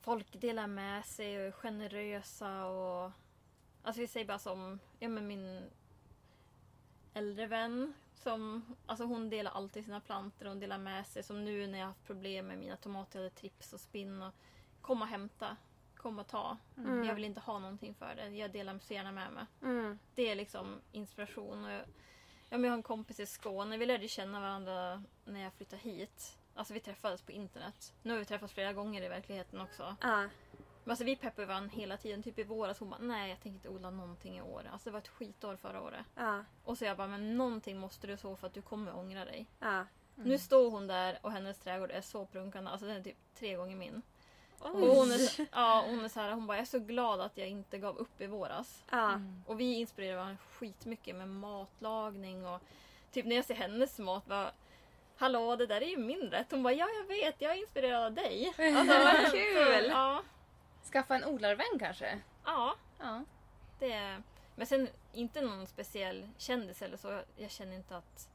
folk 0.00 0.40
delar 0.40 0.66
med 0.66 1.04
sig 1.06 1.38
och 1.38 1.46
är 1.46 1.52
generösa 1.52 2.64
och... 2.66 3.12
Alltså 3.82 4.00
vi 4.00 4.06
säger 4.06 4.26
bara 4.26 4.38
som, 4.38 4.78
ja 4.98 5.08
men 5.08 5.26
min 5.26 5.70
äldre 7.14 7.46
vän 7.46 7.94
som, 8.14 8.74
alltså 8.86 9.04
hon 9.04 9.30
delar 9.30 9.50
alltid 9.50 9.84
sina 9.84 10.00
plantor 10.00 10.46
och 10.46 10.50
hon 10.50 10.60
delar 10.60 10.78
med 10.78 11.06
sig. 11.06 11.22
Som 11.22 11.44
nu 11.44 11.66
när 11.66 11.78
jag 11.78 11.86
har 11.86 11.92
haft 11.92 12.06
problem 12.06 12.46
med 12.46 12.58
mina 12.58 12.76
tomater, 12.76 13.18
jag 13.18 13.24
hade 13.24 13.34
trips 13.34 13.72
och 13.72 13.80
spinn 13.80 14.22
och 14.22 14.34
kom 14.80 15.02
och 15.02 15.08
hämta, 15.08 15.56
kom 15.96 16.18
och 16.18 16.26
ta. 16.26 16.56
Mm. 16.76 17.04
Jag 17.04 17.14
vill 17.14 17.24
inte 17.24 17.40
ha 17.40 17.58
någonting 17.58 17.94
för 17.94 18.14
det, 18.14 18.28
jag 18.28 18.50
delar 18.50 18.78
så 18.78 18.94
gärna 18.94 19.12
med 19.12 19.32
mig. 19.32 19.44
Mm. 19.62 19.98
Det 20.14 20.30
är 20.30 20.34
liksom 20.34 20.80
inspiration. 20.92 21.64
Och 21.64 21.70
jag, 21.70 21.82
ja, 22.48 22.58
jag 22.58 22.70
har 22.70 22.76
en 22.76 22.82
kompis 22.82 23.20
i 23.20 23.26
Skåne. 23.26 23.78
Vi 23.78 23.86
lärde 23.86 24.08
känna 24.08 24.40
varandra 24.40 25.02
när 25.24 25.40
jag 25.40 25.52
flyttade 25.52 25.82
hit. 25.82 26.38
Alltså 26.54 26.74
vi 26.74 26.80
träffades 26.80 27.22
på 27.22 27.32
internet. 27.32 27.94
Nu 28.02 28.12
har 28.12 28.18
vi 28.18 28.24
träffats 28.24 28.52
flera 28.52 28.72
gånger 28.72 29.02
i 29.02 29.08
verkligheten 29.08 29.60
också. 29.60 29.96
Ja. 30.00 30.28
Men 30.88 30.92
alltså 30.92 31.04
vi 31.04 31.16
peppar 31.16 31.44
varandra 31.44 31.70
hela 31.74 31.96
tiden. 31.96 32.22
Typ 32.22 32.38
i 32.38 32.44
våras 32.44 32.78
hon 32.78 32.90
bara 32.90 33.00
nej 33.00 33.30
jag 33.30 33.40
tänker 33.40 33.56
inte 33.56 33.68
odla 33.68 33.90
någonting 33.90 34.38
i 34.38 34.42
år. 34.42 34.68
Alltså 34.72 34.88
det 34.88 34.92
var 34.92 34.98
ett 34.98 35.08
skitår 35.08 35.56
förra 35.56 35.82
året. 35.82 36.06
Ja. 36.14 36.44
Och 36.64 36.78
så 36.78 36.84
jag 36.84 36.96
bara 36.96 37.08
men 37.08 37.36
någonting 37.36 37.78
måste 37.78 38.06
du 38.06 38.16
så 38.16 38.36
för 38.36 38.46
att 38.46 38.54
du 38.54 38.62
kommer 38.62 38.96
ångra 38.96 39.24
dig. 39.24 39.46
Ja. 39.58 39.84
Nu 40.14 40.38
står 40.38 40.70
hon 40.70 40.86
där 40.86 41.18
och 41.22 41.32
hennes 41.32 41.58
trädgård 41.58 41.90
är 41.90 42.00
så 42.00 42.26
prunkande. 42.26 42.70
Alltså 42.70 42.86
den 42.86 42.96
är 42.96 43.02
typ 43.02 43.16
tre 43.34 43.54
gånger 43.56 43.76
min. 43.76 44.02
Oj. 44.60 44.70
Och 44.70 44.96
hon 44.96 45.12
är, 45.12 45.46
ja, 45.52 45.84
hon 45.86 46.04
är 46.04 46.08
så 46.08 46.20
här, 46.20 46.32
hon 46.32 46.46
bara 46.46 46.56
jag 46.56 46.62
är 46.62 46.66
så 46.66 46.78
glad 46.78 47.20
att 47.20 47.38
jag 47.38 47.48
inte 47.48 47.78
gav 47.78 47.96
upp 47.96 48.20
i 48.20 48.26
våras. 48.26 48.84
Mm. 48.92 49.42
Och 49.46 49.60
vi 49.60 49.74
inspirerar 49.74 50.16
varandra 50.16 50.36
skitmycket 50.50 51.16
med 51.16 51.28
matlagning 51.28 52.46
och 52.46 52.60
typ 53.10 53.26
när 53.26 53.36
jag 53.36 53.44
ser 53.44 53.54
hennes 53.54 53.98
mat 53.98 54.26
bara 54.26 54.52
Hallå 55.16 55.56
det 55.56 55.66
där 55.66 55.80
är 55.80 55.86
ju 55.86 55.96
min 55.96 56.30
rätt. 56.30 56.46
Hon 56.50 56.62
bara 56.62 56.72
ja 56.72 56.88
jag 57.00 57.16
vet 57.16 57.34
jag 57.38 57.52
är 57.52 57.60
inspirerad 57.60 58.04
av 58.04 58.12
dig. 58.12 58.54
Alltså, 58.58 58.94
Vad 58.94 59.32
kul! 59.32 59.88
Ja, 59.90 60.22
Skaffa 60.92 61.14
en 61.16 61.24
odlarvän 61.24 61.78
kanske? 61.78 62.20
ja 62.44 62.74
Ja. 62.98 63.24
det 63.78 63.92
är, 63.92 64.22
Men 64.56 64.66
sen 64.66 64.88
inte 65.12 65.40
någon 65.40 65.66
speciell 65.66 66.28
kändis 66.38 66.82
eller 66.82 66.96
så. 66.96 67.22
Jag 67.36 67.50
känner 67.50 67.76
inte 67.76 67.96
att 67.96 68.28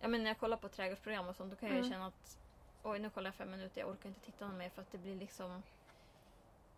Ja 0.00 0.08
men 0.08 0.22
när 0.22 0.30
jag 0.30 0.38
kollar 0.38 0.56
på 0.56 0.68
trädgårdsprogram 0.68 1.28
och 1.28 1.36
sånt 1.36 1.50
då 1.50 1.56
kan 1.56 1.68
jag 1.68 1.78
Mm. 1.78 1.90
känna 1.90 2.06
att 2.06 2.38
Oj 2.82 2.98
nu 2.98 3.10
kollar 3.10 3.28
jag 3.28 3.34
fem 3.34 3.50
minuter 3.50 3.80
jag 3.80 3.90
orkar 3.90 4.08
inte 4.08 4.20
titta 4.20 4.46
någon 4.48 4.58
mer 4.58 4.68
för 4.70 4.82
att 4.82 4.92
det 4.92 4.98
blir 4.98 5.16
liksom 5.16 5.62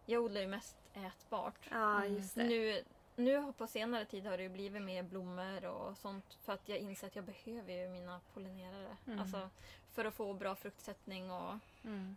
Jag 0.07 0.23
odlar 0.23 0.41
ju 0.41 0.47
mest 0.47 0.77
ätbart. 0.95 1.69
Ja, 1.71 2.05
just 2.07 2.35
det. 2.35 2.45
Nu, 2.45 2.85
nu 3.17 3.53
på 3.59 3.67
senare 3.67 4.05
tid 4.05 4.27
har 4.27 4.37
det 4.37 4.43
ju 4.43 4.49
blivit 4.49 4.83
mer 4.83 5.03
blommor 5.03 5.65
och 5.65 5.97
sånt 5.99 6.35
för 6.43 6.53
att 6.53 6.69
jag 6.69 6.79
inser 6.79 7.07
att 7.07 7.17
jag 7.17 7.25
behöver 7.25 7.73
ju 7.73 7.89
mina 7.89 8.21
pollinerare. 8.35 8.97
Mm. 9.07 9.19
Alltså 9.19 9.51
för 9.93 10.05
att 10.05 10.15
få 10.15 10.33
bra 10.35 10.55
fruktsättning 10.55 11.31
och... 11.31 11.55
Mm. 11.85 12.17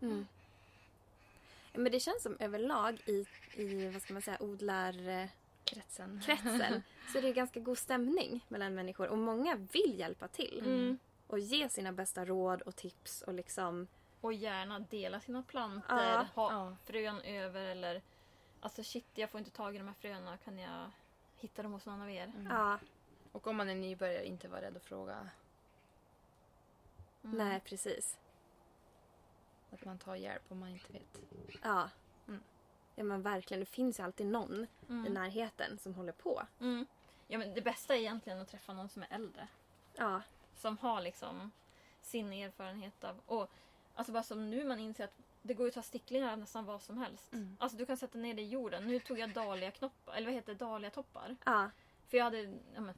Mm. 0.00 0.26
Men 1.76 1.92
det 1.92 2.00
känns 2.00 2.22
som 2.22 2.36
överlag 2.40 3.00
i, 3.06 3.26
i 3.54 3.88
vad 3.88 4.02
ska 4.02 4.12
man 4.12 4.22
säga, 4.22 4.36
odlarkretsen 4.40 6.20
Kretsen. 6.24 6.82
så 7.12 7.20
det 7.20 7.28
är 7.28 7.34
ganska 7.34 7.60
god 7.60 7.78
stämning 7.78 8.44
mellan 8.48 8.74
människor 8.74 9.08
och 9.08 9.18
många 9.18 9.54
vill 9.56 9.98
hjälpa 9.98 10.28
till 10.28 10.62
Mm. 10.66 10.98
och 11.26 11.38
ge 11.38 11.68
sina 11.68 11.92
bästa 11.92 12.24
råd 12.24 12.62
och 12.62 12.76
tips 12.76 13.22
och 13.22 13.34
liksom 13.34 13.86
Och 14.20 14.32
gärna 14.32 14.78
dela 14.78 15.20
sina 15.20 15.42
plantor, 15.42 15.98
Ja. 15.98 16.26
ha 16.34 16.52
Ja. 16.52 16.76
frön 16.84 17.20
över 17.20 17.64
eller... 17.64 18.02
Alltså 18.60 18.82
shit, 18.82 19.06
jag 19.14 19.30
får 19.30 19.38
inte 19.38 19.50
tag 19.50 19.74
i 19.74 19.78
de 19.78 19.86
här 19.86 19.94
fröna. 19.94 20.36
Kan 20.36 20.58
jag 20.58 20.90
hitta 21.36 21.62
dem 21.62 21.72
hos 21.72 21.86
någon 21.86 22.02
av 22.02 22.10
er? 22.10 22.24
Mm. 22.24 22.46
ja, 22.46 22.78
Och 23.32 23.46
om 23.46 23.56
man 23.56 23.68
är 23.68 23.74
nybörjare, 23.74 24.26
inte 24.26 24.48
vara 24.48 24.60
rädd 24.60 24.76
att 24.76 24.84
fråga. 24.84 25.28
Mm. 27.24 27.38
nej 27.38 27.60
precis. 27.60 28.18
Att 29.70 29.84
man 29.84 29.98
tar 29.98 30.14
hjälp 30.16 30.42
om 30.48 30.58
man 30.58 30.68
inte 30.68 30.92
vet. 30.92 31.20
Ja. 31.62 31.90
Mm. 32.28 32.40
Ja 32.94 33.04
men 33.04 33.22
verkligen, 33.22 33.60
det 33.60 33.66
finns 33.66 33.98
ju 34.00 34.04
alltid 34.04 34.26
någon 34.26 34.64
i 34.64 34.66
Mm. 34.88 35.14
närheten 35.14 35.78
som 35.78 35.94
håller 35.94 36.12
på. 36.12 36.42
Mm. 36.60 36.86
Ja, 37.26 37.38
men 37.38 37.54
det 37.54 37.62
bästa 37.62 37.94
är 37.94 37.98
egentligen 37.98 38.40
att 38.40 38.48
träffa 38.48 38.72
någon 38.72 38.88
som 38.88 39.02
är 39.02 39.08
äldre. 39.10 39.48
Ja, 39.94 40.22
som 40.56 40.78
har 40.78 41.00
liksom 41.00 41.50
sin 42.00 42.32
erfarenhet 42.32 43.04
av... 43.04 43.20
Och 43.26 43.50
alltså 43.94 44.12
bara 44.12 44.22
som 44.22 44.50
nu 44.50 44.64
man 44.64 44.78
inser 44.78 45.04
att 45.04 45.14
det 45.42 45.54
går 45.54 45.66
ju 45.66 45.68
att 45.68 45.74
ta 45.74 45.82
sticklingar 45.82 46.32
av 46.32 46.38
nästan 46.38 46.64
vad 46.64 46.82
som 46.82 46.98
helst. 46.98 47.32
Mm. 47.32 47.56
Alltså 47.60 47.78
du 47.78 47.86
kan 47.86 47.96
sätta 47.96 48.18
ner 48.18 48.34
det 48.34 48.42
i 48.42 48.48
jorden. 48.48 48.86
Nu 48.86 49.00
tog 49.00 49.18
jag 49.18 49.30
dahliaknoppar, 49.32 50.14
eller 50.14 50.26
vad 50.26 50.34
heter 50.34 50.52
det, 50.54 50.58
dahliatoppar. 50.64 51.36
ja, 51.44 51.70
För 52.08 52.16
jag 52.16 52.24
hade 52.24 52.38
ja, 52.74 52.80
men, 52.80 52.94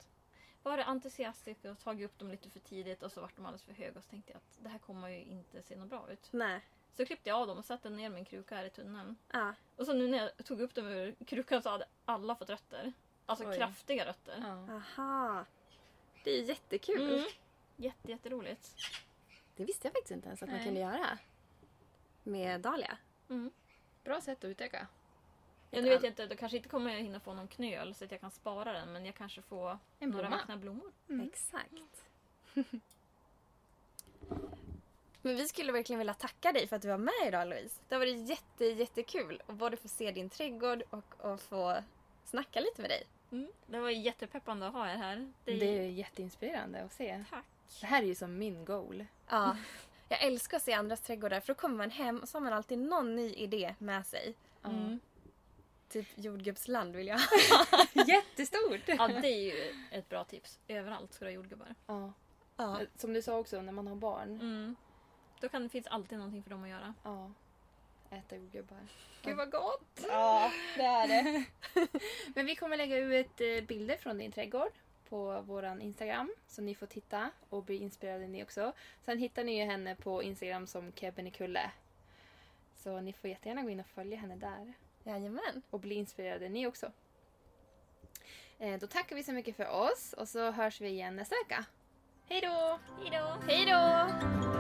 varit 0.62 0.86
entusiastisk 0.86 1.64
och 1.64 1.78
tagit 1.78 2.04
upp 2.10 2.18
dem 2.18 2.30
lite 2.30 2.50
för 2.50 2.60
tidigt 2.60 3.02
och 3.02 3.12
så 3.12 3.20
vart 3.20 3.36
de 3.36 3.46
alldeles 3.46 3.62
för 3.62 3.72
höga 3.72 3.98
och 3.98 4.04
så 4.04 4.10
tänkte 4.10 4.32
jag 4.32 4.36
att 4.36 4.58
det 4.62 4.68
här 4.68 4.78
kommer 4.78 5.08
ju 5.08 5.24
inte 5.24 5.62
se 5.62 5.76
något 5.76 5.88
bra 5.88 6.10
ut. 6.12 6.28
nej, 6.30 6.60
Så 6.96 7.04
klippte 7.06 7.28
jag 7.28 7.38
av 7.40 7.46
dem 7.46 7.58
och 7.58 7.64
satte 7.64 7.90
ner 7.90 8.10
min 8.10 8.24
kruka 8.24 8.56
här 8.56 8.64
i 8.64 8.70
tunneln. 8.70 9.16
ja, 9.32 9.54
Och 9.76 9.86
så 9.86 9.92
nu 9.92 10.08
när 10.08 10.18
jag 10.18 10.46
tog 10.46 10.60
upp 10.60 10.74
dem 10.74 10.86
ur 10.86 11.14
krukan 11.26 11.62
så 11.62 11.68
hade 11.70 11.86
alla 12.04 12.34
fått 12.36 12.50
rötter. 12.50 12.92
Alltså 13.26 13.48
Oj. 13.48 13.56
kraftiga 13.56 14.06
rötter. 14.06 14.42
Ja. 14.42 14.74
aha. 14.74 15.44
Det 16.24 16.30
är 16.38 16.42
jättekul. 16.42 17.14
Mm. 17.14 17.28
Jätte, 17.76 18.10
jätteroligt. 18.10 18.74
Det 19.56 19.64
visste 19.64 19.86
jag 19.86 19.92
faktiskt 19.92 20.10
inte 20.10 20.26
ens 20.28 20.42
att 20.42 20.48
man 20.48 20.56
Nej. 20.56 20.66
kunde 20.66 20.80
göra. 20.80 21.18
Med 22.22 22.60
dahlia. 22.60 22.98
Mm. 23.28 23.50
Bra 24.04 24.20
sätt 24.20 24.38
att 24.44 24.48
utöka. 24.48 24.86
Ja, 25.70 25.80
nu 25.80 25.88
vet 25.88 26.02
jag 26.02 26.10
inte, 26.10 26.26
då 26.26 26.36
kanske 26.36 26.56
inte 26.56 26.68
kommer 26.68 26.92
jag 26.92 27.00
hinna 27.00 27.20
få 27.20 27.34
någon 27.34 27.48
knöl 27.48 27.94
så 27.94 28.04
att 28.04 28.10
jag 28.10 28.20
kan 28.20 28.30
spara 28.30 28.72
den 28.72 28.92
men 28.92 29.06
jag 29.06 29.14
kanske 29.14 29.42
får 29.42 29.78
En 29.98 30.10
några 30.10 30.28
vackra 30.28 30.56
blommor. 30.56 30.92
Mm. 31.08 31.26
Exakt. 31.26 32.04
Men 35.22 35.36
vi 35.36 35.48
skulle 35.48 35.72
verkligen 35.72 35.98
vilja 35.98 36.14
tacka 36.14 36.52
dig 36.52 36.66
för 36.66 36.76
att 36.76 36.82
du 36.82 36.88
var 36.88 36.98
med 36.98 37.26
idag 37.26 37.48
Louise. 37.48 37.80
Det 37.88 37.94
har 37.94 38.00
varit 38.00 38.28
jätte, 38.28 38.64
jättekul 38.64 39.42
att 39.46 39.54
både 39.54 39.76
få 39.76 39.88
se 39.88 40.10
din 40.10 40.30
trädgård 40.30 40.82
och 40.90 41.32
att 41.32 41.42
få 41.42 41.76
snacka 42.24 42.60
lite 42.60 42.82
med 42.82 42.90
dig. 42.90 43.02
Mm. 43.32 43.48
Det 43.66 43.78
var 43.78 43.90
jättepeppande 43.90 44.66
att 44.66 44.72
ha 44.72 44.90
er 44.90 44.96
här. 44.96 45.32
Det 45.44 45.78
är 45.78 45.82
jätteinspirerande 45.82 46.82
att 46.84 46.92
se. 46.92 47.24
Tack. 47.30 47.44
Det 47.80 47.86
här 47.86 48.02
är 48.02 48.06
ju 48.06 48.14
som 48.14 48.38
min 48.38 48.64
goal. 48.64 49.04
Ja. 49.28 49.56
Jag 50.08 50.22
älskar 50.22 50.56
att 50.56 50.62
se 50.62 50.72
andras 50.72 51.00
trädgårdar 51.00 51.40
för 51.40 51.46
då 51.46 51.54
kommer 51.54 51.76
man 51.76 51.90
hem 51.90 52.18
och 52.18 52.28
så 52.28 52.36
har 52.36 52.40
man 52.40 52.52
alltid 52.52 52.78
någon 52.78 53.16
ny 53.16 53.34
idé 53.34 53.74
med 53.78 54.06
sig. 54.06 54.34
Mm. 54.64 55.00
Typ 55.88 56.06
jordgubbsland 56.14 56.96
vill 56.96 57.06
jag 57.06 57.20
Jättestort! 58.08 58.80
Ja, 58.86 59.08
det 59.08 59.28
är 59.28 59.44
ju 59.44 59.74
ett 59.90 60.08
bra 60.08 60.24
tips. 60.24 60.58
Överallt 60.68 61.14
ska 61.14 61.24
du 61.24 61.30
ha 61.30 61.34
jordgubbar. 61.34 61.74
Ja. 61.86 62.12
Ja. 62.56 62.80
Som 62.96 63.12
du 63.12 63.22
sa 63.22 63.38
också, 63.38 63.62
när 63.62 63.72
man 63.72 63.86
har 63.86 63.94
barn. 63.94 64.30
Mm. 64.40 64.76
Då 65.40 65.48
kan 65.48 65.68
finns 65.68 65.86
alltid 65.86 66.18
någonting 66.18 66.42
för 66.42 66.50
dem 66.50 66.62
att 66.62 66.70
göra. 66.70 66.94
Ja. 67.02 67.32
Äta 68.10 68.36
jordgubbar. 68.36 68.78
Gud 69.22 69.36
vad 69.36 69.50
gott! 69.50 70.06
Ja, 70.08 70.52
det 70.76 70.82
är 70.82 71.08
det. 71.08 71.44
Men 72.34 72.46
vi 72.46 72.56
kommer 72.56 72.76
lägga 72.76 72.96
ut 72.96 73.40
eh, 73.40 73.64
bilder 73.66 73.96
från 73.96 74.18
din 74.18 74.32
trädgård 74.32 74.72
på 75.08 75.40
våran 75.40 75.82
Instagram. 75.82 76.34
Så 76.48 76.62
ni 76.62 76.74
får 76.74 76.86
titta 76.86 77.30
och 77.48 77.64
bli 77.64 77.76
inspirerade 77.76 78.28
ni 78.28 78.42
också. 78.42 78.72
Sen 79.04 79.18
hittar 79.18 79.44
ni 79.44 79.58
ju 79.58 79.64
henne 79.64 79.94
på 79.94 80.22
Instagram 80.22 80.66
som 80.66 80.92
Kebbenekulle. 80.92 81.70
Så 82.74 83.00
ni 83.00 83.12
får 83.12 83.30
jättegärna 83.30 83.62
gå 83.62 83.70
in 83.70 83.80
och 83.80 83.86
följa 83.86 84.18
henne 84.18 84.36
där. 84.36 84.74
Jajamän. 85.08 85.62
Och 85.70 85.80
bli 85.80 85.94
inspirerade 85.94 86.48
ni 86.48 86.66
också. 86.66 86.92
Eh, 88.58 88.78
Då 88.78 88.86
tackar 88.86 89.16
vi 89.16 89.22
så 89.24 89.32
mycket 89.32 89.56
för 89.56 89.68
oss 89.68 90.12
och 90.12 90.28
så 90.28 90.50
hörs 90.50 90.80
vi 90.80 90.88
igen 90.88 91.16
nästa 91.16 91.34
vecka. 91.44 91.64
Hej 92.28 92.40
då! 92.40 92.78
Hejdå! 93.02 93.36
Hej 93.48 93.66
då! 93.66 94.57